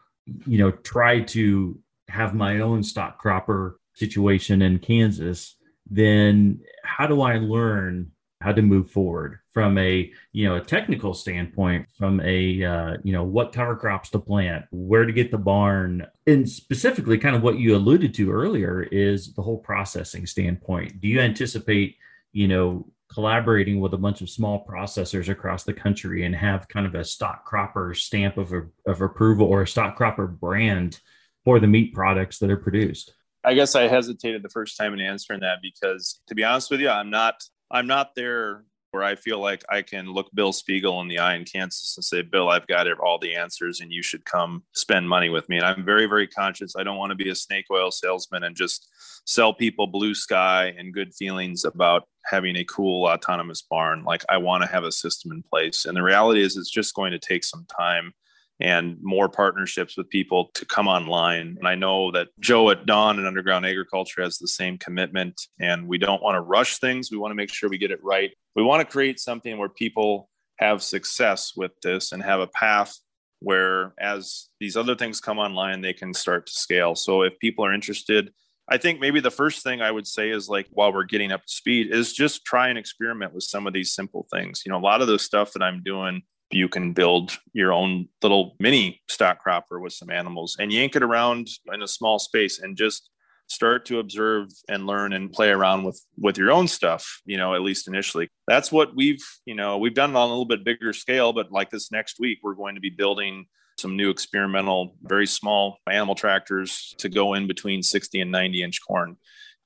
you 0.46 0.58
know, 0.58 0.72
try 0.72 1.22
to 1.22 1.80
have 2.08 2.34
my 2.34 2.60
own 2.60 2.84
stock 2.84 3.20
cropper 3.20 3.80
situation 3.94 4.62
in 4.62 4.80
Kansas, 4.80 5.56
then 5.90 6.62
how 6.84 7.08
do 7.08 7.22
I 7.22 7.38
learn 7.38 8.12
how 8.46 8.52
to 8.52 8.62
move 8.62 8.92
forward 8.92 9.40
from 9.50 9.76
a 9.80 10.12
you 10.32 10.48
know 10.48 10.56
a 10.56 10.62
technical 10.62 11.16
standpoint 11.16 11.88
from 11.98 12.22
a 12.22 12.64
uh, 12.64 12.98
you 13.04 13.12
know 13.12 13.24
what 13.24 13.52
cover 13.52 13.76
crops 13.76 14.12
to 14.12 14.20
plant 14.20 14.66
where 14.72 15.04
to 15.04 15.12
get 15.12 15.32
the 15.32 15.38
barn. 15.38 16.06
And 16.28 16.48
specifically 16.48 17.18
kind 17.18 17.36
of 17.36 17.42
what 17.42 17.58
you 17.58 17.76
alluded 17.76 18.14
to 18.14 18.32
earlier 18.32 18.84
is 18.84 19.34
the 19.34 19.42
whole 19.42 19.58
processing 19.58 20.28
standpoint. 20.28 21.02
Do 21.02 21.08
you 21.08 21.20
anticipate 21.20 21.98
you 22.34 22.48
know 22.48 22.86
collaborating 23.12 23.80
with 23.80 23.94
a 23.94 23.98
bunch 23.98 24.22
of 24.22 24.30
small 24.30 24.64
processors 24.64 25.28
across 25.28 25.64
the 25.64 25.74
country 25.74 26.24
and 26.24 26.36
have 26.36 26.68
kind 26.68 26.86
of 26.86 26.94
a 26.94 27.04
stock 27.04 27.46
cropper 27.46 27.94
stamp 27.94 28.38
of, 28.38 28.52
a, 28.52 28.64
of 28.86 29.02
approval 29.02 29.48
or 29.48 29.62
a 29.62 29.68
stock 29.68 29.96
cropper 29.96 30.28
brand 30.28 31.00
for 31.44 31.60
the 31.60 31.68
meat 31.68 31.94
products 31.94 32.38
that 32.40 32.52
are 32.52 32.58
produced? 32.58 33.12
I 33.44 33.54
guess 33.54 33.76
i 33.76 33.88
hesitated 33.88 34.44
the 34.44 34.50
first 34.50 34.76
time 34.78 34.94
in 34.94 35.00
answering 35.00 35.42
that 35.42 35.60
because 35.62 36.20
to 36.28 36.36
be 36.36 36.44
honest 36.44 36.72
with 36.72 36.80
you 36.80 36.90
i'm 36.90 37.12
not 37.12 37.44
i'm 37.72 37.88
not 37.88 38.16
there 38.16 38.66
where 38.96 39.04
I 39.04 39.16
feel 39.16 39.42
like 39.42 39.62
I 39.68 39.82
can 39.82 40.14
look 40.14 40.30
Bill 40.34 40.54
Spiegel 40.54 41.02
in 41.02 41.10
the 41.10 41.20
eye 41.20 41.36
in 41.36 41.44
Kansas 41.44 41.96
and 41.98 42.04
say, 42.06 42.22
Bill, 42.22 42.48
I've 42.48 42.66
got 42.66 42.88
all 42.94 43.20
the 43.20 43.36
answers 43.36 43.82
and 43.82 43.92
you 43.92 44.02
should 44.02 44.24
come 44.24 44.64
spend 44.74 45.10
money 45.10 45.28
with 45.28 45.50
me. 45.50 45.58
And 45.58 45.66
I'm 45.66 45.84
very, 45.84 46.06
very 46.06 46.28
conscious. 46.28 46.78
I 46.78 46.84
don't 46.84 46.98
want 46.98 47.10
to 47.10 47.16
be 47.16 47.30
a 47.30 47.36
snake 47.36 47.66
oil 47.70 47.92
salesman 47.92 48.46
and 48.46 48.56
just 48.56 48.88
sell 49.26 49.54
people 49.54 49.86
blue 49.86 50.16
sky 50.16 50.74
and 50.78 50.94
good 50.94 51.14
feelings 51.14 51.66
about 51.66 52.04
having 52.24 52.56
a 52.56 52.64
cool 52.64 53.08
autonomous 53.08 53.62
barn. 53.62 54.06
Like 54.06 54.24
I 54.30 54.38
want 54.38 54.64
to 54.64 54.70
have 54.70 54.86
a 54.86 54.94
system 54.94 55.34
in 55.34 55.44
place. 55.44 55.84
And 55.84 55.98
the 55.98 56.02
reality 56.02 56.42
is 56.42 56.56
it's 56.56 56.72
just 56.72 56.96
going 56.96 57.12
to 57.12 57.20
take 57.20 57.44
some 57.44 57.66
time 57.78 58.14
and 58.60 58.98
more 59.02 59.28
partnerships 59.28 59.98
with 59.98 60.10
people 60.10 60.50
to 60.54 60.66
come 60.66 60.88
online. 60.88 61.56
And 61.60 61.68
I 61.68 61.76
know 61.76 62.12
that 62.12 62.30
Joe 62.40 62.70
at 62.70 62.86
Dawn 62.86 63.18
and 63.18 63.28
Underground 63.28 63.66
Agriculture 63.66 64.22
has 64.22 64.38
the 64.38 64.48
same 64.48 64.78
commitment. 64.78 65.42
And 65.60 65.88
we 65.88 65.98
don't 65.98 66.24
want 66.24 66.36
to 66.36 66.42
rush 66.42 66.78
things. 66.80 67.12
We 67.12 67.18
want 67.18 67.32
to 67.32 67.36
make 67.36 67.52
sure 67.52 67.70
we 67.70 67.78
get 67.78 67.92
it 67.92 68.04
right. 68.04 68.32
We 68.56 68.64
want 68.64 68.82
to 68.82 68.92
create 68.92 69.20
something 69.20 69.58
where 69.58 69.70
people 69.70 70.30
have 70.60 70.82
success 70.82 71.54
with 71.58 71.72
this 71.84 72.14
and 72.14 72.24
have 72.24 72.40
a 72.40 72.48
path 72.48 72.98
where 73.40 73.94
as 74.00 74.48
these 74.62 74.78
other 74.78 74.96
things 74.96 75.20
come 75.20 75.38
online, 75.38 75.82
they 75.82 75.94
can 75.94 76.14
start 76.14 76.48
to 76.48 76.54
scale. 76.54 76.96
So 76.96 77.24
if 77.24 77.38
people 77.40 77.66
are 77.66 77.74
interested, 77.74 78.32
I 78.70 78.78
think 78.78 79.00
maybe 79.00 79.20
the 79.20 79.30
first 79.30 79.64
thing 79.64 79.82
I 79.82 79.92
would 79.92 80.08
say 80.08 80.32
is 80.32 80.50
like 80.50 80.68
while 80.72 80.92
we're 80.92 81.04
getting 81.04 81.32
up 81.32 81.46
to 81.46 81.54
speed 81.54 81.94
is 81.94 82.14
just 82.14 82.46
try 82.46 82.70
and 82.70 82.78
experiment 82.78 83.34
with 83.34 83.44
some 83.44 83.68
of 83.68 83.74
these 83.74 83.94
simple 83.94 84.26
things. 84.34 84.64
You 84.66 84.72
know, 84.72 84.78
a 84.78 84.80
lot 84.80 85.02
of 85.02 85.08
the 85.08 85.20
stuff 85.20 85.52
that 85.54 85.62
I'm 85.62 85.84
doing 85.84 86.24
you 86.52 86.68
can 86.68 86.94
build 86.94 87.38
your 87.54 87.74
own 87.74 88.08
little 88.22 88.56
mini 88.60 89.02
stock 89.10 89.40
cropper 89.40 89.80
with 89.80 89.94
some 89.94 90.10
animals 90.10 90.56
and 90.60 90.72
yank 90.72 90.96
it 90.96 91.04
around 91.04 91.48
in 91.74 91.82
a 91.82 91.88
small 91.88 92.20
space 92.20 92.60
and 92.60 92.78
just 92.78 93.10
start 93.48 93.86
to 93.86 94.00
observe 94.00 94.50
and 94.70 94.88
learn 94.88 95.14
and 95.14 95.32
play 95.32 95.50
around 95.50 95.84
with 95.84 96.02
with 96.18 96.38
your 96.38 96.52
own 96.52 96.68
stuff 96.68 97.22
you 97.26 97.38
know 97.38 97.54
at 97.54 97.62
least 97.62 97.88
initially. 97.88 98.30
That's 98.48 98.72
what 98.72 98.96
we've 98.96 99.24
you 99.46 99.56
know 99.56 99.78
we've 99.78 99.94
done 99.94 100.12
it 100.12 100.16
on 100.16 100.28
a 100.28 100.32
little 100.32 100.46
bit 100.46 100.64
bigger 100.64 100.94
scale 100.94 101.34
but 101.34 101.52
like 101.52 101.70
this 101.70 101.92
next 101.92 102.20
week 102.20 102.40
we're 102.42 102.56
going 102.56 102.76
to 102.76 102.82
be 102.82 102.90
building 102.90 103.46
some 103.78 103.98
new 103.98 104.10
experimental 104.10 104.96
very 105.04 105.28
small 105.28 105.78
animal 105.90 106.16
tractors 106.16 106.96
to 106.98 107.10
go 107.10 107.34
in 107.34 107.46
between 107.46 107.84
60 107.84 108.22
and 108.22 108.32
90 108.32 108.64
inch 108.64 108.80
corn 108.88 109.18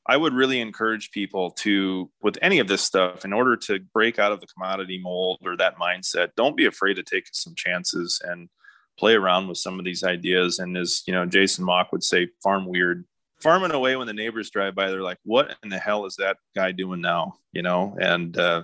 I 0.07 0.17
would 0.17 0.33
really 0.33 0.59
encourage 0.59 1.11
people 1.11 1.51
to, 1.51 2.09
with 2.21 2.37
any 2.41 2.59
of 2.59 2.67
this 2.67 2.81
stuff, 2.81 3.25
in 3.25 3.33
order 3.33 3.55
to 3.57 3.79
break 3.93 4.17
out 4.17 4.31
of 4.31 4.39
the 4.39 4.47
commodity 4.47 4.99
mold 5.01 5.39
or 5.45 5.55
that 5.57 5.77
mindset, 5.77 6.29
don't 6.35 6.57
be 6.57 6.65
afraid 6.65 6.95
to 6.95 7.03
take 7.03 7.27
some 7.31 7.53
chances 7.55 8.21
and 8.23 8.49
play 8.97 9.13
around 9.13 9.47
with 9.47 9.57
some 9.57 9.77
of 9.79 9.85
these 9.85 10.03
ideas. 10.03 10.59
And 10.59 10.77
as 10.77 11.03
you 11.05 11.13
know, 11.13 11.25
Jason 11.25 11.65
Mauck 11.65 11.91
would 11.91 12.03
say, 12.03 12.29
farm 12.43 12.65
weird. 12.65 13.05
Farm 13.39 13.63
in 13.63 13.71
a 13.71 13.79
way 13.79 13.95
when 13.95 14.07
the 14.07 14.13
neighbors 14.13 14.49
drive 14.49 14.75
by, 14.75 14.89
they're 14.89 15.01
like, 15.01 15.19
"What 15.23 15.55
in 15.63 15.69
the 15.69 15.79
hell 15.79 16.05
is 16.05 16.17
that 16.17 16.35
guy 16.55 16.73
doing 16.73 16.99
now?" 16.99 17.35
You 17.53 17.61
know, 17.61 17.95
and 17.97 18.37
uh, 18.37 18.63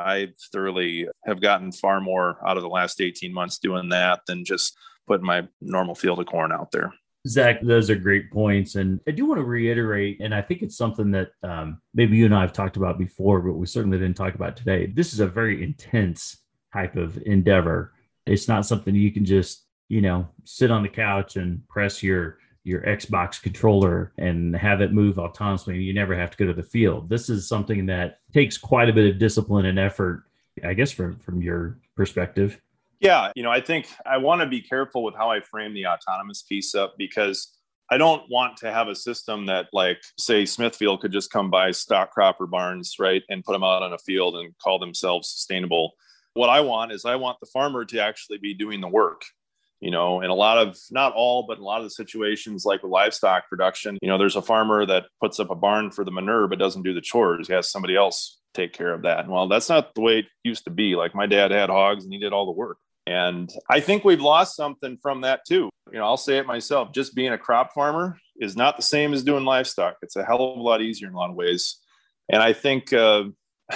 I 0.00 0.32
thoroughly 0.52 1.06
have 1.24 1.40
gotten 1.40 1.70
far 1.70 2.00
more 2.00 2.38
out 2.44 2.56
of 2.56 2.64
the 2.64 2.68
last 2.68 3.00
18 3.00 3.32
months 3.32 3.58
doing 3.58 3.90
that 3.90 4.22
than 4.26 4.44
just 4.44 4.76
putting 5.06 5.26
my 5.26 5.46
normal 5.60 5.94
field 5.94 6.18
of 6.18 6.26
corn 6.26 6.50
out 6.50 6.72
there. 6.72 6.92
Zach, 7.28 7.60
those 7.60 7.90
are 7.90 7.96
great 7.96 8.30
points. 8.30 8.76
And 8.76 9.00
I 9.06 9.10
do 9.10 9.26
want 9.26 9.38
to 9.38 9.44
reiterate, 9.44 10.20
and 10.20 10.34
I 10.34 10.40
think 10.40 10.62
it's 10.62 10.76
something 10.76 11.10
that 11.10 11.32
um, 11.42 11.80
maybe 11.92 12.16
you 12.16 12.24
and 12.24 12.34
I 12.34 12.40
have 12.40 12.52
talked 12.52 12.76
about 12.76 12.98
before, 12.98 13.40
but 13.40 13.54
we 13.54 13.66
certainly 13.66 13.98
didn't 13.98 14.16
talk 14.16 14.34
about 14.34 14.56
today. 14.56 14.86
This 14.86 15.12
is 15.12 15.20
a 15.20 15.26
very 15.26 15.62
intense 15.62 16.38
type 16.72 16.96
of 16.96 17.18
endeavor. 17.26 17.92
It's 18.26 18.48
not 18.48 18.64
something 18.64 18.94
you 18.94 19.12
can 19.12 19.24
just, 19.24 19.66
you 19.88 20.00
know, 20.00 20.28
sit 20.44 20.70
on 20.70 20.82
the 20.82 20.88
couch 20.88 21.36
and 21.36 21.66
press 21.68 22.02
your 22.02 22.38
your 22.62 22.82
Xbox 22.82 23.40
controller 23.40 24.12
and 24.18 24.54
have 24.54 24.82
it 24.82 24.92
move 24.92 25.16
autonomously. 25.16 25.82
You 25.82 25.94
never 25.94 26.14
have 26.14 26.30
to 26.30 26.36
go 26.36 26.46
to 26.46 26.52
the 26.52 26.62
field. 26.62 27.08
This 27.08 27.30
is 27.30 27.48
something 27.48 27.86
that 27.86 28.18
takes 28.34 28.58
quite 28.58 28.90
a 28.90 28.92
bit 28.92 29.10
of 29.10 29.18
discipline 29.18 29.64
and 29.64 29.78
effort, 29.78 30.24
I 30.62 30.74
guess, 30.74 30.92
from 30.92 31.18
from 31.18 31.42
your 31.42 31.78
perspective. 31.96 32.60
Yeah, 33.00 33.32
you 33.34 33.42
know, 33.42 33.50
I 33.50 33.62
think 33.62 33.88
I 34.04 34.18
want 34.18 34.42
to 34.42 34.46
be 34.46 34.60
careful 34.60 35.02
with 35.02 35.14
how 35.14 35.30
I 35.30 35.40
frame 35.40 35.72
the 35.72 35.86
autonomous 35.86 36.42
piece 36.42 36.74
up 36.74 36.94
because 36.98 37.56
I 37.90 37.96
don't 37.96 38.22
want 38.30 38.58
to 38.58 38.70
have 38.70 38.88
a 38.88 38.94
system 38.94 39.46
that, 39.46 39.66
like, 39.72 40.00
say, 40.18 40.44
Smithfield 40.44 41.00
could 41.00 41.10
just 41.10 41.32
come 41.32 41.50
by 41.50 41.70
stock 41.70 42.12
cropper 42.12 42.46
barns, 42.46 42.96
right, 43.00 43.22
and 43.30 43.42
put 43.42 43.52
them 43.52 43.64
out 43.64 43.82
on 43.82 43.94
a 43.94 43.98
field 43.98 44.36
and 44.36 44.56
call 44.58 44.78
themselves 44.78 45.30
sustainable. 45.30 45.92
What 46.34 46.50
I 46.50 46.60
want 46.60 46.92
is 46.92 47.04
I 47.04 47.16
want 47.16 47.38
the 47.40 47.48
farmer 47.52 47.84
to 47.86 48.00
actually 48.00 48.38
be 48.38 48.54
doing 48.54 48.80
the 48.80 48.88
work. 48.88 49.22
You 49.80 49.90
know, 49.90 50.20
in 50.20 50.28
a 50.28 50.34
lot 50.34 50.58
of, 50.58 50.76
not 50.90 51.14
all, 51.14 51.46
but 51.48 51.58
a 51.58 51.64
lot 51.64 51.78
of 51.78 51.84
the 51.84 51.90
situations 51.90 52.66
like 52.66 52.82
with 52.82 52.92
livestock 52.92 53.48
production, 53.48 53.98
you 54.02 54.08
know, 54.08 54.18
there's 54.18 54.36
a 54.36 54.42
farmer 54.42 54.84
that 54.84 55.06
puts 55.22 55.40
up 55.40 55.50
a 55.50 55.54
barn 55.54 55.90
for 55.90 56.04
the 56.04 56.10
manure 56.10 56.48
but 56.48 56.58
doesn't 56.58 56.82
do 56.82 56.92
the 56.92 57.00
chores. 57.00 57.48
He 57.48 57.54
has 57.54 57.70
somebody 57.70 57.96
else 57.96 58.40
take 58.52 58.74
care 58.74 58.92
of 58.92 59.02
that. 59.02 59.20
And 59.20 59.30
well, 59.30 59.48
that's 59.48 59.70
not 59.70 59.94
the 59.94 60.02
way 60.02 60.18
it 60.18 60.26
used 60.44 60.64
to 60.64 60.70
be. 60.70 60.96
Like 60.96 61.14
my 61.14 61.26
dad 61.26 61.50
had 61.50 61.70
hogs 61.70 62.04
and 62.04 62.12
he 62.12 62.20
did 62.20 62.34
all 62.34 62.44
the 62.44 62.52
work. 62.52 62.76
And 63.10 63.52
I 63.68 63.80
think 63.80 64.04
we've 64.04 64.20
lost 64.20 64.54
something 64.54 64.96
from 65.02 65.22
that 65.22 65.40
too. 65.44 65.68
You 65.90 65.98
know, 65.98 66.04
I'll 66.04 66.16
say 66.16 66.38
it 66.38 66.46
myself 66.46 66.92
just 66.92 67.12
being 67.12 67.32
a 67.32 67.38
crop 67.38 67.74
farmer 67.74 68.16
is 68.38 68.56
not 68.56 68.76
the 68.76 68.84
same 68.84 69.12
as 69.12 69.24
doing 69.24 69.44
livestock. 69.44 69.96
It's 70.00 70.14
a 70.14 70.24
hell 70.24 70.52
of 70.52 70.58
a 70.58 70.62
lot 70.62 70.80
easier 70.80 71.08
in 71.08 71.14
a 71.14 71.16
lot 71.16 71.30
of 71.30 71.34
ways. 71.34 71.78
And 72.28 72.40
I 72.40 72.52
think 72.52 72.92
uh, 72.92 73.24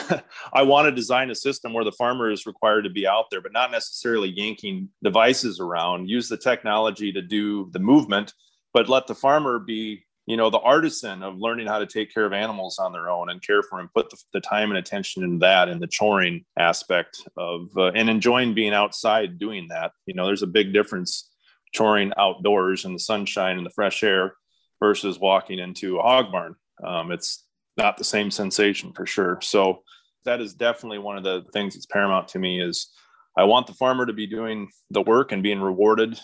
I 0.53 0.63
want 0.63 0.87
to 0.87 0.93
design 0.93 1.33
a 1.33 1.35
system 1.35 1.73
where 1.73 1.83
the 1.83 1.91
farmer 1.91 2.31
is 2.31 2.47
required 2.47 2.83
to 2.83 2.91
be 2.91 3.09
out 3.09 3.25
there, 3.33 3.41
but 3.41 3.53
not 3.53 3.73
necessarily 3.73 4.29
yanking 4.29 4.91
devices 5.03 5.59
around, 5.59 6.09
use 6.09 6.29
the 6.29 6.37
technology 6.37 7.11
to 7.11 7.21
do 7.21 7.69
the 7.73 7.81
movement, 7.81 8.35
but 8.73 8.89
let 8.89 9.09
the 9.09 9.17
farmer 9.17 9.59
be 9.59 10.04
you 10.27 10.37
know 10.37 10.51
the 10.51 10.59
artisan 10.61 11.23
of 11.23 11.39
learning 11.39 11.67
how 11.67 11.79
to 11.79 11.87
take 11.87 12.13
care 12.13 12.25
of 12.25 12.33
animals 12.33 12.79
on 12.79 12.93
their 12.93 13.11
own 13.11 13.31
and 13.31 13.43
care 13.43 13.63
for 13.63 13.79
them 13.79 13.91
put 13.95 14.11
the, 14.11 14.17
the 14.33 14.41
time 14.41 14.71
and 14.71 14.79
attention 14.79 15.23
in 15.23 15.39
that 15.39 15.69
and 15.69 15.81
the 15.81 15.89
choring 15.89 16.45
aspect 16.59 17.19
of 17.37 17.69
uh, 17.77 17.93
and 17.93 18.09
enjoying 18.09 18.55
being 18.55 18.73
outside 18.73 19.39
doing 19.39 19.67
that. 19.69 19.93
You 20.07 20.15
know 20.15 20.27
there's 20.27 20.43
a 20.43 20.49
big 20.49 20.73
difference 20.73 21.31
choring 21.77 22.13
outdoors 22.17 22.85
in 22.85 22.93
the 22.93 22.99
sunshine 22.99 23.57
and 23.57 23.67
the 23.67 23.71
fresh 23.71 24.03
air 24.03 24.35
versus 24.81 25.19
walking 25.19 25.59
into 25.59 25.99
a 25.99 26.03
hog 26.03 26.31
barn. 26.31 26.55
Um, 26.83 27.11
it's 27.11 27.45
not 27.77 27.97
the 27.97 28.05
same 28.05 28.31
sensation 28.31 28.93
for 28.93 29.07
sure. 29.07 29.39
So 29.43 29.83
that 30.25 30.41
is 30.41 30.55
definitely 30.55 30.99
one 30.99 31.17
of 31.17 31.25
the 31.25 31.45
things 31.53 31.75
that's 31.75 31.87
paramount 31.87 32.29
to 32.29 32.39
me 32.39 32.61
is 32.61 32.91
i 33.37 33.45
want 33.45 33.67
the 33.67 33.75
farmer 33.75 34.07
to 34.07 34.13
be 34.13 34.27
doing 34.27 34.69
the 34.91 35.03
work 35.03 35.33
and 35.33 35.43
being 35.43 35.61
rewarded 35.61 36.19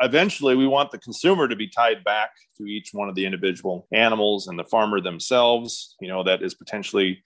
eventually 0.00 0.54
we 0.54 0.66
want 0.66 0.90
the 0.90 0.98
consumer 0.98 1.48
to 1.48 1.56
be 1.56 1.68
tied 1.68 2.04
back 2.04 2.30
to 2.56 2.66
each 2.66 2.90
one 2.92 3.08
of 3.08 3.14
the 3.14 3.24
individual 3.24 3.86
animals 3.92 4.48
and 4.48 4.58
the 4.58 4.64
farmer 4.64 5.00
themselves 5.00 5.96
you 6.00 6.08
know 6.08 6.22
that 6.22 6.42
is 6.42 6.54
potentially 6.54 7.22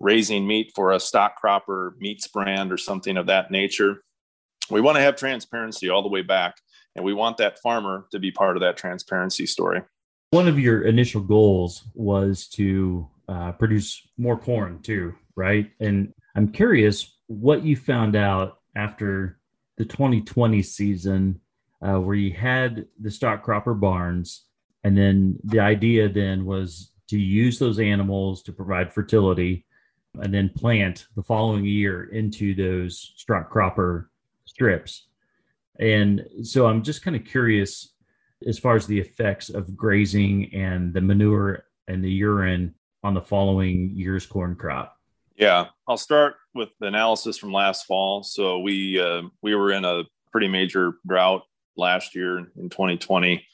raising 0.00 0.46
meat 0.46 0.72
for 0.74 0.92
a 0.92 1.00
stock 1.00 1.36
crop 1.36 1.68
or 1.68 1.94
meats 1.98 2.26
brand 2.28 2.72
or 2.72 2.76
something 2.76 3.16
of 3.16 3.26
that 3.26 3.50
nature. 3.50 4.02
We 4.70 4.80
want 4.80 4.96
to 4.96 5.02
have 5.02 5.16
transparency 5.16 5.88
all 5.88 6.02
the 6.02 6.08
way 6.08 6.22
back 6.22 6.56
and 6.96 7.04
we 7.04 7.14
want 7.14 7.36
that 7.36 7.60
farmer 7.60 8.06
to 8.12 8.18
be 8.18 8.30
part 8.30 8.56
of 8.56 8.62
that 8.62 8.76
transparency 8.76 9.46
story. 9.46 9.82
One 10.30 10.48
of 10.48 10.58
your 10.58 10.82
initial 10.82 11.20
goals 11.20 11.84
was 11.94 12.48
to 12.48 13.08
uh, 13.28 13.52
produce 13.52 14.00
more 14.18 14.36
corn 14.36 14.80
too 14.82 15.14
right? 15.36 15.70
And 15.80 16.12
i'm 16.36 16.48
curious 16.48 17.16
what 17.26 17.62
you 17.62 17.76
found 17.76 18.16
out 18.16 18.58
after 18.76 19.38
the 19.76 19.84
2020 19.84 20.62
season 20.62 21.40
uh, 21.84 22.00
where 22.00 22.16
you 22.16 22.32
had 22.32 22.86
the 23.00 23.10
stock 23.10 23.42
cropper 23.42 23.74
barns, 23.74 24.46
and 24.84 24.96
then 24.96 25.38
the 25.44 25.60
idea 25.60 26.08
then 26.08 26.44
was 26.44 26.92
to 27.08 27.18
use 27.18 27.58
those 27.58 27.78
animals 27.78 28.42
to 28.42 28.52
provide 28.52 28.92
fertility, 28.92 29.66
and 30.20 30.32
then 30.32 30.48
plant 30.48 31.06
the 31.16 31.22
following 31.22 31.64
year 31.64 32.04
into 32.04 32.54
those 32.54 33.12
stock 33.16 33.50
cropper 33.50 34.10
strips. 34.44 35.08
And 35.78 36.26
so 36.42 36.66
I'm 36.66 36.82
just 36.82 37.02
kind 37.02 37.16
of 37.16 37.24
curious 37.24 37.94
as 38.46 38.58
far 38.58 38.76
as 38.76 38.86
the 38.86 38.98
effects 38.98 39.50
of 39.50 39.76
grazing 39.76 40.54
and 40.54 40.94
the 40.94 41.00
manure 41.00 41.66
and 41.88 42.02
the 42.02 42.10
urine 42.10 42.74
on 43.02 43.14
the 43.14 43.20
following 43.20 43.90
year's 43.94 44.24
corn 44.24 44.54
crop. 44.54 44.98
Yeah, 45.36 45.66
I'll 45.88 45.96
start 45.96 46.36
with 46.54 46.68
the 46.78 46.86
analysis 46.86 47.36
from 47.36 47.52
last 47.52 47.86
fall. 47.86 48.22
So 48.22 48.60
we 48.60 49.00
uh, 49.00 49.22
we 49.42 49.54
were 49.54 49.72
in 49.72 49.84
a 49.84 50.04
pretty 50.30 50.48
major 50.48 50.94
drought 51.06 51.42
last 51.76 52.14
year 52.14 52.38
in 52.38 52.68
2020. 52.70 53.44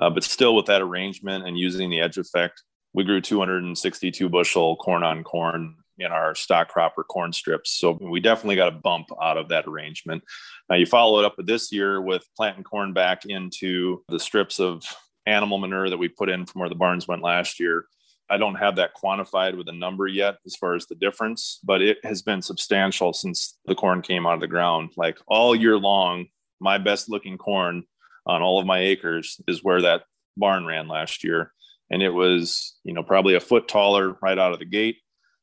Uh, 0.00 0.10
but 0.10 0.24
still, 0.24 0.54
with 0.54 0.66
that 0.66 0.82
arrangement 0.82 1.46
and 1.46 1.58
using 1.58 1.90
the 1.90 2.00
edge 2.00 2.18
effect, 2.18 2.62
we 2.92 3.04
grew 3.04 3.20
262 3.20 4.28
bushel 4.28 4.76
corn 4.76 5.02
on 5.02 5.24
corn 5.24 5.76
in 5.98 6.12
our 6.12 6.34
stock 6.34 6.68
cropper 6.68 7.04
corn 7.04 7.32
strips. 7.32 7.72
So 7.72 7.98
we 8.00 8.20
definitely 8.20 8.56
got 8.56 8.68
a 8.68 8.72
bump 8.76 9.08
out 9.20 9.36
of 9.36 9.48
that 9.48 9.66
arrangement. 9.66 10.22
Now 10.70 10.76
you 10.76 10.86
follow 10.86 11.18
it 11.18 11.24
up 11.24 11.36
with 11.36 11.46
this 11.46 11.72
year 11.72 12.00
with 12.00 12.24
planting 12.36 12.64
corn 12.64 12.92
back 12.92 13.24
into 13.26 14.04
the 14.08 14.20
strips 14.20 14.60
of 14.60 14.84
animal 15.26 15.58
manure 15.58 15.90
that 15.90 15.98
we 15.98 16.08
put 16.08 16.28
in 16.28 16.46
from 16.46 16.60
where 16.60 16.68
the 16.68 16.74
barns 16.74 17.08
went 17.08 17.22
last 17.22 17.60
year. 17.60 17.86
I 18.30 18.36
don't 18.36 18.56
have 18.56 18.76
that 18.76 18.94
quantified 18.94 19.56
with 19.56 19.68
a 19.68 19.72
number 19.72 20.06
yet 20.06 20.36
as 20.44 20.54
far 20.54 20.74
as 20.74 20.86
the 20.86 20.94
difference, 20.94 21.60
but 21.64 21.80
it 21.80 21.98
has 22.04 22.22
been 22.22 22.42
substantial 22.42 23.12
since 23.12 23.56
the 23.64 23.74
corn 23.74 24.02
came 24.02 24.26
out 24.26 24.34
of 24.34 24.40
the 24.40 24.46
ground. 24.46 24.90
Like 24.96 25.18
all 25.26 25.56
year 25.56 25.78
long, 25.78 26.26
my 26.60 26.78
best 26.78 27.08
looking 27.08 27.38
corn 27.38 27.84
on 28.26 28.42
all 28.42 28.60
of 28.60 28.66
my 28.66 28.80
acres 28.80 29.40
is 29.48 29.64
where 29.64 29.82
that 29.82 30.02
barn 30.36 30.66
ran 30.66 30.88
last 30.88 31.24
year. 31.24 31.52
And 31.90 32.02
it 32.02 32.10
was, 32.10 32.76
you 32.84 32.92
know, 32.92 33.02
probably 33.02 33.34
a 33.34 33.40
foot 33.40 33.68
taller 33.68 34.16
right 34.22 34.38
out 34.38 34.52
of 34.52 34.58
the 34.58 34.66
gate. 34.66 34.96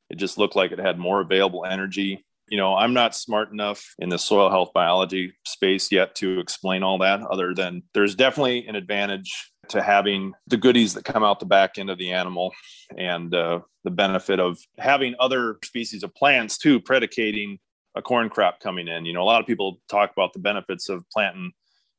It 0.09 0.17
just 0.17 0.37
looked 0.37 0.55
like 0.55 0.71
it 0.71 0.79
had 0.79 0.99
more 0.99 1.21
available 1.21 1.65
energy. 1.65 2.23
You 2.47 2.57
know, 2.57 2.75
I'm 2.75 2.93
not 2.93 3.15
smart 3.15 3.51
enough 3.51 3.83
in 3.97 4.09
the 4.09 4.19
soil 4.19 4.51
health 4.51 4.69
biology 4.73 5.33
space 5.47 5.91
yet 5.91 6.13
to 6.15 6.39
explain 6.39 6.83
all 6.83 6.99
that, 6.99 7.21
other 7.21 7.55
than 7.55 7.81
there's 7.95 8.13
definitely 8.13 8.67
an 8.67 8.75
advantage 8.75 9.51
to 9.69 9.81
having 9.81 10.33
the 10.45 10.57
goodies 10.57 10.93
that 10.93 11.05
come 11.05 11.23
out 11.23 11.39
the 11.39 11.45
back 11.47 11.79
end 11.79 11.89
of 11.89 11.97
the 11.97 12.11
animal 12.11 12.53
and 12.95 13.33
uh, 13.33 13.59
the 13.83 13.89
benefit 13.89 14.39
of 14.39 14.59
having 14.77 15.15
other 15.19 15.57
species 15.63 16.03
of 16.03 16.13
plants 16.13 16.59
too 16.59 16.79
predicating 16.79 17.57
a 17.95 18.01
corn 18.01 18.29
crop 18.29 18.59
coming 18.59 18.87
in. 18.87 19.05
You 19.05 19.13
know, 19.13 19.21
a 19.21 19.25
lot 19.25 19.41
of 19.41 19.47
people 19.47 19.79
talk 19.89 20.11
about 20.11 20.33
the 20.33 20.39
benefits 20.39 20.89
of 20.89 21.09
planting 21.09 21.51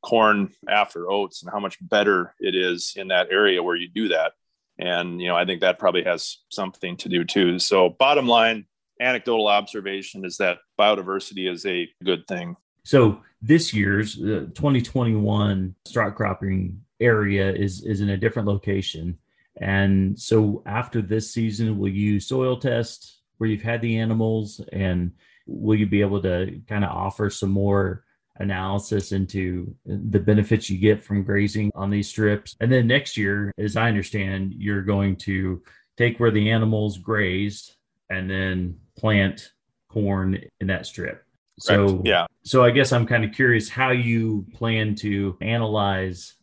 corn 0.03 0.51
after 0.69 1.09
oats 1.09 1.41
and 1.41 1.51
how 1.51 1.59
much 1.59 1.77
better 1.81 2.35
it 2.39 2.55
is 2.55 2.93
in 2.95 3.07
that 3.09 3.27
area 3.31 3.61
where 3.63 3.75
you 3.75 3.89
do 3.89 4.09
that. 4.09 4.33
And, 4.79 5.19
you 5.19 5.27
know, 5.27 5.35
I 5.35 5.45
think 5.45 5.61
that 5.61 5.79
probably 5.79 6.03
has 6.03 6.37
something 6.49 6.97
to 6.97 7.09
do 7.09 7.23
too. 7.23 7.57
So, 7.57 7.89
bottom 7.89 8.27
line, 8.27 8.65
anecdotal 9.01 9.47
observation 9.47 10.23
is 10.23 10.37
that 10.37 10.59
biodiversity 10.79 11.51
is 11.51 11.65
a 11.65 11.89
good 12.03 12.27
thing. 12.27 12.55
So, 12.83 13.21
this 13.41 13.73
year's 13.73 14.19
uh, 14.19 14.47
2021 14.53 15.75
stock 15.85 16.15
cropping 16.15 16.81
area 16.99 17.51
is, 17.51 17.83
is 17.83 18.01
in 18.01 18.09
a 18.09 18.17
different 18.17 18.47
location. 18.47 19.17
And 19.59 20.17
so, 20.19 20.61
after 20.67 21.01
this 21.01 21.31
season, 21.31 21.79
will 21.79 21.89
you 21.89 22.19
soil 22.19 22.57
test 22.57 23.16
where 23.37 23.49
you've 23.49 23.61
had 23.61 23.81
the 23.81 23.97
animals 23.97 24.61
and 24.71 25.11
will 25.45 25.77
you 25.77 25.87
be 25.87 26.01
able 26.01 26.21
to 26.21 26.61
kind 26.67 26.83
of 26.83 26.91
offer 26.91 27.29
some 27.29 27.51
more 27.51 28.03
analysis 28.39 29.11
into 29.11 29.73
the 29.85 30.19
benefits 30.19 30.69
you 30.69 30.77
get 30.77 31.03
from 31.03 31.23
grazing 31.23 31.71
on 31.75 31.89
these 31.89 32.09
strips? 32.09 32.55
And 32.59 32.71
then 32.71 32.87
next 32.87 33.17
year, 33.17 33.51
as 33.57 33.75
I 33.75 33.87
understand, 33.87 34.53
you're 34.57 34.83
going 34.83 35.15
to 35.17 35.61
take 35.97 36.19
where 36.19 36.31
the 36.31 36.51
animals 36.51 36.97
grazed 36.97 37.75
and 38.09 38.29
then 38.29 38.77
plant 38.97 39.51
corn 39.89 40.39
in 40.59 40.67
that 40.67 40.85
strip. 40.85 41.23
So 41.59 42.01
yeah. 42.05 42.27
So 42.43 42.63
I 42.63 42.71
guess 42.71 42.91
I'm 42.91 43.07
kind 43.07 43.25
of 43.25 43.31
curious 43.31 43.67
how 43.67 43.89
you 43.89 44.45
plan 44.53 44.95
to 44.95 45.37
analyze 45.41 46.35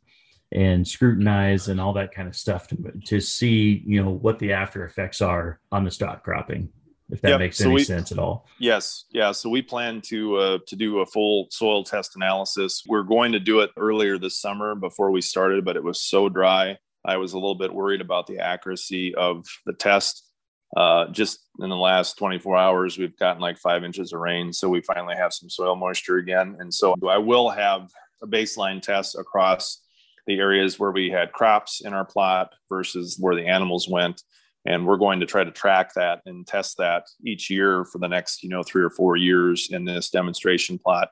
and 0.51 0.86
scrutinize 0.86 1.68
and 1.68 1.80
all 1.80 1.92
that 1.95 2.12
kind 2.12 2.28
of 2.28 2.36
stuff 2.36 2.68
to, 2.68 2.76
to 3.07 3.20
see, 3.20 3.82
you 3.86 4.03
know, 4.03 4.11
what 4.11 4.38
the 4.38 4.53
after 4.53 4.84
effects 4.84 5.20
are 5.20 5.61
on 5.70 5.84
the 5.84 5.90
stock 5.90 6.24
cropping 6.24 6.68
if 7.14 7.20
that 7.22 7.28
yep. 7.28 7.38
makes 7.38 7.58
so 7.58 7.66
any 7.66 7.74
we, 7.74 7.84
sense 7.84 8.10
at 8.10 8.18
all. 8.18 8.46
Yes, 8.58 9.04
yeah. 9.12 9.30
So 9.30 9.48
we 9.48 9.62
plan 9.62 10.00
to 10.06 10.36
uh, 10.36 10.58
to 10.66 10.76
do 10.76 10.98
a 10.98 11.06
full 11.06 11.46
soil 11.50 11.84
test 11.84 12.16
analysis. 12.16 12.82
We're 12.86 13.04
going 13.04 13.32
to 13.32 13.40
do 13.40 13.60
it 13.60 13.70
earlier 13.78 14.18
this 14.18 14.40
summer 14.40 14.74
before 14.74 15.10
we 15.12 15.20
started, 15.20 15.64
but 15.64 15.76
it 15.76 15.84
was 15.84 16.02
so 16.02 16.28
dry. 16.28 16.76
I 17.04 17.16
was 17.16 17.32
a 17.32 17.36
little 17.36 17.54
bit 17.54 17.72
worried 17.72 18.00
about 18.00 18.26
the 18.26 18.40
accuracy 18.40 19.14
of 19.14 19.46
the 19.64 19.74
test. 19.74 20.28
Uh, 20.76 21.06
just 21.12 21.38
in 21.60 21.70
the 21.70 21.76
last 21.76 22.18
24 22.18 22.56
hours, 22.56 22.98
we've 22.98 23.16
gotten 23.16 23.40
like 23.40 23.58
five 23.58 23.84
inches 23.84 24.12
of 24.12 24.20
rain, 24.20 24.52
so 24.52 24.68
we 24.68 24.80
finally 24.80 25.14
have 25.14 25.32
some 25.32 25.48
soil 25.48 25.76
moisture 25.76 26.16
again. 26.16 26.56
And 26.58 26.74
so 26.74 26.96
I 27.08 27.18
will 27.18 27.48
have 27.48 27.88
a 28.22 28.26
baseline 28.26 28.82
test 28.82 29.16
across 29.16 29.82
the 30.26 30.38
areas 30.40 30.80
where 30.80 30.90
we 30.90 31.10
had 31.10 31.32
crops 31.32 31.82
in 31.84 31.92
our 31.92 32.04
plot 32.04 32.50
versus 32.68 33.16
where 33.20 33.36
the 33.36 33.46
animals 33.46 33.88
went 33.88 34.22
and 34.66 34.86
we're 34.86 34.96
going 34.96 35.20
to 35.20 35.26
try 35.26 35.44
to 35.44 35.50
track 35.50 35.94
that 35.94 36.20
and 36.26 36.46
test 36.46 36.78
that 36.78 37.04
each 37.24 37.50
year 37.50 37.84
for 37.84 37.98
the 37.98 38.08
next 38.08 38.42
you 38.42 38.48
know 38.48 38.62
three 38.62 38.82
or 38.82 38.90
four 38.90 39.16
years 39.16 39.68
in 39.70 39.84
this 39.84 40.10
demonstration 40.10 40.78
plot 40.78 41.08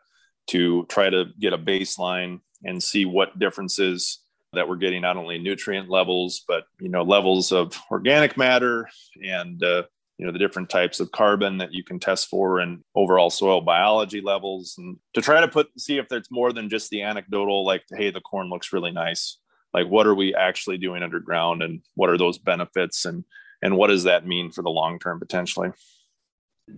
to 0.48 0.84
try 0.86 1.08
to 1.08 1.26
get 1.40 1.52
a 1.52 1.58
baseline 1.58 2.40
and 2.64 2.82
see 2.82 3.04
what 3.04 3.38
differences 3.38 4.20
that 4.52 4.68
we're 4.68 4.76
getting 4.76 5.02
not 5.02 5.16
only 5.16 5.38
nutrient 5.38 5.88
levels 5.88 6.44
but 6.46 6.64
you 6.80 6.88
know 6.88 7.02
levels 7.02 7.52
of 7.52 7.72
organic 7.90 8.36
matter 8.36 8.88
and 9.22 9.62
uh, 9.62 9.82
you 10.18 10.26
know 10.26 10.32
the 10.32 10.38
different 10.38 10.70
types 10.70 11.00
of 11.00 11.10
carbon 11.10 11.58
that 11.58 11.72
you 11.72 11.82
can 11.82 11.98
test 11.98 12.28
for 12.28 12.60
and 12.60 12.82
overall 12.94 13.28
soil 13.28 13.60
biology 13.60 14.20
levels 14.20 14.76
and 14.78 14.96
to 15.14 15.20
try 15.20 15.40
to 15.40 15.48
put 15.48 15.68
see 15.76 15.98
if 15.98 16.08
there's 16.08 16.30
more 16.30 16.52
than 16.52 16.68
just 16.68 16.90
the 16.90 17.02
anecdotal 17.02 17.64
like 17.64 17.82
hey 17.96 18.08
the 18.08 18.20
corn 18.20 18.48
looks 18.48 18.72
really 18.72 18.92
nice. 18.92 19.38
Like 19.74 19.88
what 19.88 20.06
are 20.06 20.14
we 20.14 20.34
actually 20.34 20.78
doing 20.78 21.02
underground 21.02 21.62
and 21.62 21.80
what 21.94 22.10
are 22.10 22.18
those 22.18 22.38
benefits 22.38 23.04
and 23.04 23.24
and 23.62 23.76
what 23.76 23.88
does 23.88 24.04
that 24.04 24.26
mean 24.26 24.50
for 24.50 24.62
the 24.62 24.70
long 24.70 24.98
term 24.98 25.18
potentially? 25.18 25.70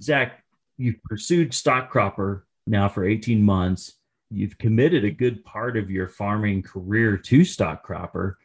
Zach 0.00 0.44
you've 0.76 1.02
pursued 1.04 1.54
stock 1.54 1.90
cropper 1.90 2.46
now 2.66 2.88
for 2.88 3.04
18 3.04 3.42
months. 3.42 3.94
You've 4.30 4.58
committed 4.58 5.04
a 5.04 5.10
good 5.10 5.44
part 5.44 5.76
of 5.76 5.90
your 5.90 6.08
farming 6.08 6.62
career 6.62 7.16
to 7.16 7.44
stock 7.44 7.82
cropper 7.82 8.38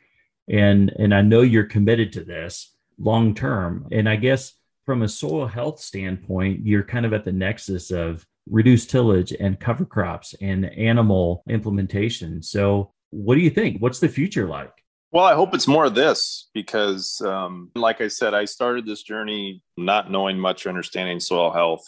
and 0.49 0.91
and 0.97 1.13
i 1.13 1.21
know 1.21 1.41
you're 1.41 1.63
committed 1.63 2.13
to 2.13 2.23
this 2.23 2.73
long 2.97 3.35
term. 3.35 3.87
And 3.91 4.07
i 4.07 4.15
guess 4.15 4.53
from 4.85 5.03
a 5.03 5.09
soil 5.09 5.47
health 5.47 5.79
standpoint 5.79 6.65
you're 6.65 6.83
kind 6.83 7.05
of 7.05 7.13
at 7.13 7.25
the 7.25 7.31
nexus 7.31 7.91
of 7.91 8.25
reduced 8.49 8.89
tillage 8.89 9.31
and 9.31 9.59
cover 9.59 9.85
crops 9.85 10.33
and 10.41 10.65
animal 10.65 11.43
implementation. 11.47 12.41
So 12.41 12.93
what 13.11 13.35
do 13.35 13.41
you 13.41 13.49
think? 13.49 13.81
What's 13.81 13.99
the 13.99 14.09
future 14.09 14.47
like 14.47 14.78
well, 15.12 15.26
I 15.26 15.34
hope 15.34 15.53
it's 15.53 15.68
more 15.68 15.86
of 15.86 15.95
this 15.95 16.49
because, 16.53 17.22
um, 17.22 17.72
like 17.76 18.01
I 18.01 18.07
said, 18.07 18.34
I 18.34 18.45
started 18.45 18.86
this 18.86 19.03
journey 19.03 19.64
not 19.78 20.12
knowing 20.12 20.39
much 20.39 20.68
understanding 20.68 21.20
soil 21.20 21.51
health 21.51 21.84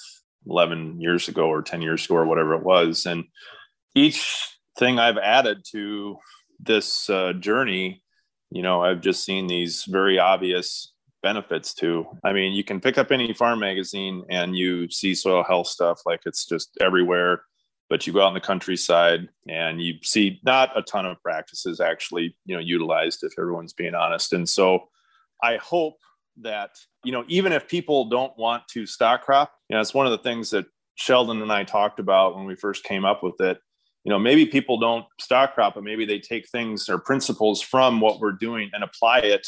11 0.48 1.00
years 1.00 1.28
ago 1.28 1.48
or 1.48 1.62
10 1.62 1.82
years 1.82 2.06
ago 2.06 2.16
or 2.16 2.26
whatever 2.26 2.54
it 2.56 2.64
was. 2.64 3.06
And 3.06 3.26
each 3.96 4.48
thing 4.80 5.00
I've 5.00 5.18
added 5.18 5.64
to 5.72 6.18
this 6.60 7.10
uh, 7.10 7.34
journey 7.34 8.02
you 8.52 8.62
know, 8.62 8.84
I've 8.84 9.02
just 9.02 9.24
seen 9.24 9.48
these 9.48 9.86
very 9.88 10.20
obvious 10.20 10.92
benefits 11.24 11.74
to. 11.76 12.06
I 12.24 12.34
mean, 12.34 12.52
you 12.52 12.64
can 12.64 12.82
pick 12.82 12.98
up 12.98 13.12
any 13.12 13.34
farm 13.34 13.60
magazine 13.60 14.26
and 14.30 14.56
you 14.56 14.90
see 14.90 15.16
soil 15.16 15.44
health 15.44 15.68
stuff 15.68 16.02
like 16.06 16.22
it's 16.26 16.46
just 16.46 16.78
everywhere. 16.82 17.44
But 17.92 18.08
you 18.08 18.14
go 18.14 18.22
out 18.22 18.30
in 18.30 18.36
the 18.36 18.40
countryside 18.40 19.28
and 19.50 19.82
you 19.82 19.96
see 20.02 20.40
not 20.46 20.72
a 20.78 20.82
ton 20.82 21.06
of 21.06 21.22
practices 21.22 21.82
actually, 21.82 22.34
you 22.46 22.56
know, 22.56 22.62
utilized 22.62 23.22
if 23.22 23.34
everyone's 23.38 23.74
being 23.74 23.96
honest. 23.96 24.32
And 24.32 24.48
so 24.48 24.88
I 25.44 25.58
hope 25.58 25.98
that, 26.38 26.70
you 27.04 27.12
know, 27.12 27.26
even 27.28 27.52
if 27.52 27.68
people 27.68 28.06
don't 28.06 28.32
want 28.38 28.66
to 28.70 28.86
stock 28.86 29.24
crop, 29.24 29.52
you 29.68 29.76
know, 29.76 29.82
it's 29.82 29.94
one 29.94 30.06
of 30.06 30.14
the 30.14 30.20
things 30.20 30.52
that 30.52 30.68
Sheldon 30.96 31.42
and 31.42 31.52
I 31.52 31.66
talked 31.66 32.00
about 32.00 32.38
when 32.38 32.46
we 32.46 32.56
first 32.56 32.86
came 32.86 33.04
up 33.04 33.24
with 33.24 33.42
it. 33.42 33.60
You 34.06 34.10
know, 34.10 34.20
maybe 34.20 34.46
people 34.46 34.80
don't 34.80 35.04
stock 35.20 35.54
crop, 35.54 35.76
but 35.76 35.84
maybe 35.84 36.06
they 36.06 36.20
take 36.20 36.48
things 36.48 36.88
or 36.88 36.98
principles 36.98 37.62
from 37.62 38.00
what 38.00 38.22
we're 38.22 38.32
doing 38.32 38.70
and 38.72 38.86
apply 38.86 39.20
it 39.20 39.46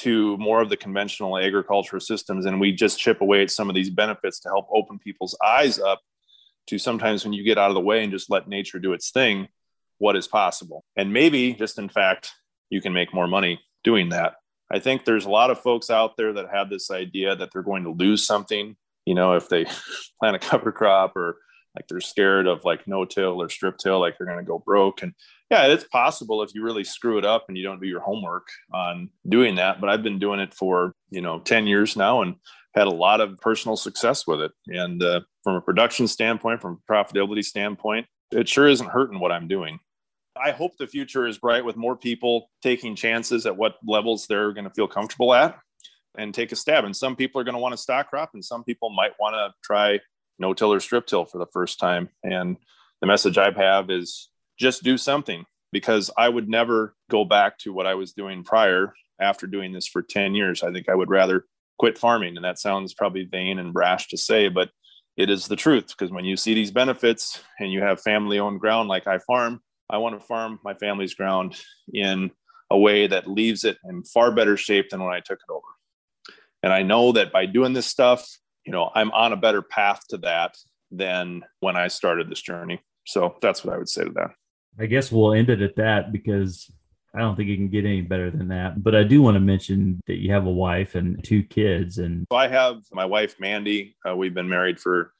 to 0.00 0.36
more 0.36 0.60
of 0.60 0.68
the 0.68 0.76
conventional 0.76 1.38
agriculture 1.38 1.98
systems. 1.98 2.44
And 2.44 2.60
we 2.60 2.72
just 2.72 2.98
chip 2.98 3.22
away 3.22 3.40
at 3.40 3.50
some 3.50 3.70
of 3.70 3.74
these 3.74 3.88
benefits 3.88 4.38
to 4.40 4.50
help 4.50 4.68
open 4.70 4.98
people's 4.98 5.34
eyes 5.42 5.78
up 5.78 6.02
to 6.68 6.78
sometimes 6.78 7.24
when 7.24 7.32
you 7.32 7.44
get 7.44 7.58
out 7.58 7.70
of 7.70 7.74
the 7.74 7.80
way 7.80 8.02
and 8.02 8.12
just 8.12 8.30
let 8.30 8.48
nature 8.48 8.78
do 8.78 8.92
its 8.92 9.10
thing, 9.10 9.48
what 9.98 10.16
is 10.16 10.28
possible. 10.28 10.84
And 10.96 11.12
maybe 11.12 11.52
just 11.52 11.78
in 11.78 11.88
fact, 11.88 12.32
you 12.70 12.80
can 12.80 12.92
make 12.92 13.14
more 13.14 13.26
money 13.26 13.60
doing 13.84 14.10
that. 14.10 14.34
I 14.70 14.80
think 14.80 15.04
there's 15.04 15.26
a 15.26 15.30
lot 15.30 15.50
of 15.50 15.60
folks 15.60 15.90
out 15.90 16.16
there 16.16 16.32
that 16.32 16.50
have 16.52 16.68
this 16.68 16.90
idea 16.90 17.36
that 17.36 17.50
they're 17.52 17.62
going 17.62 17.84
to 17.84 17.90
lose 17.90 18.26
something, 18.26 18.76
you 19.04 19.14
know, 19.14 19.34
if 19.34 19.48
they 19.48 19.64
plant 20.20 20.36
a 20.36 20.40
cover 20.40 20.72
crop 20.72 21.16
or 21.16 21.38
like 21.76 21.86
they're 21.88 22.00
scared 22.00 22.46
of 22.46 22.64
like 22.64 22.88
no 22.88 23.04
till 23.04 23.40
or 23.40 23.48
strip 23.48 23.76
till, 23.78 24.00
like 24.00 24.16
they're 24.16 24.26
going 24.26 24.38
to 24.38 24.44
go 24.44 24.58
broke. 24.58 25.02
And 25.02 25.12
yeah, 25.50 25.66
it's 25.66 25.84
possible 25.84 26.42
if 26.42 26.54
you 26.54 26.62
really 26.64 26.84
screw 26.84 27.18
it 27.18 27.24
up 27.24 27.44
and 27.48 27.56
you 27.56 27.62
don't 27.62 27.80
do 27.80 27.86
your 27.86 28.00
homework 28.00 28.48
on 28.72 29.10
doing 29.28 29.56
that. 29.56 29.80
But 29.80 29.90
I've 29.90 30.02
been 30.02 30.18
doing 30.18 30.40
it 30.40 30.54
for, 30.54 30.94
you 31.10 31.20
know, 31.20 31.38
10 31.38 31.66
years 31.66 31.96
now 31.96 32.22
and 32.22 32.36
had 32.74 32.86
a 32.86 32.90
lot 32.90 33.20
of 33.20 33.38
personal 33.38 33.76
success 33.76 34.26
with 34.26 34.40
it. 34.40 34.52
And 34.66 35.02
uh, 35.02 35.20
from 35.46 35.54
a 35.54 35.60
production 35.60 36.08
standpoint, 36.08 36.60
from 36.60 36.80
a 36.88 36.92
profitability 36.92 37.44
standpoint, 37.44 38.04
it 38.32 38.48
sure 38.48 38.66
isn't 38.66 38.90
hurting 38.90 39.20
what 39.20 39.30
I'm 39.30 39.46
doing. 39.46 39.78
I 40.36 40.50
hope 40.50 40.72
the 40.76 40.88
future 40.88 41.24
is 41.24 41.38
bright 41.38 41.64
with 41.64 41.76
more 41.76 41.94
people 41.94 42.50
taking 42.64 42.96
chances 42.96 43.46
at 43.46 43.56
what 43.56 43.76
levels 43.86 44.26
they're 44.26 44.52
going 44.52 44.64
to 44.64 44.74
feel 44.74 44.88
comfortable 44.88 45.32
at 45.32 45.56
and 46.18 46.34
take 46.34 46.50
a 46.50 46.56
stab. 46.56 46.84
And 46.84 46.96
some 46.96 47.14
people 47.14 47.40
are 47.40 47.44
going 47.44 47.54
to 47.54 47.60
want 47.60 47.74
to 47.74 47.78
stock 47.78 48.10
crop, 48.10 48.30
and 48.34 48.44
some 48.44 48.64
people 48.64 48.90
might 48.90 49.12
want 49.20 49.34
to 49.34 49.54
try 49.62 50.00
no 50.40 50.52
till 50.52 50.72
or 50.72 50.80
strip 50.80 51.06
till 51.06 51.24
for 51.26 51.38
the 51.38 51.46
first 51.52 51.78
time. 51.78 52.08
And 52.24 52.56
the 53.00 53.06
message 53.06 53.38
I 53.38 53.52
have 53.52 53.88
is 53.88 54.30
just 54.58 54.82
do 54.82 54.98
something 54.98 55.44
because 55.70 56.10
I 56.18 56.28
would 56.28 56.48
never 56.48 56.96
go 57.08 57.24
back 57.24 57.56
to 57.58 57.72
what 57.72 57.86
I 57.86 57.94
was 57.94 58.14
doing 58.14 58.42
prior 58.42 58.94
after 59.20 59.46
doing 59.46 59.72
this 59.72 59.86
for 59.86 60.02
10 60.02 60.34
years. 60.34 60.64
I 60.64 60.72
think 60.72 60.88
I 60.88 60.96
would 60.96 61.08
rather 61.08 61.44
quit 61.78 61.98
farming. 61.98 62.34
And 62.34 62.44
that 62.44 62.58
sounds 62.58 62.94
probably 62.94 63.22
vain 63.22 63.60
and 63.60 63.72
brash 63.72 64.08
to 64.08 64.16
say, 64.16 64.48
but 64.48 64.70
it 65.16 65.30
is 65.30 65.46
the 65.46 65.56
truth 65.56 65.88
because 65.88 66.12
when 66.12 66.24
you 66.24 66.36
see 66.36 66.54
these 66.54 66.70
benefits 66.70 67.42
and 67.58 67.72
you 67.72 67.82
have 67.82 68.00
family 68.00 68.38
owned 68.38 68.60
ground 68.60 68.88
like 68.88 69.06
I 69.06 69.18
farm, 69.18 69.60
I 69.88 69.98
want 69.98 70.18
to 70.18 70.26
farm 70.26 70.60
my 70.64 70.74
family's 70.74 71.14
ground 71.14 71.56
in 71.92 72.30
a 72.70 72.78
way 72.78 73.06
that 73.06 73.28
leaves 73.28 73.64
it 73.64 73.78
in 73.88 74.02
far 74.04 74.32
better 74.32 74.56
shape 74.56 74.90
than 74.90 75.02
when 75.02 75.14
I 75.14 75.20
took 75.20 75.38
it 75.38 75.52
over. 75.52 75.62
And 76.62 76.72
I 76.72 76.82
know 76.82 77.12
that 77.12 77.32
by 77.32 77.46
doing 77.46 77.72
this 77.72 77.86
stuff, 77.86 78.28
you 78.64 78.72
know, 78.72 78.90
I'm 78.94 79.10
on 79.12 79.32
a 79.32 79.36
better 79.36 79.62
path 79.62 80.00
to 80.10 80.18
that 80.18 80.56
than 80.90 81.44
when 81.60 81.76
I 81.76 81.88
started 81.88 82.28
this 82.28 82.42
journey. 82.42 82.80
So 83.06 83.36
that's 83.40 83.64
what 83.64 83.74
I 83.74 83.78
would 83.78 83.88
say 83.88 84.04
to 84.04 84.10
that. 84.10 84.30
I 84.78 84.86
guess 84.86 85.12
we'll 85.12 85.32
end 85.32 85.48
it 85.48 85.62
at 85.62 85.76
that 85.76 86.12
because 86.12 86.70
I 87.16 87.20
don't 87.20 87.34
think 87.34 87.48
it 87.48 87.56
can 87.56 87.68
get 87.68 87.86
any 87.86 88.02
better 88.02 88.30
than 88.30 88.48
that. 88.48 88.82
But 88.82 88.94
I 88.94 89.02
do 89.02 89.22
want 89.22 89.36
to 89.36 89.40
mention 89.40 90.00
that 90.06 90.16
you 90.16 90.32
have 90.32 90.46
a 90.46 90.50
wife 90.50 90.94
and 90.94 91.22
two 91.24 91.42
kids. 91.42 91.96
And 91.98 92.26
so 92.30 92.36
I 92.36 92.48
have 92.48 92.82
my 92.92 93.06
wife, 93.06 93.40
Mandy. 93.40 93.96
Uh, 94.06 94.14
we've 94.14 94.34
been 94.34 94.48
married 94.48 94.78
for 94.78 95.12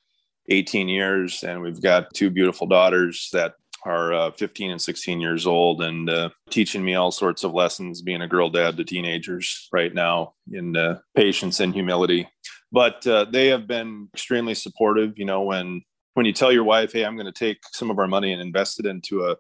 18 0.49 0.89
years 0.89 1.43
and 1.43 1.61
we've 1.61 1.83
got 1.83 2.13
two 2.15 2.31
beautiful 2.31 2.67
daughters 2.67 3.31
that 3.33 3.55
are 3.85 4.13
uh, 4.13 4.31
15 4.33 4.73
and 4.73 4.83
16 4.83 5.21
years 5.21 5.47
old 5.47 5.83
and 5.83 6.11
uh, 6.11 6.29
teaching 6.51 6.85
me 6.85 6.95
all 6.95 7.11
sorts 7.11 7.45
of 7.45 7.55
lessons 7.55 8.03
being 8.03 8.23
a 8.23 8.29
girl 8.29 8.51
dad 8.51 8.77
to 8.77 8.85
teenagers 8.85 9.69
right 9.73 9.95
now 9.95 10.35
in 10.53 10.77
uh, 10.77 10.99
patience 11.15 11.61
and 11.61 11.75
humility 11.75 12.29
but 12.73 13.07
uh, 13.07 13.25
they 13.31 13.47
have 13.47 13.67
been 13.67 14.09
extremely 14.15 14.55
supportive 14.55 15.17
you 15.17 15.25
know 15.25 15.43
when 15.43 15.83
when 16.15 16.27
you 16.27 16.33
tell 16.33 16.51
your 16.51 16.65
wife 16.65 16.93
hey 16.93 17.05
i'm 17.05 17.17
going 17.17 17.27
to 17.27 17.33
take 17.33 17.59
some 17.73 17.91
of 17.91 17.99
our 17.99 18.09
money 18.09 18.33
and 18.33 18.43
invest 18.43 18.81
it 18.81 18.87
into 18.87 19.25
a 19.25 19.37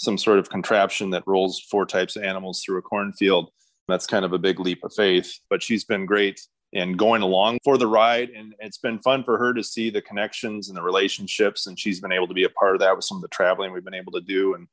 some 0.00 0.18
sort 0.18 0.38
of 0.38 0.48
contraption 0.48 1.10
that 1.10 1.22
rolls 1.26 1.60
four 1.60 1.84
types 1.84 2.16
of 2.16 2.22
animals 2.22 2.62
through 2.62 2.78
a 2.78 2.82
cornfield 2.82 3.50
that's 3.88 4.06
kind 4.06 4.24
of 4.24 4.32
a 4.32 4.38
big 4.38 4.60
leap 4.60 4.82
of 4.84 4.92
faith 4.94 5.38
but 5.48 5.62
she's 5.62 5.84
been 5.84 6.06
great 6.06 6.40
and 6.72 6.98
going 6.98 7.22
along 7.22 7.58
for 7.64 7.76
the 7.76 7.86
ride. 7.86 8.30
And 8.30 8.54
it's 8.60 8.78
been 8.78 8.98
fun 9.00 9.24
for 9.24 9.38
her 9.38 9.52
to 9.54 9.62
see 9.62 9.90
the 9.90 10.02
connections 10.02 10.68
and 10.68 10.76
the 10.76 10.82
relationships. 10.82 11.66
And 11.66 11.78
she's 11.78 12.00
been 12.00 12.12
able 12.12 12.28
to 12.28 12.34
be 12.34 12.44
a 12.44 12.50
part 12.50 12.74
of 12.74 12.80
that 12.80 12.94
with 12.94 13.04
some 13.04 13.18
of 13.18 13.22
the 13.22 13.28
traveling 13.28 13.72
we've 13.72 13.84
been 13.84 13.94
able 13.94 14.12
to 14.12 14.20
do. 14.20 14.54
And, 14.54 14.68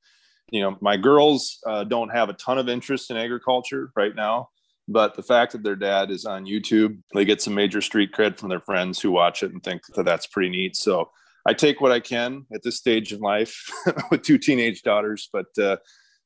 you 0.52 0.62
know, 0.62 0.78
my 0.80 0.98
girls 0.98 1.60
uh, 1.66 1.84
don't 1.84 2.10
have 2.10 2.30
a 2.30 2.34
ton 2.34 2.58
of 2.58 2.70
interest 2.70 3.10
in 3.10 3.18
agriculture 3.18 3.92
right 3.96 4.16
now. 4.16 4.50
But 4.88 5.16
the 5.16 5.24
fact 5.24 5.52
that 5.52 5.64
their 5.64 5.76
dad 5.76 6.12
is 6.12 6.24
on 6.24 6.46
YouTube, 6.46 7.00
they 7.14 7.26
get 7.26 7.42
some 7.42 7.54
major 7.54 7.82
street 7.82 8.14
cred 8.14 8.38
from 8.38 8.50
their 8.50 8.62
friends 8.62 9.02
who 9.02 9.12
watch 9.12 9.44
it 9.44 9.52
and 9.52 9.62
think 9.62 9.82
that 9.96 10.06
that's 10.06 10.28
pretty 10.28 10.50
neat. 10.50 10.78
So 10.78 11.10
I 11.48 11.54
take 11.54 11.80
what 11.80 11.94
I 11.94 12.02
can 12.02 12.46
at 12.54 12.62
this 12.62 12.76
stage 12.76 13.14
in 13.14 13.22
life 13.22 13.66
with 14.12 14.22
two 14.22 14.38
teenage 14.38 14.82
daughters. 14.82 15.30
But 15.32 15.46
uh, 15.58 15.78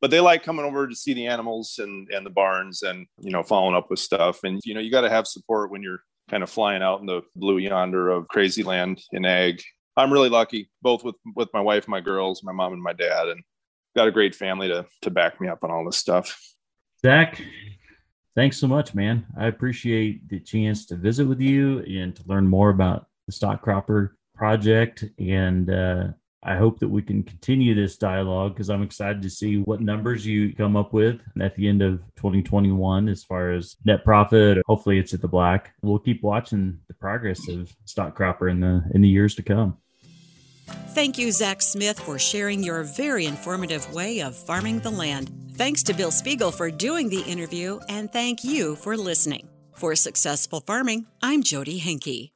but 0.02 0.10
they 0.10 0.20
like 0.20 0.44
coming 0.44 0.66
over 0.66 0.88
to 0.88 0.96
see 0.96 1.14
the 1.14 1.28
animals 1.28 1.76
and 1.78 2.10
and 2.12 2.26
the 2.26 2.32
barns 2.32 2.82
and 2.82 3.06
you 3.20 3.30
know 3.30 3.44
following 3.44 3.76
up 3.76 3.90
with 3.92 4.00
stuff. 4.00 4.44
And 4.44 4.60
you 4.66 4.74
know 4.74 4.82
you 4.82 4.92
got 4.92 5.02
to 5.02 5.10
have 5.10 5.28
support 5.28 5.72
when 5.72 5.84
you're 5.84 6.02
kind 6.30 6.42
of 6.42 6.50
flying 6.50 6.82
out 6.82 7.02
in 7.02 7.06
the 7.06 7.22
blue 7.36 7.60
yonder 7.60 8.10
of 8.10 8.28
crazy 8.28 8.64
land 8.64 9.02
in 9.12 9.24
ag. 9.26 9.62
I'm 9.96 10.12
really 10.12 10.30
lucky 10.30 10.72
both 10.82 11.04
with 11.04 11.16
with 11.36 11.50
my 11.54 11.62
wife 11.62 11.88
my 11.88 12.02
girls 12.02 12.44
my 12.44 12.54
mom 12.54 12.74
and 12.74 12.82
my 12.82 12.94
dad 12.94 13.28
and 13.28 13.42
got 13.96 14.08
a 14.08 14.12
great 14.12 14.34
family 14.34 14.70
to 14.70 14.88
to 15.04 15.12
back 15.12 15.40
me 15.40 15.48
up 15.48 15.64
on 15.64 15.70
all 15.70 15.86
this 15.86 15.98
stuff. 15.98 16.40
Zach 17.06 17.40
thanks 18.34 18.58
so 18.58 18.68
much 18.68 18.96
man. 18.96 19.28
I 19.38 19.48
appreciate 19.48 20.30
the 20.30 20.40
chance 20.40 20.88
to 20.88 20.96
visit 20.96 21.28
with 21.28 21.42
you 21.42 21.80
and 21.80 22.16
to 22.16 22.24
learn 22.26 22.48
more 22.48 22.70
about 22.70 23.08
the 23.28 23.34
stock 23.34 23.62
cropper 23.62 24.16
project 24.42 25.06
and 25.20 25.70
uh, 25.70 26.08
I 26.42 26.56
hope 26.56 26.80
that 26.80 26.90
we 26.90 27.04
can 27.04 27.22
continue 27.22 27.76
this 27.76 27.96
dialogue 27.96 28.56
because 28.56 28.72
I'm 28.72 28.82
excited 28.82 29.22
to 29.22 29.30
see 29.30 29.58
what 29.58 29.82
numbers 29.82 30.26
you 30.26 30.56
come 30.56 30.76
up 30.76 30.94
with 30.94 31.22
at 31.40 31.56
the 31.56 31.68
end 31.68 31.84
of 31.84 32.00
2021 32.16 33.08
as 33.08 33.24
far 33.24 33.52
as 33.52 33.76
net 33.86 34.04
profit. 34.04 34.58
Hopefully, 34.66 34.98
it's 34.98 35.14
at 35.14 35.22
the 35.22 35.28
black. 35.28 35.76
We'll 35.84 36.00
keep 36.00 36.24
watching 36.24 36.80
the 36.88 36.96
progress 36.96 37.48
of 37.48 37.72
stock 37.86 38.16
cropper 38.16 38.50
in 38.50 38.62
the 38.62 38.84
in 38.96 39.02
the 39.02 39.08
years 39.08 39.36
to 39.36 39.44
come. 39.44 39.78
Thank 40.96 41.20
you, 41.20 41.32
Zach 41.32 41.62
Smith, 41.62 42.00
for 42.00 42.18
sharing 42.18 42.64
your 42.64 42.82
very 42.82 43.28
informative 43.28 43.94
way 43.94 44.22
of 44.24 44.36
farming 44.36 44.80
the 44.80 44.90
land. 44.90 45.32
Thanks 45.54 45.84
to 45.84 45.94
Bill 45.94 46.12
Spiegel 46.12 46.52
for 46.52 46.72
doing 46.72 47.10
the 47.10 47.22
interview, 47.22 47.80
and 47.90 48.12
thank 48.12 48.44
you 48.44 48.76
for 48.78 48.98
listening. 48.98 49.48
For 49.76 49.96
Successful 49.96 50.62
Farming, 50.62 51.06
I'm 51.22 51.44
Jodi 51.44 51.78
Henke. 51.78 52.32